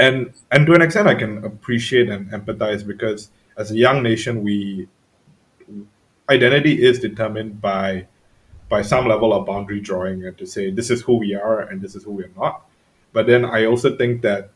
and 0.00 0.32
and 0.50 0.66
to 0.66 0.74
an 0.74 0.82
extent, 0.82 1.06
I 1.08 1.14
can 1.14 1.44
appreciate 1.44 2.08
and 2.08 2.30
empathize 2.32 2.84
because 2.86 3.30
as 3.56 3.70
a 3.70 3.76
young 3.76 4.02
nation, 4.02 4.42
we 4.42 4.88
identity 6.28 6.82
is 6.84 6.98
determined 6.98 7.60
by 7.60 8.06
by 8.68 8.82
some 8.82 9.06
level 9.08 9.32
of 9.32 9.46
boundary 9.46 9.80
drawing 9.80 10.26
and 10.26 10.36
to 10.36 10.46
say 10.46 10.70
this 10.70 10.90
is 10.90 11.00
who 11.00 11.14
we 11.14 11.34
are 11.34 11.60
and 11.60 11.80
this 11.80 11.94
is 11.94 12.04
who 12.04 12.12
we're 12.12 12.30
not. 12.36 12.66
But 13.12 13.26
then 13.26 13.44
I 13.44 13.64
also 13.64 13.96
think 13.96 14.20
that 14.22 14.50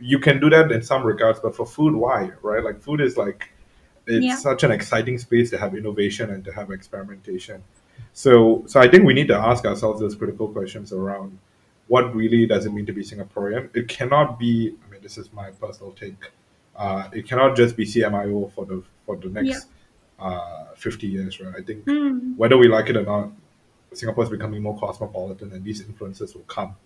you 0.00 0.18
can 0.18 0.40
do 0.40 0.50
that 0.50 0.72
in 0.72 0.82
some 0.82 1.04
regards, 1.04 1.38
but 1.38 1.54
for 1.54 1.64
food, 1.66 1.94
why? 1.94 2.32
Right? 2.42 2.64
Like 2.64 2.80
food 2.80 3.00
is 3.00 3.16
like 3.16 3.50
it's 4.06 4.24
Yeah. 4.24 4.36
such 4.36 4.64
an 4.64 4.70
exciting 4.70 5.18
space 5.18 5.50
to 5.50 5.58
have 5.58 5.74
innovation 5.76 6.30
and 6.30 6.44
to 6.46 6.52
have 6.52 6.70
experimentation. 6.70 7.62
So 8.12 8.64
so 8.66 8.80
I 8.80 8.88
think 8.88 9.04
we 9.04 9.14
need 9.14 9.28
to 9.28 9.36
ask 9.36 9.64
ourselves 9.64 10.00
those 10.00 10.14
critical 10.14 10.48
questions 10.48 10.92
around 10.92 11.38
what 11.88 12.14
really 12.14 12.46
does 12.46 12.66
it 12.66 12.72
mean 12.72 12.86
to 12.86 12.92
be 12.92 13.02
Singaporean? 13.02 13.74
It 13.74 13.88
cannot 13.88 14.38
be 14.38 14.74
I 14.86 14.90
mean 14.92 15.02
this 15.02 15.18
is 15.18 15.32
my 15.32 15.50
personal 15.50 15.92
take. 15.92 16.30
Uh, 16.76 17.08
it 17.12 17.26
cannot 17.28 17.56
just 17.56 17.76
be 17.76 17.84
CMIO 17.84 18.52
for 18.52 18.64
the 18.64 18.82
for 19.06 19.16
the 19.16 19.28
next 19.28 19.66
uh, 20.18 20.64
50 20.76 21.06
years, 21.06 21.40
right? 21.40 21.54
I 21.58 21.62
think 21.62 21.84
Mm. 21.86 22.36
whether 22.36 22.56
we 22.56 22.68
like 22.68 22.88
it 22.90 22.96
or 22.96 23.02
not, 23.04 23.30
Singapore 23.92 24.24
is 24.24 24.30
becoming 24.30 24.62
more 24.62 24.78
cosmopolitan, 24.78 25.52
and 25.52 25.64
these 25.64 25.80
influences 25.80 26.34
will 26.34 26.42
come. 26.42 26.76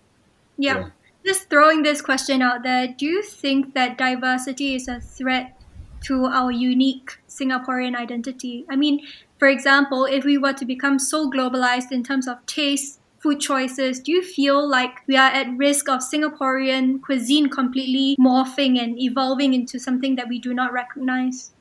Yeah. 0.57 0.77
Yeah. 0.77 0.89
Just 1.25 1.49
throwing 1.49 1.83
this 1.83 2.01
question 2.01 2.41
out 2.41 2.63
there, 2.63 2.87
do 2.87 3.05
you 3.05 3.21
think 3.23 3.73
that 3.73 3.97
diversity 3.97 4.75
is 4.75 4.87
a 4.87 4.99
threat 4.99 5.59
to 6.03 6.25
our 6.25 6.51
unique 6.51 7.17
Singaporean 7.27 7.95
identity? 7.95 8.65
I 8.69 8.75
mean, 8.75 9.01
for 9.37 9.47
example, 9.47 10.05
if 10.05 10.23
we 10.23 10.37
were 10.37 10.53
to 10.53 10.65
become 10.65 10.99
so 10.99 11.29
globalized 11.29 11.91
in 11.91 12.03
terms 12.03 12.27
of 12.27 12.37
taste, 12.45 12.99
food 13.19 13.39
choices, 13.39 13.99
do 13.99 14.11
you 14.11 14.21
feel 14.21 14.67
like 14.69 14.91
we 15.07 15.17
are 15.17 15.29
at 15.31 15.47
risk 15.57 15.89
of 15.89 15.99
Singaporean 16.01 17.01
cuisine 17.01 17.49
completely 17.49 18.15
morphing 18.19 18.79
and 18.79 18.99
evolving 18.99 19.53
into 19.53 19.79
something 19.79 20.15
that 20.15 20.27
we 20.29 20.39
do 20.39 20.53
not 20.53 20.71
recognize? 20.71 21.51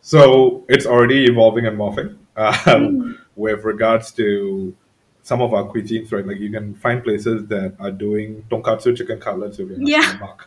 So 0.00 0.64
it's 0.68 0.86
already 0.86 1.24
evolving 1.24 1.66
and 1.66 1.78
morphing 1.78 2.16
um, 2.36 2.52
Mm. 2.66 3.18
with 3.36 3.64
regards 3.64 4.12
to 4.12 4.74
some 5.22 5.40
of 5.40 5.54
our 5.54 5.64
cuisines, 5.64 6.12
right? 6.12 6.26
Like 6.26 6.38
you 6.38 6.50
can 6.50 6.74
find 6.74 7.02
places 7.02 7.46
that 7.46 7.76
are 7.78 7.92
doing 7.92 8.44
tonkatsu 8.50 8.96
chicken 8.96 9.20
cutlets 9.20 9.58
with 9.58 9.70
your 9.70 9.78
nasi 9.78 9.92
Yeah. 9.92 10.02
lemak, 10.02 10.38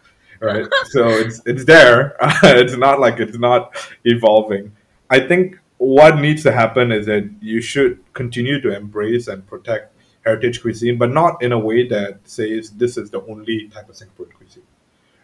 right? 0.41 0.67
so 0.86 1.08
it's 1.10 1.41
it's 1.45 1.65
there. 1.65 2.15
it's 2.43 2.75
not 2.78 2.99
like 2.99 3.19
it's 3.19 3.38
not 3.38 3.75
evolving. 4.04 4.73
I 5.10 5.19
think 5.19 5.60
what 5.77 6.19
needs 6.19 6.43
to 6.43 6.51
happen 6.51 6.91
is 6.91 7.05
that 7.05 7.29
you 7.41 7.61
should 7.61 7.99
continue 8.13 8.61
to 8.61 8.75
embrace 8.75 9.27
and 9.27 9.45
protect 9.45 9.93
heritage 10.23 10.61
cuisine, 10.61 10.97
but 10.97 11.11
not 11.11 11.41
in 11.43 11.51
a 11.51 11.59
way 11.59 11.88
that 11.88 12.19
says 12.23 12.71
this 12.71 12.97
is 12.97 13.11
the 13.11 13.21
only 13.25 13.69
type 13.69 13.89
of 13.89 13.95
Singaporean 13.95 14.33
cuisine, 14.33 14.63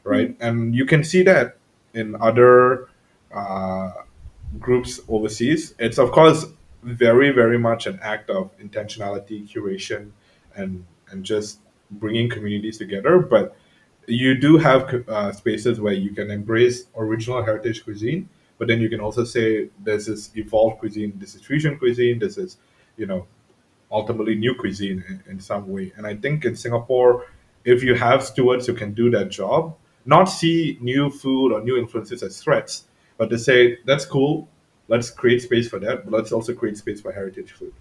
right? 0.03 0.35
And 0.39 0.75
you 0.75 0.85
can 0.85 1.03
see 1.03 1.23
that 1.23 1.57
in 1.93 2.15
other 2.21 2.89
uh, 3.33 3.91
groups 4.59 4.99
overseas. 5.07 5.73
It's 5.79 5.97
of 5.97 6.11
course 6.11 6.45
very, 6.83 7.31
very 7.31 7.57
much 7.57 7.87
an 7.87 7.99
act 8.01 8.29
of 8.29 8.55
intentionality, 8.59 9.49
curation, 9.49 10.11
and 10.55 10.85
and 11.09 11.23
just 11.23 11.59
bringing 11.89 12.29
communities 12.29 12.77
together. 12.77 13.19
But 13.19 13.55
you 14.07 14.35
do 14.35 14.57
have 14.57 15.07
uh, 15.07 15.31
spaces 15.31 15.79
where 15.79 15.93
you 15.93 16.11
can 16.11 16.31
embrace 16.31 16.85
original 16.95 17.43
heritage 17.43 17.83
cuisine, 17.83 18.29
but 18.61 18.69
then 18.69 18.79
you 18.81 18.89
can 18.89 19.01
also 19.01 19.25
say 19.25 19.69
there's 19.83 20.05
this 20.05 20.29
is 20.29 20.37
evolved 20.37 20.79
cuisine, 20.79 21.13
this 21.17 21.35
is 21.35 21.41
fusion 21.41 21.79
cuisine, 21.79 22.19
this 22.19 22.37
is 22.37 22.57
you 22.97 23.07
know 23.07 23.25
ultimately 23.91 24.35
new 24.35 24.55
cuisine 24.55 25.03
in, 25.09 25.23
in 25.33 25.39
some 25.39 25.67
way. 25.67 25.91
And 25.97 26.07
I 26.07 26.15
think 26.15 26.45
in 26.45 26.55
Singapore, 26.55 27.25
if 27.65 27.83
you 27.83 27.95
have 27.95 28.23
stewards 28.23 28.67
who 28.67 28.73
can 28.73 28.93
do 28.93 29.09
that 29.11 29.29
job, 29.29 29.75
not 30.05 30.25
see 30.25 30.77
new 30.81 31.09
food 31.09 31.51
or 31.53 31.61
new 31.61 31.77
influences 31.77 32.23
as 32.23 32.41
threats, 32.41 32.85
but 33.17 33.29
to 33.31 33.37
say 33.37 33.79
that's 33.85 34.05
cool, 34.05 34.47
let's 34.87 35.09
create 35.09 35.41
space 35.41 35.69
for 35.69 35.79
that, 35.79 36.05
but 36.05 36.13
let's 36.17 36.31
also 36.31 36.53
create 36.53 36.77
space 36.77 37.01
for 37.01 37.11
heritage 37.11 37.51
food, 37.51 37.73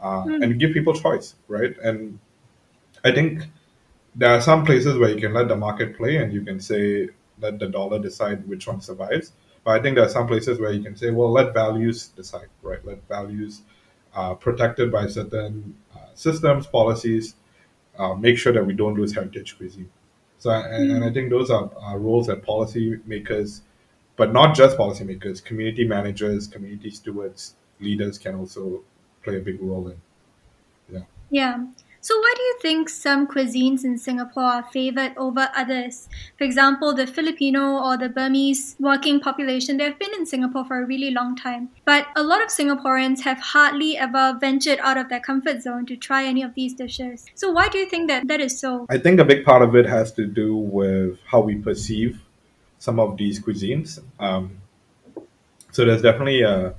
uh, 0.00 0.22
Hmm. 0.22 0.42
and 0.42 0.60
give 0.60 0.72
people 0.72 0.94
choice, 0.94 1.34
right? 1.48 1.74
And 1.82 2.18
I 3.04 3.12
think 3.12 3.42
there 4.14 4.30
are 4.30 4.40
some 4.40 4.64
places 4.64 4.98
where 4.98 5.10
you 5.10 5.20
can 5.20 5.32
let 5.34 5.48
the 5.48 5.56
market 5.56 5.96
play 5.96 6.16
and 6.18 6.32
you 6.32 6.42
can 6.42 6.60
say 6.60 7.08
let 7.40 7.58
the 7.58 7.68
dollar 7.68 7.98
decide 7.98 8.46
which 8.48 8.66
one 8.66 8.80
survives. 8.80 9.32
But 9.64 9.80
I 9.80 9.82
think 9.82 9.96
there 9.96 10.04
are 10.04 10.10
some 10.10 10.26
places 10.26 10.60
where 10.60 10.72
you 10.72 10.82
can 10.82 10.96
say, 10.96 11.10
well, 11.10 11.32
let 11.32 11.54
values 11.54 12.08
decide, 12.08 12.48
right? 12.62 12.84
Let 12.84 13.06
values 13.08 13.62
uh, 14.14 14.34
protected 14.34 14.92
by 14.92 15.06
certain 15.06 15.76
uh, 15.94 15.98
systems, 16.14 16.66
policies, 16.66 17.34
uh, 17.98 18.14
make 18.14 18.38
sure 18.38 18.52
that 18.52 18.64
we 18.64 18.74
don't 18.74 18.94
lose 18.94 19.14
heritage 19.14 19.56
cuisine. 19.56 19.90
So, 20.38 20.50
and, 20.50 20.90
and 20.90 21.04
I 21.04 21.12
think 21.12 21.30
those 21.30 21.50
are, 21.50 21.70
are 21.80 21.98
roles 21.98 22.26
that 22.26 22.42
policymakers, 22.42 23.62
but 24.16 24.32
not 24.32 24.54
just 24.54 24.76
policymakers, 24.76 25.42
community 25.42 25.86
managers, 25.86 26.46
community 26.46 26.90
stewards, 26.90 27.54
leaders 27.80 28.18
can 28.18 28.34
also 28.34 28.82
play 29.22 29.38
a 29.38 29.40
big 29.40 29.62
role 29.62 29.88
in. 29.88 30.00
Yeah. 30.92 31.04
Yeah. 31.30 31.64
So, 32.04 32.14
why 32.18 32.34
do 32.36 32.42
you 32.42 32.58
think 32.60 32.90
some 32.90 33.26
cuisines 33.26 33.82
in 33.82 33.96
Singapore 33.96 34.42
are 34.42 34.62
favored 34.64 35.14
over 35.16 35.48
others? 35.56 36.06
For 36.36 36.44
example, 36.44 36.92
the 36.94 37.06
Filipino 37.06 37.78
or 37.82 37.96
the 37.96 38.10
Burmese 38.10 38.76
working 38.78 39.20
population, 39.20 39.78
they've 39.78 39.98
been 39.98 40.12
in 40.12 40.26
Singapore 40.26 40.66
for 40.66 40.82
a 40.82 40.86
really 40.86 41.12
long 41.12 41.34
time. 41.34 41.70
But 41.86 42.08
a 42.14 42.22
lot 42.22 42.42
of 42.42 42.48
Singaporeans 42.48 43.20
have 43.20 43.38
hardly 43.38 43.96
ever 43.96 44.36
ventured 44.38 44.80
out 44.80 44.98
of 44.98 45.08
their 45.08 45.20
comfort 45.20 45.62
zone 45.62 45.86
to 45.86 45.96
try 45.96 46.26
any 46.26 46.42
of 46.42 46.52
these 46.54 46.74
dishes. 46.74 47.24
So, 47.34 47.50
why 47.50 47.68
do 47.68 47.78
you 47.78 47.86
think 47.86 48.08
that 48.08 48.28
that 48.28 48.38
is 48.38 48.60
so? 48.60 48.84
I 48.90 48.98
think 48.98 49.18
a 49.18 49.24
big 49.24 49.42
part 49.46 49.62
of 49.62 49.74
it 49.74 49.86
has 49.86 50.12
to 50.12 50.26
do 50.26 50.54
with 50.54 51.18
how 51.24 51.40
we 51.40 51.54
perceive 51.54 52.20
some 52.80 53.00
of 53.00 53.16
these 53.16 53.40
cuisines. 53.40 53.98
Um, 54.20 54.58
So 55.72 55.86
there's 55.86 56.02
definitely 56.02 56.42
a, 56.42 56.74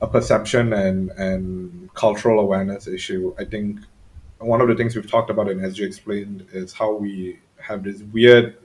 a 0.00 0.06
perception 0.08 0.72
and, 0.72 1.10
and 1.10 1.94
cultural 1.94 2.40
awareness 2.40 2.88
issue. 2.88 3.34
I 3.38 3.44
think 3.44 3.78
one 4.42 4.60
of 4.60 4.68
the 4.68 4.74
things 4.74 4.94
we've 4.96 5.10
talked 5.10 5.30
about 5.30 5.50
and 5.50 5.64
as 5.64 5.78
SG 5.78 5.86
Explained 5.86 6.46
is 6.52 6.72
how 6.72 6.92
we 6.92 7.38
have 7.58 7.84
this 7.84 8.02
weird 8.02 8.56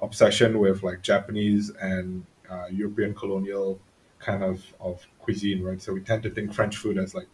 obsession 0.00 0.58
with 0.58 0.82
like 0.82 1.02
Japanese 1.02 1.70
and 1.80 2.24
uh, 2.50 2.66
European 2.70 3.14
colonial 3.14 3.78
kind 4.18 4.42
of, 4.42 4.64
of 4.80 5.06
cuisine, 5.20 5.62
right? 5.62 5.80
So 5.80 5.92
we 5.92 6.00
tend 6.00 6.22
to 6.24 6.30
think 6.30 6.52
French 6.54 6.76
food 6.76 6.98
as 6.98 7.14
like 7.14 7.28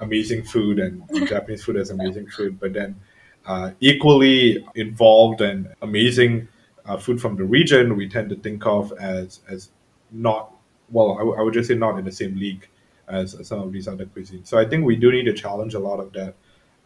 amazing 0.00 0.44
food 0.44 0.78
and, 0.78 1.02
and 1.10 1.28
Japanese 1.34 1.64
food 1.64 1.76
as 1.76 1.90
amazing 1.90 2.28
food, 2.28 2.58
but 2.60 2.72
then 2.72 3.00
uh, 3.46 3.72
equally 3.80 4.64
involved 4.74 5.40
and 5.40 5.68
amazing 5.82 6.48
uh, 6.86 6.96
food 6.96 7.20
from 7.20 7.36
the 7.36 7.44
region, 7.44 7.96
we 7.96 8.08
tend 8.08 8.30
to 8.30 8.36
think 8.36 8.66
of 8.66 8.92
as 8.98 9.40
as 9.48 9.70
not 10.10 10.52
well. 10.90 11.14
I, 11.14 11.18
w- 11.18 11.38
I 11.38 11.42
would 11.42 11.54
just 11.54 11.68
say 11.68 11.74
not 11.74 11.98
in 11.98 12.04
the 12.04 12.12
same 12.12 12.36
league 12.36 12.68
as, 13.08 13.34
as 13.34 13.48
some 13.48 13.60
of 13.60 13.72
these 13.72 13.88
other 13.88 14.06
cuisines. 14.06 14.46
So 14.46 14.58
I 14.58 14.66
think 14.68 14.84
we 14.84 14.96
do 14.96 15.10
need 15.12 15.24
to 15.24 15.32
challenge 15.32 15.74
a 15.74 15.78
lot 15.78 16.00
of 16.00 16.12
that, 16.14 16.34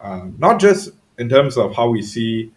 um, 0.00 0.36
not 0.38 0.60
just 0.60 0.90
in 1.18 1.28
terms 1.28 1.56
of 1.56 1.74
how 1.74 1.88
we 1.88 2.02
see 2.02 2.52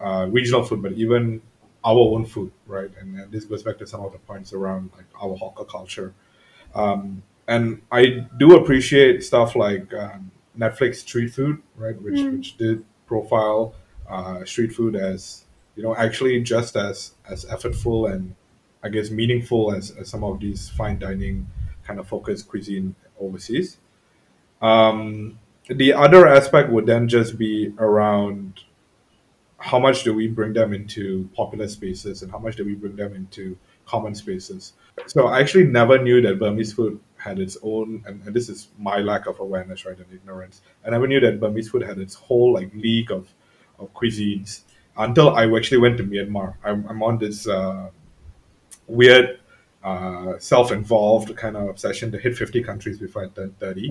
uh, 0.00 0.26
regional 0.30 0.64
food, 0.64 0.82
but 0.82 0.92
even 0.92 1.40
our 1.84 1.98
own 1.98 2.24
food, 2.24 2.52
right? 2.66 2.90
And, 3.00 3.18
and, 3.18 3.32
this 3.32 3.44
goes 3.44 3.62
back 3.62 3.78
to 3.78 3.86
some 3.86 4.00
of 4.00 4.12
the 4.12 4.18
points 4.18 4.52
around 4.52 4.90
like 4.96 5.06
our 5.20 5.36
hawker 5.36 5.64
culture. 5.64 6.12
Um, 6.74 7.22
and 7.46 7.80
I 7.90 8.26
do 8.38 8.56
appreciate 8.56 9.24
stuff 9.24 9.56
like 9.56 9.92
um, 9.94 10.30
Netflix 10.58 10.96
Street 10.96 11.32
Food, 11.32 11.62
right, 11.76 12.00
which 12.02 12.16
mm. 12.16 12.36
which 12.36 12.56
did 12.58 12.84
profile 13.06 13.74
uh, 14.08 14.44
street 14.44 14.72
food 14.72 14.96
as 14.96 15.44
you 15.76 15.82
know 15.82 15.96
actually 15.96 16.40
just 16.42 16.76
as 16.76 17.12
as 17.28 17.44
effortful 17.46 18.12
and 18.12 18.34
I 18.82 18.88
guess 18.90 19.10
meaningful 19.10 19.72
as, 19.72 19.90
as 19.92 20.08
some 20.08 20.22
of 20.22 20.40
these 20.40 20.68
fine 20.68 20.98
dining 20.98 21.48
kind 21.84 21.98
of 21.98 22.06
focused 22.06 22.48
cuisine 22.48 22.94
overseas. 23.18 23.78
Um, 24.60 25.38
the 25.68 25.92
other 25.92 26.26
aspect 26.26 26.70
would 26.70 26.86
then 26.86 27.08
just 27.08 27.38
be 27.38 27.72
around 27.78 28.60
how 29.58 29.78
much 29.78 30.04
do 30.04 30.14
we 30.14 30.28
bring 30.28 30.52
them 30.52 30.72
into 30.72 31.28
popular 31.34 31.68
spaces 31.68 32.22
and 32.22 32.30
how 32.30 32.38
much 32.38 32.56
do 32.56 32.64
we 32.64 32.74
bring 32.74 32.96
them 32.96 33.14
into 33.14 33.56
common 33.86 34.14
spaces. 34.14 34.74
So 35.06 35.26
I 35.26 35.40
actually 35.40 35.64
never 35.64 36.00
knew 36.00 36.20
that 36.22 36.38
Burmese 36.38 36.72
food 36.72 37.00
had 37.16 37.38
its 37.40 37.56
own, 37.62 38.02
and, 38.06 38.22
and 38.24 38.34
this 38.34 38.48
is 38.48 38.68
my 38.78 38.98
lack 38.98 39.26
of 39.26 39.40
awareness, 39.40 39.84
right, 39.84 39.96
and 39.96 40.06
ignorance. 40.12 40.60
I 40.86 40.90
never 40.90 41.06
knew 41.06 41.20
that 41.20 41.40
Burmese 41.40 41.70
food 41.70 41.82
had 41.82 41.98
its 41.98 42.14
whole 42.14 42.52
like 42.54 42.72
league 42.74 43.10
of, 43.10 43.28
of 43.78 43.92
cuisines 43.94 44.60
until 44.96 45.34
I 45.34 45.46
actually 45.56 45.78
went 45.78 45.96
to 45.98 46.04
Myanmar. 46.04 46.54
I'm, 46.64 46.86
I'm 46.88 47.02
on 47.02 47.18
this 47.18 47.48
uh, 47.48 47.90
weird, 48.86 49.40
uh, 49.82 50.38
self-involved 50.38 51.36
kind 51.36 51.56
of 51.56 51.68
obsession 51.68 52.12
to 52.12 52.18
hit 52.18 52.36
50 52.36 52.62
countries 52.62 52.98
before 52.98 53.24
I 53.24 53.28
turned 53.28 53.58
30. 53.58 53.90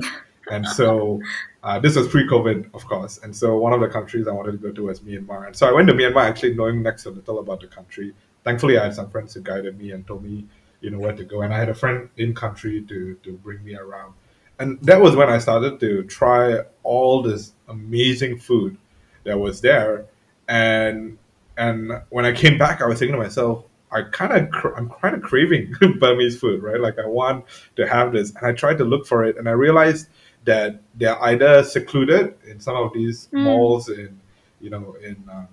And 0.49 0.67
so 0.67 1.21
uh, 1.63 1.79
this 1.79 1.95
was 1.95 2.07
pre-COVID, 2.07 2.73
of 2.73 2.85
course. 2.85 3.19
And 3.23 3.35
so 3.35 3.57
one 3.57 3.73
of 3.73 3.81
the 3.81 3.87
countries 3.87 4.27
I 4.27 4.31
wanted 4.31 4.53
to 4.53 4.57
go 4.57 4.71
to 4.71 4.83
was 4.83 5.01
Myanmar. 5.01 5.47
And 5.47 5.55
so 5.55 5.67
I 5.67 5.71
went 5.71 5.87
to 5.87 5.93
Myanmar 5.93 6.23
actually 6.23 6.55
knowing 6.55 6.81
next 6.81 7.03
to 7.03 7.09
little 7.09 7.39
about 7.39 7.61
the 7.61 7.67
country. 7.67 8.13
Thankfully, 8.43 8.77
I 8.77 8.85
had 8.85 8.95
some 8.95 9.09
friends 9.09 9.33
who 9.33 9.41
guided 9.41 9.77
me 9.77 9.91
and 9.91 10.07
told 10.07 10.23
me, 10.23 10.45
you 10.81 10.89
know, 10.89 10.99
where 10.99 11.13
to 11.13 11.23
go. 11.23 11.41
And 11.41 11.53
I 11.53 11.59
had 11.59 11.69
a 11.69 11.75
friend 11.75 12.09
in 12.17 12.33
country 12.33 12.81
to, 12.83 13.15
to 13.23 13.33
bring 13.33 13.63
me 13.63 13.75
around. 13.75 14.13
And 14.59 14.81
that 14.81 15.01
was 15.01 15.15
when 15.15 15.29
I 15.29 15.37
started 15.37 15.79
to 15.81 16.03
try 16.03 16.61
all 16.83 17.21
this 17.21 17.53
amazing 17.67 18.39
food 18.39 18.77
that 19.23 19.37
was 19.37 19.61
there 19.61 20.05
and 20.47 21.17
and 21.57 22.01
when 22.09 22.25
I 22.25 22.33
came 22.33 22.57
back, 22.57 22.81
I 22.81 22.85
was 22.85 22.99
thinking 22.99 23.15
to 23.15 23.21
myself, 23.21 23.63
I 23.91 24.03
kind 24.03 24.33
of 24.33 24.51
cr- 24.51 24.75
I'm 24.75 24.89
kind 24.89 25.15
of 25.15 25.21
craving 25.21 25.73
Burmese 25.99 26.39
food, 26.39 26.61
right? 26.61 26.79
Like 26.79 26.99
I 26.99 27.07
want 27.07 27.45
to 27.77 27.87
have 27.87 28.11
this, 28.11 28.33
and 28.35 28.45
I 28.45 28.51
tried 28.51 28.77
to 28.77 28.83
look 28.85 29.07
for 29.07 29.23
it, 29.23 29.37
and 29.37 29.49
I 29.49 29.53
realized 29.53 30.07
that 30.47 30.81
they're 30.95 31.21
either 31.23 31.63
secluded 31.63 32.33
in 32.47 32.59
some 32.59 32.77
of 32.77 32.93
these 32.93 33.27
mm. 33.27 33.43
malls 33.43 33.89
in, 33.89 34.19
you 34.61 34.69
know, 34.69 34.95
in 35.03 35.17
um, 35.29 35.47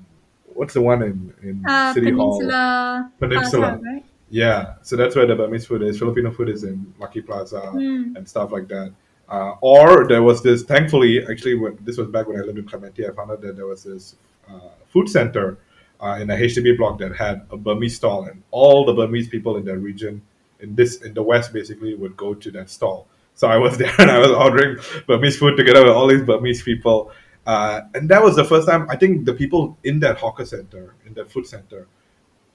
what's 0.46 0.72
the 0.74 0.80
one 0.80 1.02
in 1.02 1.34
in 1.42 1.64
uh, 1.66 1.92
City 1.92 2.12
Peninsula 2.12 3.10
Hall, 3.10 3.10
Peninsula, 3.18 3.80
right? 3.82 4.04
Yeah, 4.30 4.74
so 4.82 4.96
that's 4.96 5.14
where 5.16 5.26
the 5.26 5.34
Burmese 5.34 5.66
food 5.66 5.82
is. 5.82 5.98
Filipino 5.98 6.30
food 6.30 6.48
is 6.48 6.64
in 6.64 6.94
Lucky 6.98 7.20
Plaza 7.20 7.60
mm. 7.60 8.16
and 8.16 8.28
stuff 8.28 8.52
like 8.52 8.68
that. 8.68 8.92
Uh, 9.28 9.54
or 9.60 10.06
there 10.06 10.22
was 10.22 10.42
this. 10.42 10.62
Thankfully, 10.62 11.24
actually, 11.30 11.54
when, 11.54 11.76
this 11.82 11.98
was 11.98 12.08
back 12.08 12.26
when 12.26 12.38
I 12.38 12.42
lived 12.42 12.58
in 12.58 12.66
Clementi. 12.66 13.06
I 13.06 13.10
found 13.10 13.30
out 13.30 13.40
that 13.42 13.56
there 13.56 13.66
was 13.66 13.82
this 13.84 14.16
uh, 14.48 14.70
food 14.88 15.08
center 15.08 15.58
uh, 16.00 16.18
in 16.20 16.30
a 16.30 16.34
HDB 16.34 16.76
block 16.76 16.98
that 16.98 17.16
had 17.16 17.46
a 17.50 17.56
Burmese 17.56 17.96
stall, 17.96 18.24
and 18.24 18.42
all 18.50 18.84
the 18.84 18.94
Burmese 18.94 19.28
people 19.28 19.56
in 19.56 19.64
that 19.64 19.78
region, 19.78 20.22
in 20.60 20.74
this 20.74 21.02
in 21.02 21.14
the 21.14 21.22
West, 21.22 21.52
basically 21.52 21.94
would 21.94 22.16
go 22.16 22.34
to 22.34 22.50
that 22.52 22.70
stall. 22.70 23.08
So 23.34 23.48
I 23.48 23.56
was 23.56 23.78
there 23.82 23.92
and 23.98 24.10
I 24.10 24.18
was 24.18 24.30
ordering 24.30 24.76
Burmese 25.06 25.38
food 25.38 25.56
together 25.56 25.82
with 25.82 25.92
all 25.92 26.06
these 26.06 26.22
Burmese 26.22 26.62
people, 26.62 27.10
uh, 27.46 27.82
and 27.94 28.08
that 28.08 28.22
was 28.22 28.36
the 28.36 28.44
first 28.44 28.68
time 28.68 28.86
I 28.88 28.96
think 28.96 29.24
the 29.26 29.34
people 29.34 29.76
in 29.84 30.00
that 30.00 30.18
hawker 30.18 30.44
center, 30.44 30.94
in 31.06 31.14
that 31.14 31.30
food 31.30 31.46
center, 31.46 31.86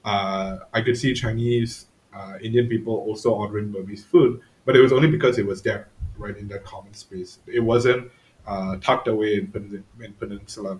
uh, 0.05 0.57
I 0.73 0.81
could 0.81 0.97
see 0.97 1.13
Chinese, 1.13 1.87
uh, 2.13 2.35
Indian 2.41 2.67
people 2.67 2.95
also 2.95 3.31
ordering 3.31 3.71
Burmese 3.71 4.05
food, 4.05 4.41
but 4.65 4.75
it 4.75 4.81
was 4.81 4.91
only 4.91 5.09
because 5.09 5.37
it 5.37 5.45
was 5.45 5.61
there, 5.61 5.89
right 6.17 6.35
in 6.35 6.47
that 6.49 6.63
common 6.63 6.93
space. 6.93 7.39
It 7.47 7.59
wasn't 7.59 8.11
uh, 8.47 8.77
tucked 8.77 9.07
away 9.07 9.35
in, 9.35 9.83
in 10.01 10.13
Peninsula 10.13 10.79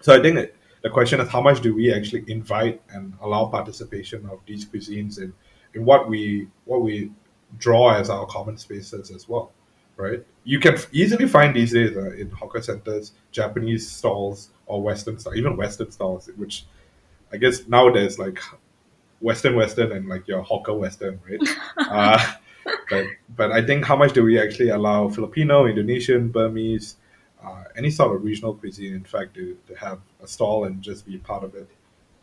so 0.00 0.12
I 0.12 0.20
think 0.20 0.50
the 0.82 0.90
question 0.90 1.20
is 1.20 1.28
how 1.28 1.40
much 1.40 1.60
do 1.60 1.74
we 1.74 1.94
actually 1.94 2.24
invite 2.26 2.82
and 2.90 3.14
allow 3.20 3.46
participation 3.46 4.28
of 4.30 4.40
these 4.46 4.66
cuisines 4.66 5.18
in, 5.18 5.32
in 5.74 5.84
what 5.84 6.08
we 6.08 6.48
what 6.64 6.82
we 6.82 7.12
draw 7.58 7.94
as 7.94 8.10
our 8.10 8.26
common 8.26 8.56
spaces 8.56 9.10
as 9.10 9.28
well, 9.28 9.52
right? 9.96 10.24
You 10.44 10.58
can 10.60 10.76
easily 10.92 11.28
find 11.28 11.54
these 11.54 11.72
days 11.72 11.96
uh, 11.96 12.10
in 12.12 12.30
hawker 12.30 12.62
centers 12.62 13.12
Japanese 13.30 13.90
stalls 13.90 14.50
or 14.66 14.82
Western 14.82 15.18
stalls, 15.18 15.36
even 15.36 15.56
Western 15.56 15.90
stalls, 15.90 16.28
which 16.36 16.66
I 17.32 17.36
guess 17.38 17.66
nowadays 17.68 18.18
like 18.18 18.40
Western 19.20 19.56
Western 19.56 19.92
and 19.92 20.08
like 20.08 20.26
your 20.28 20.42
hawker 20.42 20.74
Western, 20.74 21.20
right? 21.28 21.40
uh, 21.78 22.34
but 22.90 23.06
but 23.36 23.52
I 23.52 23.64
think 23.64 23.84
how 23.84 23.96
much 23.96 24.12
do 24.12 24.24
we 24.24 24.40
actually 24.40 24.70
allow 24.70 25.08
Filipino, 25.08 25.66
Indonesian, 25.66 26.28
Burmese, 26.28 26.96
uh, 27.44 27.64
any 27.76 27.90
sort 27.90 28.14
of 28.14 28.24
regional 28.24 28.54
cuisine, 28.54 28.94
in 28.94 29.04
fact, 29.04 29.34
to, 29.34 29.56
to 29.68 29.74
have 29.74 30.00
a 30.22 30.26
stall 30.28 30.64
and 30.64 30.82
just 30.82 31.06
be 31.06 31.18
part 31.18 31.44
of 31.44 31.54
it. 31.54 31.68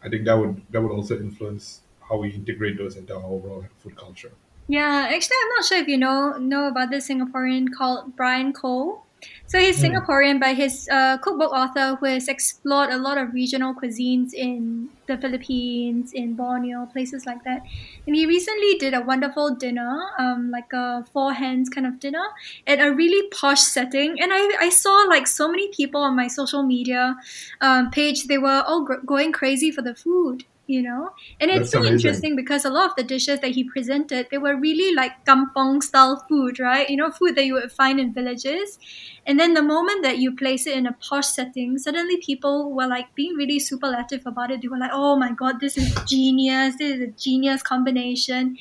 I 0.04 0.10
think 0.10 0.26
that 0.26 0.34
would 0.38 0.62
that 0.72 0.82
would 0.82 0.92
also 0.92 1.18
influence 1.20 1.82
how 2.08 2.18
we 2.18 2.32
integrate 2.32 2.78
those 2.78 2.96
into 2.96 3.16
our 3.16 3.24
overall 3.24 3.66
food 3.80 3.96
culture. 3.96 4.32
Yeah, 4.70 5.10
actually, 5.12 5.38
I'm 5.42 5.50
not 5.58 5.66
sure 5.66 5.78
if 5.80 5.88
you 5.88 5.98
know 5.98 6.38
know 6.38 6.68
about 6.68 6.92
this 6.92 7.10
Singaporean 7.10 7.74
called 7.76 8.16
Bryan 8.16 8.54
Koh. 8.54 9.02
So 9.48 9.58
he's 9.58 9.82
mm. 9.82 9.90
Singaporean, 9.90 10.40
but 10.40 10.56
he's 10.56 10.88
a 10.90 11.20
cookbook 11.22 11.52
author 11.52 11.96
who 11.96 12.06
has 12.06 12.28
explored 12.28 12.92
a 12.92 12.98
lot 12.98 13.18
of 13.18 13.34
regional 13.34 13.74
cuisines 13.74 14.32
in 14.32 14.90
the 15.08 15.18
Philippines, 15.18 16.14
in 16.14 16.36
Borneo, 16.36 16.86
places 16.86 17.26
like 17.26 17.44
that. 17.46 17.64
And 18.06 18.16
he 18.16 18.28
recently 18.28 18.76
did 18.76 18.94
a 18.94 19.02
wonderful 19.02 19.56
dinner, 19.56 20.02
um, 20.20 20.52
like 20.52 20.72
a 20.72 21.04
four 21.12 21.34
hands 21.34 21.68
kind 21.68 21.88
of 21.88 22.00
dinner, 22.00 22.24
at 22.68 22.80
a 22.80 22.94
really 22.94 23.28
posh 23.30 23.62
setting. 23.62 24.22
And 24.22 24.32
I, 24.32 24.68
I 24.68 24.70
saw 24.70 25.04
like 25.10 25.26
so 25.26 25.50
many 25.50 25.70
people 25.70 26.02
on 26.02 26.16
my 26.16 26.28
social 26.28 26.62
media 26.62 27.18
um, 27.60 27.90
page, 27.90 28.26
they 28.28 28.38
were 28.38 28.64
all 28.68 28.86
gr- 28.86 29.02
going 29.04 29.32
crazy 29.32 29.72
for 29.72 29.82
the 29.82 29.96
food 29.96 30.46
you 30.70 30.82
know 30.82 31.10
and 31.40 31.50
it's 31.50 31.60
That's 31.60 31.72
so 31.72 31.80
amazing. 31.80 31.96
interesting 31.96 32.36
because 32.36 32.64
a 32.66 32.70
lot 32.70 32.90
of 32.92 32.96
the 32.96 33.04
dishes 33.04 33.40
that 33.40 33.52
he 33.52 33.64
presented 33.64 34.28
they 34.32 34.38
were 34.38 34.56
really 34.56 34.94
like 34.96 35.26
kampong 35.26 35.82
style 35.82 36.24
food 36.30 36.60
right 36.60 36.90
you 36.90 36.98
know 36.98 37.10
food 37.12 37.36
that 37.36 37.46
you 37.46 37.54
would 37.54 37.72
find 37.72 38.00
in 38.00 38.14
villages 38.14 38.78
and 39.26 39.40
then 39.40 39.54
the 39.54 39.64
moment 39.64 40.04
that 40.04 40.20
you 40.20 40.36
place 40.36 40.68
it 40.68 40.78
in 40.78 40.86
a 40.86 40.94
posh 40.94 41.28
setting 41.28 41.78
suddenly 41.78 42.18
people 42.18 42.72
were 42.74 42.88
like 42.88 43.14
being 43.16 43.34
really 43.36 43.60
superlative 43.60 44.22
about 44.26 44.52
it 44.52 44.62
they 44.62 44.68
were 44.68 44.78
like 44.78 44.92
oh 44.94 45.16
my 45.16 45.32
god 45.32 45.60
this 45.60 45.78
is 45.78 45.94
genius 46.08 46.76
this 46.78 46.96
is 46.96 47.02
a 47.02 47.08
genius 47.08 47.62
combination 47.64 48.58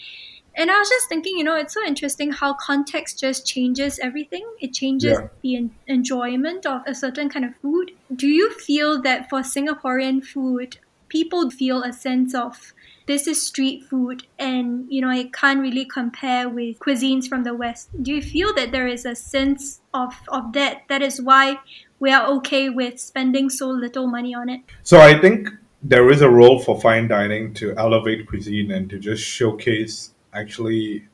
and 0.57 0.71
I 0.73 0.79
was 0.79 0.89
just 0.89 1.09
thinking, 1.09 1.39
you 1.39 1.45
know, 1.45 1.55
it's 1.57 1.73
so 1.73 1.85
interesting 1.87 2.33
how 2.33 2.55
context 2.55 3.21
just 3.21 3.47
changes 3.47 4.01
everything. 4.01 4.45
It 4.61 4.73
changes 4.75 5.17
yeah. 5.17 5.29
the 5.41 5.71
enjoyment 5.87 6.67
of 6.67 6.83
a 6.85 6.95
certain 6.97 7.29
kind 7.29 7.45
of 7.45 7.55
food. 7.63 7.93
Do 8.15 8.27
you 8.27 8.51
feel 8.53 9.01
that 9.03 9.31
for 9.31 9.41
Singaporean 9.43 10.25
food, 10.25 10.79
people 11.09 11.51
feel 11.51 11.83
a 11.83 11.93
sense 11.93 12.35
of 12.35 12.73
this 13.07 13.27
is 13.27 13.45
street 13.45 13.85
food 13.85 14.27
and 14.39 14.87
you 14.91 15.01
know 15.01 15.11
it 15.11 15.33
can't 15.33 15.61
really 15.61 15.85
compare 15.85 16.49
with 16.49 16.79
cuisines 16.79 17.27
from 17.27 17.45
the 17.45 17.55
west. 17.55 17.89
Do 18.03 18.13
you 18.13 18.23
feel 18.23 18.55
that 18.55 18.73
there 18.73 18.87
is 18.87 19.05
a 19.05 19.15
sense 19.15 19.81
of 19.95 20.15
of 20.29 20.53
that? 20.53 20.83
That 20.89 21.03
is 21.03 21.21
why 21.21 21.61
we 22.01 22.13
are 22.13 22.27
okay 22.37 22.69
with 22.69 23.01
spending 23.01 23.49
so 23.51 23.69
little 23.69 24.07
money 24.07 24.35
on 24.35 24.49
it? 24.49 24.61
So 24.83 25.01
i 25.01 25.19
think 25.21 25.49
there 25.83 26.11
is 26.11 26.21
a 26.23 26.29
role 26.29 26.59
for 26.59 26.81
fine 26.81 27.09
dining 27.09 27.55
to 27.55 27.75
elevate 27.77 28.27
cuisine 28.27 28.71
and 28.71 28.91
to 28.91 28.99
just 28.99 29.23
showcase 29.23 30.13
actually 30.33 31.07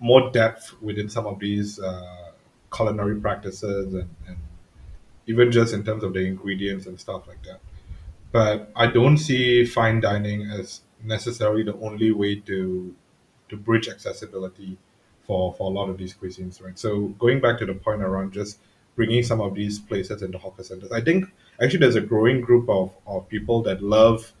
more 0.00 0.30
depth 0.30 0.74
within 0.82 1.08
some 1.08 1.26
of 1.26 1.38
these 1.38 1.78
uh, 1.78 2.32
culinary 2.72 3.20
practices 3.20 3.94
and, 3.94 4.08
and 4.26 4.36
even 5.26 5.50
just 5.52 5.72
in 5.72 5.84
terms 5.84 6.02
of 6.02 6.12
the 6.12 6.20
ingredients 6.20 6.86
and 6.86 6.98
stuff 6.98 7.26
like 7.28 7.42
that 7.44 7.60
but 8.34 8.72
I 8.74 8.88
don't 8.88 9.16
see 9.16 9.64
fine 9.64 10.00
dining 10.00 10.50
as 10.50 10.80
necessarily 11.04 11.62
the 11.62 11.76
only 11.76 12.10
way 12.10 12.34
to 12.50 12.92
to 13.48 13.56
bridge 13.56 13.88
accessibility 13.88 14.76
for, 15.24 15.54
for 15.54 15.70
a 15.70 15.74
lot 15.74 15.88
of 15.88 15.98
these 15.98 16.14
cuisines, 16.14 16.60
right? 16.60 16.76
So 16.76 17.14
going 17.24 17.40
back 17.40 17.58
to 17.58 17.66
the 17.66 17.74
point 17.74 18.02
around 18.02 18.32
just 18.32 18.58
bringing 18.96 19.22
some 19.22 19.40
of 19.40 19.54
these 19.54 19.78
places 19.78 20.20
into 20.22 20.38
hawker 20.38 20.64
centers, 20.64 20.90
I 20.90 21.00
think 21.00 21.26
actually 21.62 21.78
there's 21.78 21.94
a 21.94 22.00
growing 22.00 22.40
group 22.40 22.68
of, 22.68 22.90
of 23.06 23.28
people 23.28 23.62
that 23.62 23.80
love 23.82 24.32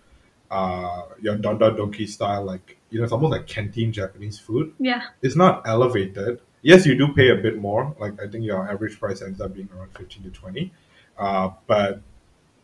uh, 0.50 1.02
your 1.20 1.36
Don 1.36 1.58
Don 1.58 1.76
Donki 1.76 2.08
style, 2.08 2.44
like 2.44 2.76
you 2.90 2.98
know, 2.98 3.04
it's 3.04 3.12
almost 3.12 3.30
like 3.30 3.46
canteen 3.46 3.92
Japanese 3.92 4.40
food. 4.40 4.74
Yeah. 4.80 5.02
It's 5.22 5.36
not 5.36 5.62
elevated. 5.68 6.40
Yes, 6.62 6.84
you 6.84 6.96
do 6.98 7.12
pay 7.12 7.28
a 7.30 7.36
bit 7.36 7.58
more. 7.58 7.94
Like 8.00 8.20
I 8.20 8.26
think 8.26 8.44
your 8.44 8.68
average 8.68 8.98
price 8.98 9.22
ends 9.22 9.40
up 9.40 9.54
being 9.54 9.68
around 9.72 9.90
fifteen 9.96 10.24
to 10.24 10.30
twenty, 10.30 10.72
uh, 11.16 11.50
but 11.68 12.02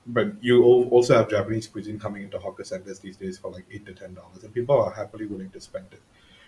but 0.06 0.32
you 0.42 0.62
also 0.64 1.14
have 1.16 1.28
Japanese 1.30 1.66
cuisine 1.66 1.98
coming 1.98 2.22
into 2.22 2.38
hawker 2.38 2.64
centers 2.64 2.98
these 3.00 3.16
days 3.16 3.38
for 3.38 3.50
like 3.50 3.64
eight 3.72 3.86
to 3.86 3.92
ten 3.94 4.14
dollars, 4.14 4.42
and 4.44 4.52
people 4.54 4.80
are 4.80 4.92
happily 4.92 5.26
willing 5.26 5.50
to 5.50 5.60
spend 5.60 5.86
it, 5.92 6.02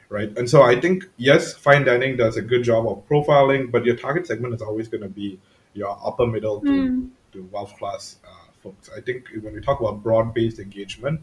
right? 0.08 0.36
And 0.38 0.48
so 0.48 0.62
I 0.62 0.80
think 0.80 1.04
yes, 1.16 1.54
fine 1.54 1.84
dining 1.84 2.16
does 2.16 2.36
a 2.36 2.42
good 2.42 2.62
job 2.64 2.86
of 2.88 3.06
profiling, 3.08 3.70
but 3.70 3.84
your 3.84 3.96
target 3.96 4.26
segment 4.26 4.54
is 4.54 4.62
always 4.62 4.88
going 4.88 5.02
to 5.02 5.08
be 5.08 5.38
your 5.74 5.98
upper 6.04 6.26
middle 6.26 6.60
to, 6.60 6.66
Mm. 6.68 7.10
to 7.32 7.48
wealth 7.52 7.76
class 7.78 8.16
uh, 8.26 8.50
folks. 8.62 8.90
I 8.96 9.00
think 9.00 9.28
when 9.42 9.54
we 9.54 9.60
talk 9.60 9.80
about 9.80 10.02
broad 10.02 10.34
based 10.34 10.58
engagement, 10.58 11.20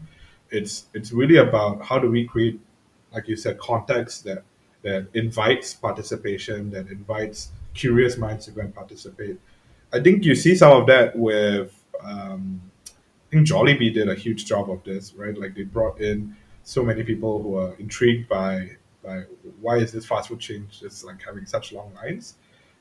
it's 0.50 0.86
it's 0.94 1.12
really 1.12 1.36
about 1.36 1.82
how 1.84 1.98
do 1.98 2.10
we 2.10 2.26
create, 2.26 2.60
like 3.12 3.28
you 3.28 3.36
said, 3.36 3.58
context 3.58 4.24
that 4.24 4.42
that 4.82 5.06
invites 5.14 5.74
participation, 5.74 6.70
that 6.70 6.88
invites 6.88 7.50
curious 7.74 8.16
minds 8.16 8.46
to 8.46 8.50
go 8.50 8.62
and 8.62 8.74
participate. 8.74 9.38
I 9.92 10.00
think 10.00 10.24
you 10.24 10.34
see 10.34 10.54
some 10.56 10.72
of 10.80 10.86
that 10.86 11.16
with 11.16 11.79
um, 12.02 12.60
I 12.86 13.30
think 13.30 13.46
Jollibee 13.46 13.94
did 13.94 14.08
a 14.08 14.14
huge 14.14 14.44
job 14.46 14.70
of 14.70 14.82
this, 14.84 15.14
right? 15.14 15.36
Like 15.36 15.54
they 15.54 15.62
brought 15.62 16.00
in 16.00 16.36
so 16.62 16.82
many 16.82 17.02
people 17.02 17.42
who 17.42 17.56
are 17.56 17.74
intrigued 17.74 18.28
by 18.28 18.70
by 19.02 19.22
why 19.60 19.76
is 19.78 19.92
this 19.92 20.04
fast 20.04 20.28
food 20.28 20.40
chain 20.40 20.68
just 20.70 21.04
like 21.04 21.22
having 21.22 21.46
such 21.46 21.72
long 21.72 21.92
lines? 21.94 22.34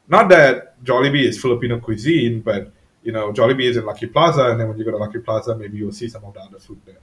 Not 0.07 0.30
that 0.30 0.84
Jollibee 0.84 1.26
is 1.26 1.39
Filipino 1.39 1.80
cuisine, 1.80 2.41
but 2.41 2.72
you 3.03 3.11
know 3.11 3.32
Jollibee 3.32 3.70
is 3.70 3.78
in 3.78 3.86
Lucky 3.86 4.07
Plaza, 4.07 4.49
and 4.49 4.59
then 4.59 4.67
when 4.67 4.78
you 4.78 4.84
go 4.84 4.91
to 4.91 4.97
Lucky 4.97 5.20
Plaza, 5.20 5.55
maybe 5.55 5.78
you'll 5.78 5.91
see 5.91 6.09
some 6.09 6.26
of 6.26 6.34
the 6.34 6.41
other 6.41 6.59
food 6.59 6.82
there, 6.86 6.97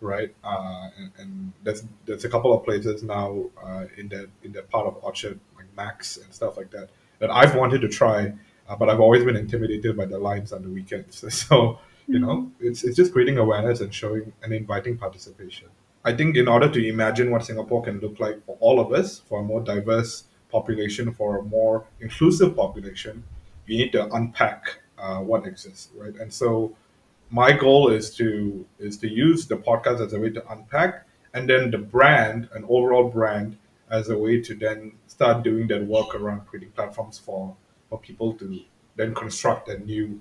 right? 0.00 0.34
Uh, 0.44 0.90
and, 0.98 1.12
and 1.18 1.52
there's 1.62 1.84
there's 2.06 2.24
a 2.24 2.28
couple 2.28 2.52
of 2.52 2.64
places 2.64 3.02
now 3.02 3.44
uh, 3.64 3.86
in 3.96 4.08
that 4.08 4.28
in 4.44 4.52
that 4.52 4.70
part 4.70 4.86
of 4.86 4.98
Orchard, 5.02 5.40
like 5.56 5.66
Max 5.76 6.18
and 6.18 6.32
stuff 6.32 6.56
like 6.56 6.70
that, 6.70 6.90
that 7.18 7.30
I've 7.30 7.54
wanted 7.54 7.80
to 7.80 7.88
try, 7.88 8.32
uh, 8.70 8.76
but 8.76 8.88
I've 8.88 9.00
always 9.00 9.24
been 9.24 9.36
intimidated 9.36 9.96
by 9.96 10.06
the 10.06 10.18
lines 10.18 10.52
on 10.52 10.62
the 10.62 10.70
weekends. 10.70 11.24
So 11.30 11.80
you 12.06 12.18
know, 12.18 12.50
it's 12.60 12.82
it's 12.84 12.96
just 12.96 13.12
creating 13.12 13.38
awareness 13.38 13.80
and 13.80 13.94
showing 13.94 14.32
and 14.42 14.52
inviting 14.52 14.96
participation. 14.96 15.68
I 16.04 16.12
think 16.14 16.36
in 16.36 16.48
order 16.48 16.68
to 16.68 16.88
imagine 16.88 17.30
what 17.30 17.44
Singapore 17.44 17.82
can 17.82 18.00
look 18.00 18.18
like 18.20 18.44
for 18.46 18.56
all 18.60 18.80
of 18.80 18.92
us, 18.92 19.20
for 19.28 19.40
a 19.40 19.42
more 19.44 19.60
diverse 19.60 20.24
population, 20.50 21.12
for 21.12 21.38
a 21.38 21.42
more 21.42 21.84
inclusive 22.00 22.56
population, 22.56 23.22
you 23.66 23.78
need 23.78 23.92
to 23.92 24.12
unpack 24.14 24.80
uh, 24.98 25.18
what 25.18 25.46
exists, 25.46 25.90
right? 25.96 26.14
And 26.16 26.32
so, 26.32 26.76
my 27.30 27.52
goal 27.52 27.90
is 27.90 28.14
to 28.16 28.66
is 28.78 28.96
to 28.98 29.08
use 29.08 29.46
the 29.46 29.56
podcast 29.56 30.04
as 30.04 30.12
a 30.12 30.20
way 30.20 30.30
to 30.30 30.52
unpack, 30.52 31.06
and 31.34 31.48
then 31.48 31.70
the 31.70 31.78
brand, 31.78 32.48
an 32.54 32.64
overall 32.68 33.08
brand, 33.08 33.56
as 33.90 34.08
a 34.08 34.18
way 34.18 34.40
to 34.40 34.54
then 34.54 34.92
start 35.06 35.44
doing 35.44 35.66
that 35.68 35.84
work 35.86 36.14
around 36.14 36.46
creating 36.46 36.70
platforms 36.72 37.18
for 37.18 37.56
for 37.90 37.98
people 37.98 38.32
to 38.34 38.60
then 38.96 39.14
construct 39.14 39.68
a 39.68 39.78
new 39.78 40.20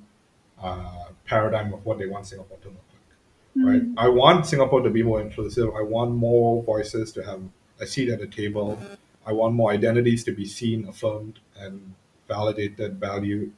uh, 0.61 1.05
paradigm 1.25 1.73
of 1.73 1.85
what 1.85 1.97
they 1.99 2.07
want 2.07 2.25
Singapore 2.25 2.57
to 2.63 2.67
look 2.67 2.83
like. 2.91 3.65
Right? 3.65 3.81
I 3.97 4.09
want 4.09 4.45
Singapore 4.45 4.81
to 4.81 4.89
be 4.89 5.03
more 5.03 5.21
inclusive. 5.21 5.69
I 5.75 5.81
want 5.81 6.11
more 6.11 6.63
voices 6.63 7.11
to 7.13 7.23
have 7.23 7.41
a 7.79 7.85
seat 7.85 8.09
at 8.09 8.19
the 8.19 8.27
table. 8.27 8.77
I 9.25 9.31
want 9.31 9.53
more 9.53 9.71
identities 9.71 10.23
to 10.25 10.31
be 10.31 10.45
seen, 10.45 10.87
affirmed, 10.87 11.39
and 11.57 11.93
validated, 12.27 12.99
valued. 12.99 13.53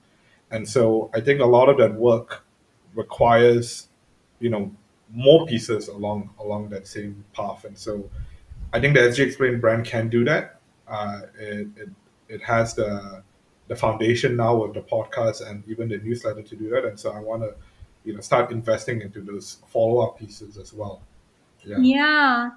And 0.51 0.67
so 0.67 1.09
I 1.13 1.21
think 1.21 1.39
a 1.39 1.45
lot 1.45 1.69
of 1.69 1.77
that 1.77 1.95
work 1.95 2.43
requires, 2.93 3.87
you 4.39 4.49
know, 4.49 4.71
more 5.13 5.45
pieces 5.45 5.87
along 5.87 6.29
along 6.39 6.69
that 6.69 6.87
same 6.87 7.25
path. 7.33 7.65
And 7.65 7.77
so 7.77 8.09
I 8.73 8.79
think 8.79 8.95
the 8.95 9.01
SG 9.01 9.25
Explain 9.25 9.59
brand 9.59 9.85
can 9.85 10.09
do 10.09 10.23
that. 10.25 10.59
Uh, 10.87 11.21
it, 11.39 11.67
it 11.75 11.89
it 12.27 12.41
has 12.43 12.73
the 12.75 13.23
the 13.71 13.77
foundation 13.77 14.35
now 14.35 14.53
with 14.53 14.73
the 14.73 14.81
podcast 14.81 15.49
and 15.49 15.63
even 15.65 15.87
the 15.87 15.97
newsletter 15.99 16.41
to 16.41 16.55
do 16.57 16.69
that. 16.71 16.83
And 16.83 16.99
so 16.99 17.13
I 17.13 17.19
want 17.19 17.41
to, 17.43 17.55
you 18.03 18.13
know, 18.13 18.19
start 18.19 18.51
investing 18.51 18.99
into 18.99 19.21
those 19.21 19.59
follow 19.67 19.99
up 20.05 20.19
pieces 20.19 20.57
as 20.57 20.73
well. 20.73 21.01
Yeah. 21.63 21.77
Yeah. 21.79 22.49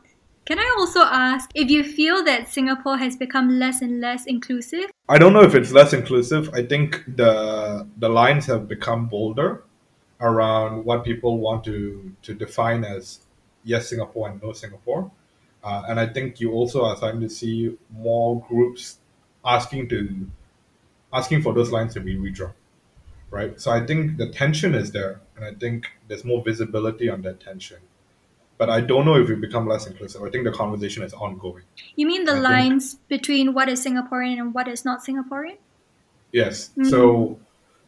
Can 0.44 0.58
I 0.58 0.74
also 0.76 1.02
ask 1.02 1.48
if 1.54 1.70
you 1.70 1.84
feel 1.84 2.24
that 2.24 2.48
Singapore 2.48 2.96
has 2.98 3.14
become 3.16 3.60
less 3.60 3.80
and 3.80 4.00
less 4.00 4.26
inclusive? 4.26 4.90
I 5.08 5.18
don't 5.18 5.32
know 5.32 5.42
if 5.42 5.54
it's 5.54 5.70
less 5.70 5.92
inclusive. 5.92 6.50
I 6.52 6.64
think 6.64 7.04
the 7.06 7.86
the 7.98 8.08
lines 8.08 8.46
have 8.46 8.66
become 8.66 9.06
bolder 9.06 9.62
around 10.20 10.84
what 10.84 11.04
people 11.04 11.38
want 11.38 11.62
to 11.64 12.12
to 12.22 12.34
define 12.34 12.82
as 12.82 13.20
yes 13.62 13.88
Singapore 13.88 14.30
and 14.30 14.42
no 14.42 14.52
Singapore. 14.52 15.12
Uh, 15.62 15.82
and 15.88 16.00
I 16.00 16.08
think 16.08 16.40
you 16.40 16.50
also 16.52 16.84
are 16.84 16.96
starting 16.96 17.20
to 17.20 17.30
see 17.30 17.78
more 17.90 18.44
groups 18.48 18.98
asking 19.44 19.88
to 19.90 20.26
asking 21.14 21.42
for 21.42 21.54
those 21.54 21.70
lines 21.70 21.94
to 21.94 22.00
be 22.00 22.16
redrawn, 22.16 22.52
right? 23.30 23.58
So 23.60 23.70
I 23.70 23.86
think 23.86 24.18
the 24.18 24.28
tension 24.30 24.74
is 24.74 24.92
there, 24.92 25.20
and 25.36 25.44
I 25.44 25.54
think 25.54 25.86
there's 26.08 26.24
more 26.24 26.42
visibility 26.42 27.08
on 27.08 27.22
that 27.22 27.40
tension. 27.40 27.78
But 28.58 28.70
I 28.70 28.80
don't 28.80 29.04
know 29.04 29.14
if 29.16 29.28
we 29.28 29.34
become 29.34 29.66
less 29.66 29.86
inclusive. 29.86 30.22
I 30.22 30.30
think 30.30 30.44
the 30.44 30.52
conversation 30.52 31.02
is 31.02 31.12
ongoing. 31.12 31.64
You 31.96 32.06
mean 32.06 32.24
the 32.24 32.32
I 32.32 32.34
think- 32.34 32.44
lines 32.44 32.94
between 33.08 33.54
what 33.54 33.68
is 33.68 33.84
Singaporean 33.84 34.38
and 34.38 34.54
what 34.54 34.68
is 34.68 34.84
not 34.84 35.04
Singaporean? 35.04 35.56
Yes. 36.32 36.70
So, 36.84 37.38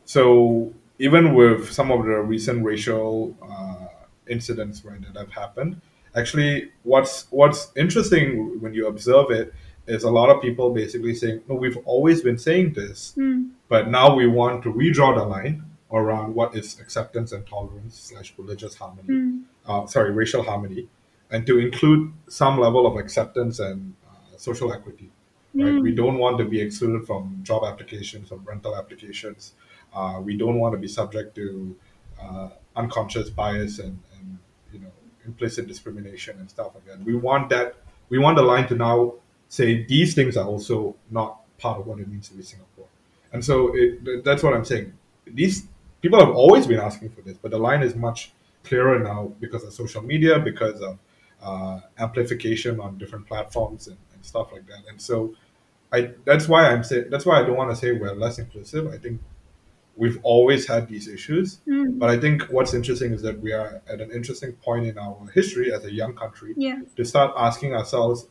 so 0.04 0.72
even 0.98 1.34
with 1.34 1.70
some 1.72 1.90
of 1.90 2.04
the 2.04 2.18
recent 2.20 2.64
racial 2.64 3.36
uh, 3.42 3.86
incidents 4.28 4.84
right 4.84 5.00
that 5.02 5.16
have 5.18 5.32
happened, 5.32 5.80
actually, 6.14 6.70
what's 6.84 7.26
what's 7.30 7.70
interesting 7.76 8.60
when 8.60 8.72
you 8.74 8.86
observe 8.86 9.30
it 9.30 9.52
is 9.86 10.02
a 10.04 10.10
lot 10.10 10.28
of 10.30 10.42
people 10.42 10.70
basically 10.70 11.14
saying, 11.14 11.42
"No, 11.48 11.54
we've 11.54 11.78
always 11.84 12.22
been 12.22 12.38
saying 12.38 12.72
this, 12.74 13.14
Mm. 13.16 13.50
but 13.68 13.88
now 13.88 14.14
we 14.14 14.26
want 14.26 14.62
to 14.64 14.72
redraw 14.72 15.14
the 15.14 15.24
line 15.24 15.64
around 15.92 16.34
what 16.34 16.56
is 16.56 16.80
acceptance 16.80 17.32
and 17.32 17.46
tolerance 17.46 17.94
slash 17.98 18.34
religious 18.38 18.74
harmony, 18.74 19.08
Mm. 19.08 19.42
uh, 19.66 19.86
sorry, 19.86 20.10
racial 20.12 20.42
harmony, 20.42 20.88
and 21.30 21.46
to 21.46 21.58
include 21.58 22.12
some 22.28 22.58
level 22.58 22.86
of 22.86 22.96
acceptance 22.96 23.60
and 23.60 23.94
uh, 24.08 24.36
social 24.36 24.72
equity. 24.72 25.10
Right? 25.54 25.66
Mm. 25.74 25.82
We 25.82 25.92
don't 25.94 26.18
want 26.18 26.36
to 26.38 26.44
be 26.44 26.60
excluded 26.60 27.06
from 27.06 27.40
job 27.42 27.64
applications, 27.64 28.28
from 28.28 28.44
rental 28.44 28.76
applications. 28.76 29.54
Uh, 29.94 30.20
we 30.22 30.36
don't 30.36 30.58
want 30.58 30.72
to 30.74 30.78
be 30.78 30.88
subject 30.88 31.34
to 31.36 31.76
uh, 32.20 32.48
unconscious 32.74 33.30
bias 33.30 33.78
and, 33.78 33.98
and 34.18 34.38
you 34.72 34.78
know 34.80 34.92
implicit 35.24 35.66
discrimination 35.66 36.38
and 36.40 36.50
stuff 36.50 36.72
like 36.74 36.84
that. 36.86 37.02
We 37.04 37.14
want 37.14 37.48
that. 37.50 37.76
We 38.08 38.18
want 38.18 38.36
the 38.36 38.42
line 38.42 38.66
to 38.68 38.74
now 38.74 39.14
say 39.48 39.84
these 39.84 40.14
things 40.14 40.36
are 40.36 40.46
also 40.46 40.96
not 41.10 41.40
part 41.58 41.80
of 41.80 41.86
what 41.86 41.98
it 41.98 42.08
means 42.08 42.28
to 42.28 42.34
be 42.34 42.42
Singapore. 42.42 42.86
And 43.32 43.44
so 43.44 43.72
it, 43.74 44.24
that's 44.24 44.42
what 44.42 44.54
I'm 44.54 44.64
saying. 44.64 44.92
These 45.26 45.66
people 46.02 46.18
have 46.20 46.34
always 46.34 46.66
been 46.66 46.80
asking 46.80 47.10
for 47.10 47.22
this, 47.22 47.36
but 47.36 47.50
the 47.50 47.58
line 47.58 47.82
is 47.82 47.94
much 47.94 48.32
clearer 48.64 48.98
now 48.98 49.32
because 49.40 49.64
of 49.64 49.72
social 49.72 50.02
media, 50.02 50.38
because 50.38 50.80
of 50.80 50.98
uh, 51.42 51.80
amplification 51.98 52.80
on 52.80 52.98
different 52.98 53.26
platforms 53.26 53.86
and, 53.88 53.96
and 54.14 54.24
stuff 54.24 54.52
like 54.52 54.66
that. 54.66 54.80
And 54.88 55.00
so 55.00 55.34
I 55.92 56.10
that's 56.24 56.48
why 56.48 56.66
I'm 56.68 56.82
saying 56.82 57.06
that's 57.10 57.24
why 57.26 57.40
I 57.40 57.42
don't 57.44 57.56
want 57.56 57.70
to 57.70 57.76
say 57.76 57.92
we're 57.92 58.14
less 58.14 58.38
inclusive. 58.38 58.88
I 58.88 58.98
think 58.98 59.20
we've 59.96 60.18
always 60.22 60.66
had 60.66 60.88
these 60.88 61.08
issues, 61.08 61.58
Mm. 61.66 61.98
but 61.98 62.10
I 62.10 62.18
think 62.18 62.42
what's 62.50 62.74
interesting 62.74 63.12
is 63.12 63.22
that 63.22 63.40
we 63.40 63.52
are 63.52 63.80
at 63.88 64.00
an 64.00 64.10
interesting 64.10 64.52
point 64.52 64.86
in 64.86 64.98
our 64.98 65.16
history 65.32 65.72
as 65.72 65.84
a 65.84 65.92
young 65.92 66.14
country 66.14 66.52
Yeah. 66.56 66.80
to 66.96 67.04
start 67.04 67.32
asking 67.36 67.72
ourselves 67.74 68.26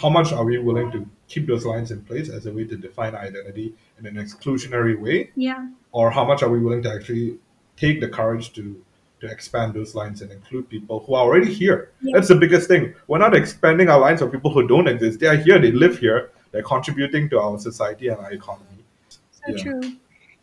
how 0.00 0.08
much 0.08 0.32
are 0.32 0.44
we 0.44 0.58
willing 0.58 0.90
to 0.92 1.04
keep 1.28 1.46
those 1.46 1.64
lines 1.66 1.90
in 1.90 2.00
place 2.02 2.28
as 2.28 2.46
a 2.46 2.52
way 2.52 2.64
to 2.64 2.76
define 2.76 3.14
identity 3.14 3.74
in 3.98 4.06
an 4.06 4.14
exclusionary 4.14 4.98
way 4.98 5.30
Yeah. 5.34 5.68
or 5.92 6.10
how 6.10 6.24
much 6.24 6.42
are 6.42 6.48
we 6.48 6.58
willing 6.60 6.82
to 6.84 6.92
actually 6.92 7.38
take 7.76 8.00
the 8.00 8.08
courage 8.08 8.52
to 8.54 8.82
to 9.20 9.26
expand 9.26 9.74
those 9.74 9.96
lines 9.96 10.22
and 10.22 10.30
include 10.30 10.68
people 10.68 11.00
who 11.04 11.14
are 11.14 11.24
already 11.24 11.52
here 11.52 11.90
Yeah. 12.00 12.12
that's 12.14 12.28
the 12.28 12.36
biggest 12.36 12.68
thing 12.68 12.94
we're 13.08 13.18
not 13.18 13.34
expanding 13.34 13.88
our 13.88 13.98
lines 13.98 14.20
for 14.20 14.28
people 14.28 14.52
who 14.52 14.66
don't 14.68 14.86
exist 14.86 15.18
they 15.18 15.26
are 15.26 15.36
here 15.36 15.58
they 15.58 15.72
live 15.72 15.98
here 15.98 16.30
they're 16.52 16.62
contributing 16.62 17.28
to 17.30 17.40
our 17.40 17.58
society 17.58 18.06
and 18.08 18.18
our 18.18 18.32
economy 18.32 18.82
So 19.10 19.18
Yeah. 19.48 19.62
true. 19.62 19.80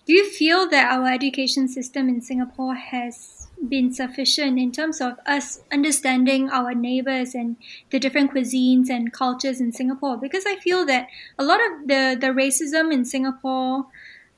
Do 0.07 0.13
you 0.13 0.25
feel 0.29 0.69
that 0.69 0.91
our 0.95 1.07
education 1.19 1.67
system 1.67 2.09
in 2.09 2.21
Singapore 2.21 2.75
has 2.75 3.34
been 3.67 3.91
sufficient 3.93 4.59
in 4.59 4.71
terms 4.71 5.01
of 5.01 5.17
us 5.25 5.61
understanding 5.71 6.49
our 6.49 6.73
neighbors 6.73 7.33
and 7.33 7.57
the 7.89 7.99
different 7.99 8.33
cuisines 8.33 8.89
and 8.89 9.11
cultures 9.11 9.59
in 9.59 9.71
Singapore? 9.71 10.17
Because 10.17 10.45
I 10.47 10.55
feel 10.57 10.85
that 10.85 11.07
a 11.39 11.43
lot 11.43 11.59
of 11.59 11.87
the, 11.87 12.17
the 12.19 12.27
racism 12.27 12.93
in 12.93 13.05
Singapore 13.05 13.85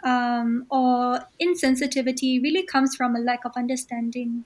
um, 0.04 0.66
or 0.70 1.22
insensitivity 1.42 2.42
really 2.42 2.64
comes 2.64 2.96
from 2.96 3.16
a 3.16 3.20
lack 3.20 3.46
of 3.46 3.52
understanding. 3.56 4.46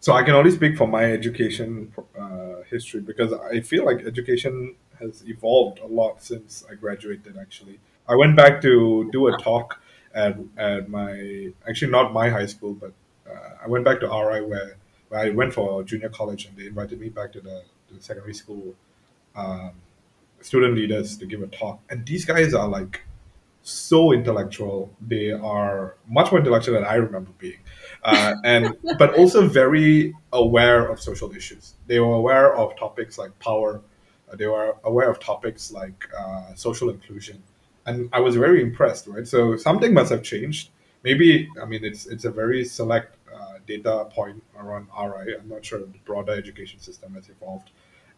so 0.00 0.12
I 0.12 0.22
can 0.22 0.34
only 0.34 0.50
speak 0.50 0.76
for 0.76 0.86
my 0.86 1.04
education 1.04 1.92
uh, 2.18 2.62
history 2.70 3.00
because 3.00 3.32
I 3.32 3.60
feel 3.60 3.84
like 3.84 4.04
education 4.06 4.76
has 4.98 5.22
evolved 5.26 5.80
a 5.80 5.86
lot 5.86 6.22
since 6.22 6.64
I 6.70 6.74
graduated. 6.74 7.36
Actually, 7.36 7.78
I 8.08 8.14
went 8.14 8.36
back 8.36 8.62
to 8.62 9.08
do 9.12 9.28
a 9.28 9.36
talk 9.36 9.80
at, 10.18 10.36
at 10.56 10.88
my 10.88 11.50
actually 11.68 11.90
not 11.90 12.12
my 12.12 12.28
high 12.28 12.46
school, 12.46 12.74
but 12.74 12.92
uh, 13.30 13.64
I 13.64 13.68
went 13.68 13.84
back 13.84 14.00
to 14.00 14.06
RI 14.06 14.40
where, 14.50 14.76
where 15.08 15.20
I 15.20 15.30
went 15.30 15.54
for 15.54 15.82
junior 15.84 16.08
college, 16.08 16.46
and 16.46 16.56
they 16.56 16.66
invited 16.66 17.00
me 17.00 17.08
back 17.08 17.32
to 17.32 17.40
the, 17.40 17.62
to 17.88 17.94
the 17.94 18.02
secondary 18.02 18.34
school 18.34 18.74
um, 19.36 19.72
student 20.40 20.74
leaders 20.74 21.16
to 21.18 21.26
give 21.26 21.42
a 21.42 21.46
talk. 21.46 21.80
And 21.90 22.04
these 22.06 22.24
guys 22.24 22.54
are 22.54 22.68
like 22.68 23.02
so 23.62 24.12
intellectual. 24.12 24.90
They 25.00 25.30
are 25.30 25.96
much 26.08 26.30
more 26.32 26.40
intellectual 26.40 26.74
than 26.74 26.84
I 26.84 26.94
remember 26.94 27.30
being, 27.38 27.60
uh, 28.02 28.34
and 28.44 28.76
but 28.98 29.14
also 29.14 29.46
very 29.46 30.14
aware 30.32 30.86
of 30.86 31.00
social 31.00 31.30
issues. 31.34 31.74
They 31.86 32.00
were 32.00 32.14
aware 32.14 32.54
of 32.56 32.76
topics 32.76 33.18
like 33.18 33.38
power. 33.38 33.80
Uh, 34.30 34.36
they 34.36 34.46
were 34.46 34.76
aware 34.84 35.10
of 35.10 35.20
topics 35.20 35.70
like 35.72 36.08
uh, 36.18 36.54
social 36.54 36.90
inclusion, 36.90 37.42
and 37.88 38.08
I 38.12 38.20
was 38.20 38.36
very 38.36 38.62
impressed. 38.62 39.06
Right, 39.06 39.26
so 39.26 39.56
something 39.56 39.92
must 39.94 40.10
have 40.10 40.22
changed. 40.22 40.70
Maybe 41.04 41.48
I 41.60 41.64
mean 41.64 41.84
it's 41.84 42.06
it's 42.06 42.24
a 42.24 42.30
very 42.30 42.64
select 42.64 43.16
uh, 43.34 43.54
data 43.66 44.06
point 44.10 44.42
around 44.58 44.88
RI. 44.98 45.34
I'm 45.36 45.48
not 45.48 45.64
sure 45.64 45.78
the 45.80 45.86
broader 46.04 46.32
education 46.32 46.80
system 46.80 47.14
has 47.14 47.28
evolved, 47.28 47.70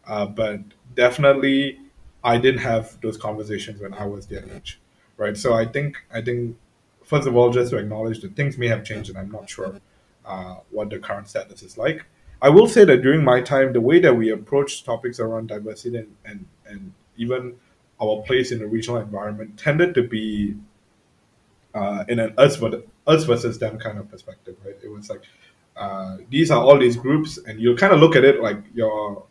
uh, 0.07 0.25
but 0.25 0.59
definitely 0.95 1.79
I 2.23 2.37
didn't 2.37 2.61
have 2.61 2.99
those 3.01 3.17
conversations 3.17 3.81
when 3.81 3.93
I 3.93 4.05
was 4.05 4.27
their 4.27 4.45
age 4.55 4.79
right? 5.21 5.37
So 5.37 5.53
I 5.53 5.65
think 5.65 5.97
I 6.11 6.21
think 6.21 6.57
first 7.03 7.27
of 7.27 7.35
all, 7.35 7.51
just 7.51 7.71
to 7.71 7.77
acknowledge 7.77 8.21
that 8.21 8.35
things 8.35 8.57
may 8.57 8.67
have 8.67 8.83
changed, 8.83 9.09
and 9.09 9.17
I'm 9.17 9.31
not 9.31 9.49
sure 9.49 9.79
uh, 10.25 10.55
what 10.71 10.89
the 10.89 10.99
current 10.99 11.27
status 11.29 11.61
is 11.61 11.77
like. 11.77 12.05
I 12.41 12.49
will 12.49 12.67
say 12.67 12.83
that 12.85 13.03
during 13.03 13.23
my 13.23 13.39
time, 13.41 13.71
the 13.73 13.81
way 13.81 13.99
that 13.99 14.15
we 14.15 14.31
approach 14.31 14.83
topics 14.83 15.19
around 15.19 15.47
diversity 15.47 15.97
and, 15.97 16.15
and, 16.25 16.45
and 16.65 16.93
even 17.15 17.55
our 18.01 18.21
place 18.23 18.51
in 18.51 18.59
the 18.59 18.67
regional 18.67 18.99
environment 18.99 19.57
tended 19.57 19.93
to 19.95 20.03
be 20.03 20.55
uh, 21.73 22.03
in 22.07 22.19
an 22.19 22.33
us, 22.37 22.61
us 23.07 23.23
versus 23.23 23.59
them 23.59 23.77
kind 23.79 23.97
of 23.97 24.09
perspective, 24.09 24.55
right? 24.65 24.75
It 24.83 24.89
was 24.89 25.09
like 25.09 25.23
uh, 25.77 26.17
these 26.29 26.51
are 26.51 26.61
all 26.61 26.77
these 26.77 26.95
groups, 26.95 27.37
and 27.37 27.59
you 27.59 27.75
kind 27.75 27.93
of 27.93 27.99
look 27.99 28.15
at 28.15 28.23
it 28.23 28.41
like 28.41 28.57
you're 28.73 29.23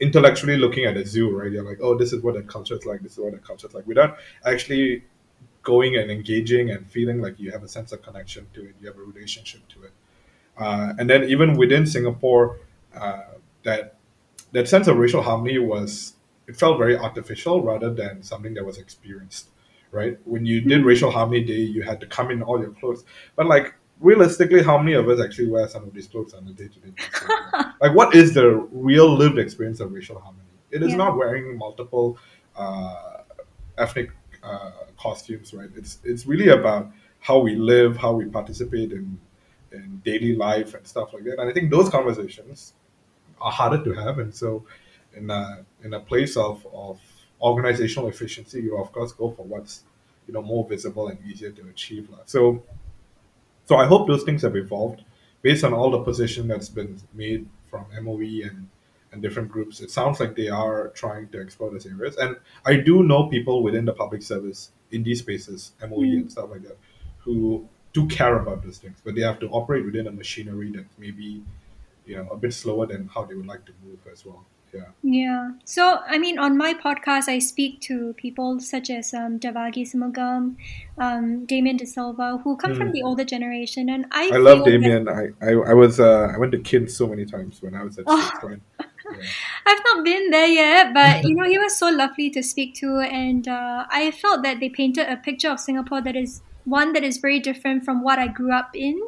intellectually 0.00 0.56
looking 0.56 0.84
at 0.84 0.96
a 0.96 1.06
zoo, 1.06 1.36
right? 1.36 1.50
You're 1.50 1.68
like, 1.68 1.78
oh, 1.80 1.96
this 1.96 2.12
is 2.12 2.22
what 2.22 2.36
a 2.36 2.42
culture 2.42 2.74
is 2.74 2.84
like. 2.84 3.02
This 3.02 3.12
is 3.12 3.18
what 3.18 3.34
a 3.34 3.38
culture 3.38 3.68
is 3.68 3.74
like, 3.74 3.86
without 3.86 4.18
actually 4.44 5.04
going 5.62 5.96
and 5.96 6.10
engaging 6.10 6.70
and 6.70 6.88
feeling 6.90 7.20
like 7.20 7.38
you 7.40 7.50
have 7.50 7.62
a 7.62 7.68
sense 7.68 7.92
of 7.92 8.02
connection 8.02 8.46
to 8.54 8.62
it, 8.68 8.74
you 8.80 8.86
have 8.86 8.96
a 8.96 9.02
relationship 9.02 9.66
to 9.68 9.84
it. 9.84 9.92
Uh, 10.58 10.92
and 10.98 11.08
then 11.08 11.24
even 11.24 11.56
within 11.56 11.86
Singapore, 11.86 12.58
uh, 12.96 13.22
that 13.62 13.96
that 14.52 14.68
sense 14.68 14.86
of 14.86 14.96
racial 14.96 15.22
harmony 15.22 15.58
was 15.58 16.14
it 16.48 16.56
felt 16.56 16.78
very 16.78 16.96
artificial 16.96 17.62
rather 17.62 17.92
than 17.92 18.22
something 18.22 18.54
that 18.54 18.64
was 18.64 18.78
experienced. 18.78 19.50
Right? 19.92 20.18
When 20.24 20.44
you 20.44 20.60
did 20.60 20.80
hmm. 20.80 20.86
racial 20.86 21.10
harmony 21.10 21.44
day, 21.44 21.54
you 21.54 21.82
had 21.82 22.00
to 22.00 22.06
come 22.06 22.30
in 22.30 22.42
all 22.42 22.60
your 22.60 22.70
clothes, 22.70 23.04
but 23.34 23.46
like 23.46 23.74
realistically, 24.00 24.62
how 24.62 24.78
many 24.78 24.92
of 24.94 25.08
us 25.08 25.20
actually 25.20 25.48
wear 25.48 25.68
some 25.68 25.84
of 25.84 25.94
these 25.94 26.06
clothes 26.06 26.34
on 26.34 26.46
a 26.46 26.52
day 26.52 26.68
to 26.68 26.78
day 26.80 26.90
basis? 26.90 27.12
Like, 27.80 27.94
what 27.94 28.14
is 28.14 28.32
the 28.32 28.66
real 28.72 29.14
lived 29.14 29.38
experience 29.38 29.80
of 29.80 29.92
racial 29.92 30.18
harmony? 30.18 30.44
It 30.70 30.82
is 30.82 30.90
yeah. 30.90 30.96
not 30.96 31.16
wearing 31.16 31.58
multiple 31.58 32.18
uh, 32.56 33.18
ethnic 33.76 34.10
uh, 34.42 34.70
costumes, 34.98 35.52
right? 35.52 35.68
It's 35.76 35.98
it's 36.04 36.26
really 36.26 36.48
about 36.48 36.90
how 37.20 37.38
we 37.38 37.54
live, 37.54 37.96
how 37.96 38.12
we 38.12 38.24
participate 38.26 38.92
in 38.92 39.18
in 39.72 40.00
daily 40.04 40.34
life 40.34 40.74
and 40.74 40.86
stuff 40.86 41.12
like 41.12 41.24
that. 41.24 41.38
And 41.38 41.50
I 41.50 41.52
think 41.52 41.70
those 41.70 41.88
conversations 41.88 42.72
are 43.40 43.52
harder 43.52 43.82
to 43.84 43.92
have. 43.92 44.18
And 44.18 44.34
so, 44.34 44.64
in 45.16 45.30
a 45.30 45.64
in 45.82 45.94
a 45.94 46.00
place 46.00 46.36
of 46.36 46.66
of 46.72 47.00
organizational 47.40 48.08
efficiency, 48.08 48.62
you 48.62 48.76
of 48.76 48.92
course 48.92 49.12
go 49.12 49.30
for 49.30 49.44
what's 49.44 49.82
you 50.26 50.34
know 50.34 50.42
more 50.42 50.66
visible 50.68 51.08
and 51.08 51.18
easier 51.26 51.50
to 51.50 51.68
achieve. 51.68 52.08
So, 52.24 52.62
so 53.64 53.76
I 53.76 53.86
hope 53.86 54.06
those 54.06 54.24
things 54.24 54.42
have 54.42 54.56
evolved 54.56 55.02
based 55.42 55.64
on 55.64 55.72
all 55.72 55.90
the 55.90 56.00
position 56.00 56.48
that's 56.48 56.68
been 56.68 57.00
made 57.14 57.48
from 57.70 57.86
MOE 58.02 58.42
and 58.48 58.68
and 59.12 59.22
different 59.22 59.50
groups. 59.50 59.80
It 59.80 59.90
sounds 59.90 60.20
like 60.20 60.36
they 60.36 60.48
are 60.48 60.88
trying 60.88 61.28
to 61.28 61.40
explore 61.40 61.70
these 61.70 61.86
areas. 61.86 62.16
And 62.16 62.36
I 62.64 62.76
do 62.76 63.02
know 63.02 63.28
people 63.28 63.62
within 63.62 63.84
the 63.84 63.92
public 63.92 64.22
service 64.22 64.72
in 64.90 65.02
these 65.02 65.20
spaces, 65.20 65.72
MOE 65.80 65.98
mm. 65.98 66.16
and 66.20 66.32
stuff 66.32 66.50
like 66.50 66.62
that, 66.62 66.76
who 67.18 67.68
do 67.92 68.06
care 68.08 68.36
about 68.36 68.62
those 68.62 68.78
things, 68.78 68.98
but 69.04 69.14
they 69.14 69.22
have 69.22 69.40
to 69.40 69.48
operate 69.48 69.84
within 69.84 70.06
a 70.06 70.12
machinery 70.12 70.70
that 70.72 70.84
maybe, 70.98 71.42
you 72.04 72.16
know, 72.16 72.28
a 72.30 72.36
bit 72.36 72.52
slower 72.52 72.86
than 72.86 73.08
how 73.08 73.24
they 73.24 73.34
would 73.34 73.46
like 73.46 73.64
to 73.64 73.72
move 73.84 73.98
as 74.12 74.24
well. 74.26 74.44
Yeah. 74.72 74.80
Yeah. 75.02 75.50
So, 75.64 76.00
I 76.06 76.18
mean, 76.18 76.38
on 76.38 76.56
my 76.56 76.74
podcast, 76.74 77.28
I 77.28 77.38
speak 77.38 77.80
to 77.82 78.14
people 78.14 78.60
such 78.60 78.90
as 78.90 79.14
um, 79.14 79.38
Sumugam, 79.38 80.56
um, 80.98 81.46
Damian 81.46 81.76
D'Silva, 81.76 82.42
who 82.42 82.56
come 82.56 82.72
mm. 82.72 82.76
from 82.76 82.92
the 82.92 83.02
older 83.02 83.24
generation, 83.24 83.88
and 83.88 84.06
I. 84.10 84.30
I 84.32 84.36
love 84.36 84.64
Damian. 84.64 85.04
That... 85.04 85.32
I, 85.40 85.46
I 85.46 85.70
I 85.70 85.74
was 85.74 86.00
uh, 86.00 86.32
I 86.34 86.38
went 86.38 86.52
to 86.52 86.58
KIN 86.58 86.88
so 86.88 87.06
many 87.06 87.24
times 87.24 87.62
when 87.62 87.74
I 87.74 87.84
was 87.84 87.98
at 87.98 88.04
oh. 88.06 88.30
I've 89.66 89.82
not 89.84 90.04
been 90.04 90.30
there 90.30 90.48
yet, 90.48 90.92
but 90.92 91.24
you 91.24 91.34
know, 91.34 91.48
he 91.48 91.58
was 91.58 91.76
so 91.76 91.88
lovely 91.90 92.30
to 92.30 92.42
speak 92.42 92.74
to, 92.76 92.98
and 92.98 93.46
uh, 93.46 93.86
I 93.90 94.10
felt 94.10 94.42
that 94.42 94.60
they 94.60 94.68
painted 94.68 95.08
a 95.08 95.16
picture 95.16 95.50
of 95.50 95.60
Singapore 95.60 96.02
that 96.02 96.16
is 96.16 96.42
one 96.64 96.92
that 96.92 97.04
is 97.04 97.18
very 97.18 97.38
different 97.38 97.84
from 97.84 98.02
what 98.02 98.18
I 98.18 98.26
grew 98.26 98.52
up 98.52 98.70
in, 98.74 99.00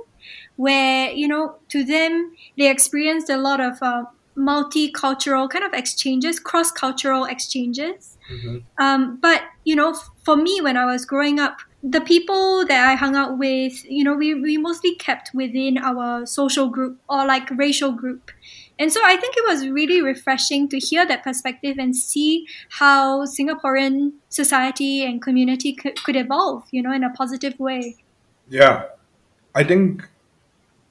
where 0.56 1.10
you 1.10 1.26
know, 1.26 1.56
to 1.70 1.84
them, 1.84 2.32
they 2.56 2.70
experienced 2.70 3.28
a 3.28 3.36
lot 3.36 3.60
of 3.60 3.82
uh, 3.82 4.04
multicultural 4.38 5.50
kind 5.50 5.64
of 5.64 5.72
exchanges, 5.72 6.38
cross 6.38 6.70
cultural 6.70 7.24
exchanges. 7.24 8.16
Mm-hmm. 8.30 8.58
Um, 8.82 9.18
but 9.20 9.42
you 9.64 9.74
know, 9.74 9.94
for 10.24 10.36
me, 10.36 10.60
when 10.60 10.76
I 10.76 10.84
was 10.84 11.04
growing 11.04 11.40
up, 11.40 11.58
the 11.82 12.00
people 12.00 12.66
that 12.66 12.88
I 12.88 12.94
hung 12.94 13.14
out 13.14 13.38
with, 13.38 13.84
you 13.84 14.02
know, 14.02 14.14
we, 14.14 14.34
we 14.34 14.58
mostly 14.58 14.96
kept 14.96 15.30
within 15.32 15.78
our 15.78 16.26
social 16.26 16.68
group 16.68 16.98
or 17.08 17.24
like 17.24 17.48
racial 17.50 17.92
group. 17.92 18.32
And 18.80 18.92
so 18.92 19.00
I 19.04 19.16
think 19.16 19.36
it 19.36 19.44
was 19.46 19.68
really 19.68 20.02
refreshing 20.02 20.68
to 20.70 20.78
hear 20.78 21.06
that 21.06 21.22
perspective 21.22 21.76
and 21.78 21.94
see 21.96 22.46
how 22.70 23.24
Singaporean 23.26 24.12
society 24.28 25.04
and 25.04 25.22
community 25.22 25.72
could, 25.72 26.02
could 26.02 26.16
evolve, 26.16 26.64
you 26.72 26.82
know, 26.82 26.92
in 26.92 27.04
a 27.04 27.10
positive 27.10 27.58
way. 27.58 27.96
Yeah. 28.48 28.84
I 29.54 29.64
think 29.64 30.08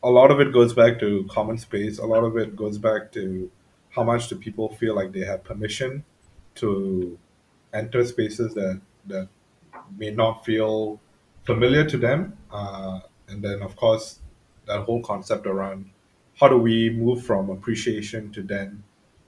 a 0.03 0.09
lot 0.09 0.31
of 0.31 0.39
it 0.39 0.53
goes 0.53 0.73
back 0.73 0.99
to 0.99 1.25
common 1.29 1.57
space. 1.57 1.99
A 1.99 2.05
lot 2.05 2.23
of 2.23 2.37
it 2.37 2.55
goes 2.55 2.77
back 2.77 3.11
to 3.13 3.49
how 3.89 4.03
much 4.03 4.29
do 4.29 4.35
people 4.35 4.69
feel 4.75 4.95
like 4.95 5.11
they 5.11 5.25
have 5.25 5.43
permission 5.43 6.03
to 6.55 7.17
enter 7.73 8.05
spaces 8.05 8.53
that, 8.53 8.81
that 9.07 9.27
may 9.97 10.11
not 10.11 10.45
feel 10.45 10.99
familiar 11.45 11.85
to 11.85 11.97
them. 11.97 12.37
Uh, 12.51 12.99
and 13.27 13.43
then, 13.43 13.61
of 13.61 13.75
course, 13.75 14.19
that 14.65 14.81
whole 14.81 15.01
concept 15.01 15.45
around 15.47 15.89
how 16.39 16.47
do 16.47 16.57
we 16.57 16.89
move 16.89 17.25
from 17.25 17.49
appreciation 17.49 18.31
to 18.31 18.43
then 18.43 18.83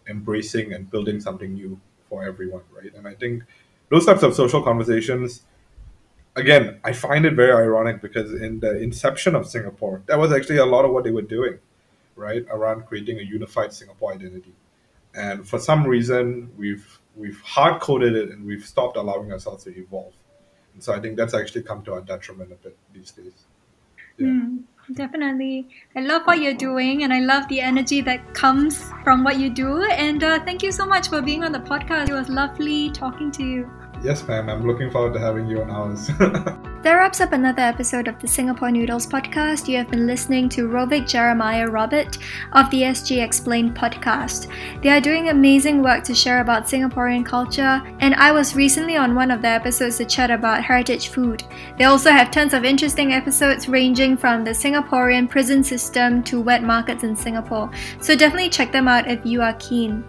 embracing 0.08 0.74
and 0.74 0.90
building 0.90 1.20
something 1.20 1.54
new 1.54 1.80
for 2.08 2.24
everyone, 2.24 2.62
right? 2.76 2.94
And 2.96 3.08
I 3.08 3.16
think 3.16 3.44
those 3.90 4.06
types 4.06 4.24
of 4.24 4.36
social 4.36 4.62
conversations, 4.62 5.44
again, 6.36 6.80
I 6.84 6.94
find 6.94 7.26
it 7.26 7.34
very 7.34 7.54
ironic 7.54 8.02
because 8.02 8.34
in 8.34 8.60
the 8.60 8.78
inception 8.78 9.36
of 9.36 9.48
Singapore, 9.48 10.02
that 10.08 10.18
was 10.18 10.32
actually 10.32 10.58
a 10.58 10.66
lot 10.66 10.86
of 10.86 10.92
what 10.92 11.04
they 11.04 11.12
were 11.12 11.22
doing, 11.22 11.60
right, 12.16 12.46
around 12.50 12.86
creating 12.86 13.20
a 13.20 13.24
unified 13.24 13.74
Singapore 13.74 14.14
identity. 14.14 14.54
And 15.16 15.48
for 15.48 15.60
some 15.60 15.86
reason, 15.86 16.52
we've 16.58 17.00
we've 17.16 17.42
hard 17.42 17.82
coded 17.82 18.16
it 18.16 18.30
and 18.30 18.46
we've 18.46 18.66
stopped 18.66 18.96
allowing 18.96 19.32
ourselves 19.32 19.64
to 19.66 19.78
evolve. 19.78 20.14
And 20.74 20.84
so 20.84 20.94
I 20.94 21.00
think 21.00 21.18
that's 21.18 21.34
actually 21.34 21.64
come 21.64 21.84
to 21.84 21.94
our 21.94 22.02
detriment 22.02 22.52
a 22.52 22.56
bit 22.56 22.78
these 22.94 23.12
days. 23.12 23.46
Yeah. 24.18 24.28
Mm. 24.28 24.64
Definitely. 24.94 25.68
I 25.96 26.02
love 26.02 26.24
what 26.24 26.40
you're 26.40 26.56
doing 26.56 27.04
and 27.04 27.14
I 27.14 27.20
love 27.20 27.48
the 27.48 27.62
energy 27.62 28.02
that 28.02 28.34
comes 28.34 28.92
from 29.04 29.24
what 29.24 29.38
you 29.38 29.50
do. 29.50 29.84
And 29.84 30.24
uh, 30.24 30.44
thank 30.44 30.64
you 30.64 30.72
so 30.72 30.86
much 30.86 31.10
for 31.10 31.22
being 31.22 31.44
on 31.44 31.52
the 31.52 31.60
podcast. 31.60 32.10
It 32.10 32.14
was 32.14 32.28
lovely 32.28 32.90
talking 32.90 33.32
to 33.34 33.44
you. 33.44 33.89
Yes, 34.02 34.26
ma'am. 34.26 34.50
I'm 34.50 34.66
looking 34.66 34.90
forward 34.90 35.14
to 35.14 35.20
having 35.20 35.46
you 35.46 35.62
on 35.62 35.70
ours. 35.70 36.08
that 36.84 36.94
wraps 36.94 37.20
up 37.20 37.34
another 37.34 37.62
episode 37.62 38.08
of 38.08 38.18
the 38.20 38.28
Singapore 38.28 38.72
Noodles 38.72 39.06
podcast. 39.06 39.68
You 39.68 39.76
have 39.76 39.92
been 39.92 40.08
listening 40.08 40.48
to 40.50 40.70
Rovik 40.70 41.06
Jeremiah 41.06 41.68
Robert 41.68 42.18
of 42.54 42.70
the 42.72 42.84
SG 42.84 43.22
Explained 43.22 43.76
podcast. 43.76 44.48
They 44.82 44.90
are 44.90 45.02
doing 45.02 45.28
amazing 45.28 45.84
work 45.84 46.06
to 46.06 46.16
share 46.16 46.40
about 46.40 46.64
Singaporean 46.64 47.26
culture, 47.26 47.82
and 48.00 48.16
I 48.16 48.32
was 48.32 48.56
recently 48.56 48.96
on 48.96 49.16
one 49.16 49.32
of 49.32 49.42
their 49.42 49.56
episodes 49.56 49.98
to 49.98 50.06
chat 50.06 50.32
about 50.32 50.64
heritage 50.64 51.10
food. 51.10 51.44
They 51.78 51.84
also 51.84 52.10
have 52.10 52.32
tons 52.32 52.54
of 52.54 52.64
interesting 52.64 53.12
episodes 53.12 53.68
ranging 53.68 54.16
from 54.16 54.46
the 54.46 54.52
Singaporean 54.52 55.30
prison 55.30 55.62
system 55.62 56.24
to 56.24 56.40
wet 56.40 56.64
markets 56.64 57.04
in 57.04 57.18
Singapore. 57.18 57.70
So 58.00 58.16
definitely 58.16 58.50
check 58.50 58.72
them 58.72 58.88
out 58.88 59.10
if 59.10 59.26
you 59.26 59.42
are 59.42 59.54
keen. 59.56 60.06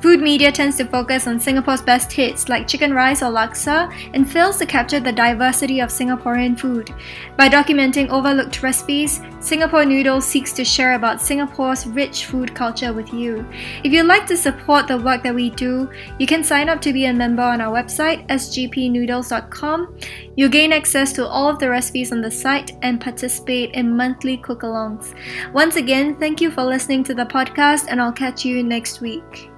Food 0.00 0.20
media 0.20 0.52
tends 0.52 0.76
to 0.76 0.84
focus 0.84 1.26
on 1.26 1.40
Singapore's 1.40 1.82
best 1.82 2.12
hits 2.12 2.48
like 2.48 2.68
chicken 2.68 2.94
rice 2.94 3.20
or 3.20 3.32
laksa 3.32 3.92
and 4.14 4.30
fails 4.30 4.56
to 4.58 4.66
capture 4.66 5.00
the 5.00 5.10
diversity 5.10 5.80
of 5.80 5.90
Singaporean 5.90 6.58
food. 6.58 6.94
By 7.36 7.48
documenting 7.48 8.08
overlooked 8.08 8.62
recipes, 8.62 9.20
Singapore 9.40 9.84
Noodles 9.84 10.24
seeks 10.24 10.52
to 10.52 10.64
share 10.64 10.94
about 10.94 11.20
Singapore's 11.20 11.84
rich 11.86 12.26
food 12.26 12.54
culture 12.54 12.92
with 12.92 13.12
you. 13.12 13.44
If 13.82 13.92
you'd 13.92 14.06
like 14.06 14.26
to 14.26 14.36
support 14.36 14.86
the 14.86 14.98
work 14.98 15.24
that 15.24 15.34
we 15.34 15.50
do, 15.50 15.90
you 16.20 16.28
can 16.28 16.44
sign 16.44 16.68
up 16.68 16.80
to 16.82 16.92
be 16.92 17.06
a 17.06 17.12
member 17.12 17.42
on 17.42 17.60
our 17.60 17.74
website, 17.74 18.24
sgpnoodles.com. 18.28 19.98
You'll 20.36 20.48
gain 20.48 20.72
access 20.72 21.12
to 21.14 21.26
all 21.26 21.48
of 21.48 21.58
the 21.58 21.70
recipes 21.70 22.12
on 22.12 22.20
the 22.20 22.30
site 22.30 22.70
and 22.82 23.00
participate 23.00 23.72
in 23.72 23.96
monthly 23.96 24.36
cook 24.36 24.62
alongs. 24.62 25.12
Once 25.52 25.74
again, 25.74 26.14
thank 26.20 26.40
you 26.40 26.52
for 26.52 26.62
listening 26.62 27.02
to 27.04 27.14
the 27.14 27.26
podcast, 27.26 27.86
and 27.88 28.00
I'll 28.00 28.12
catch 28.12 28.44
you 28.44 28.62
next 28.62 29.00
week. 29.00 29.50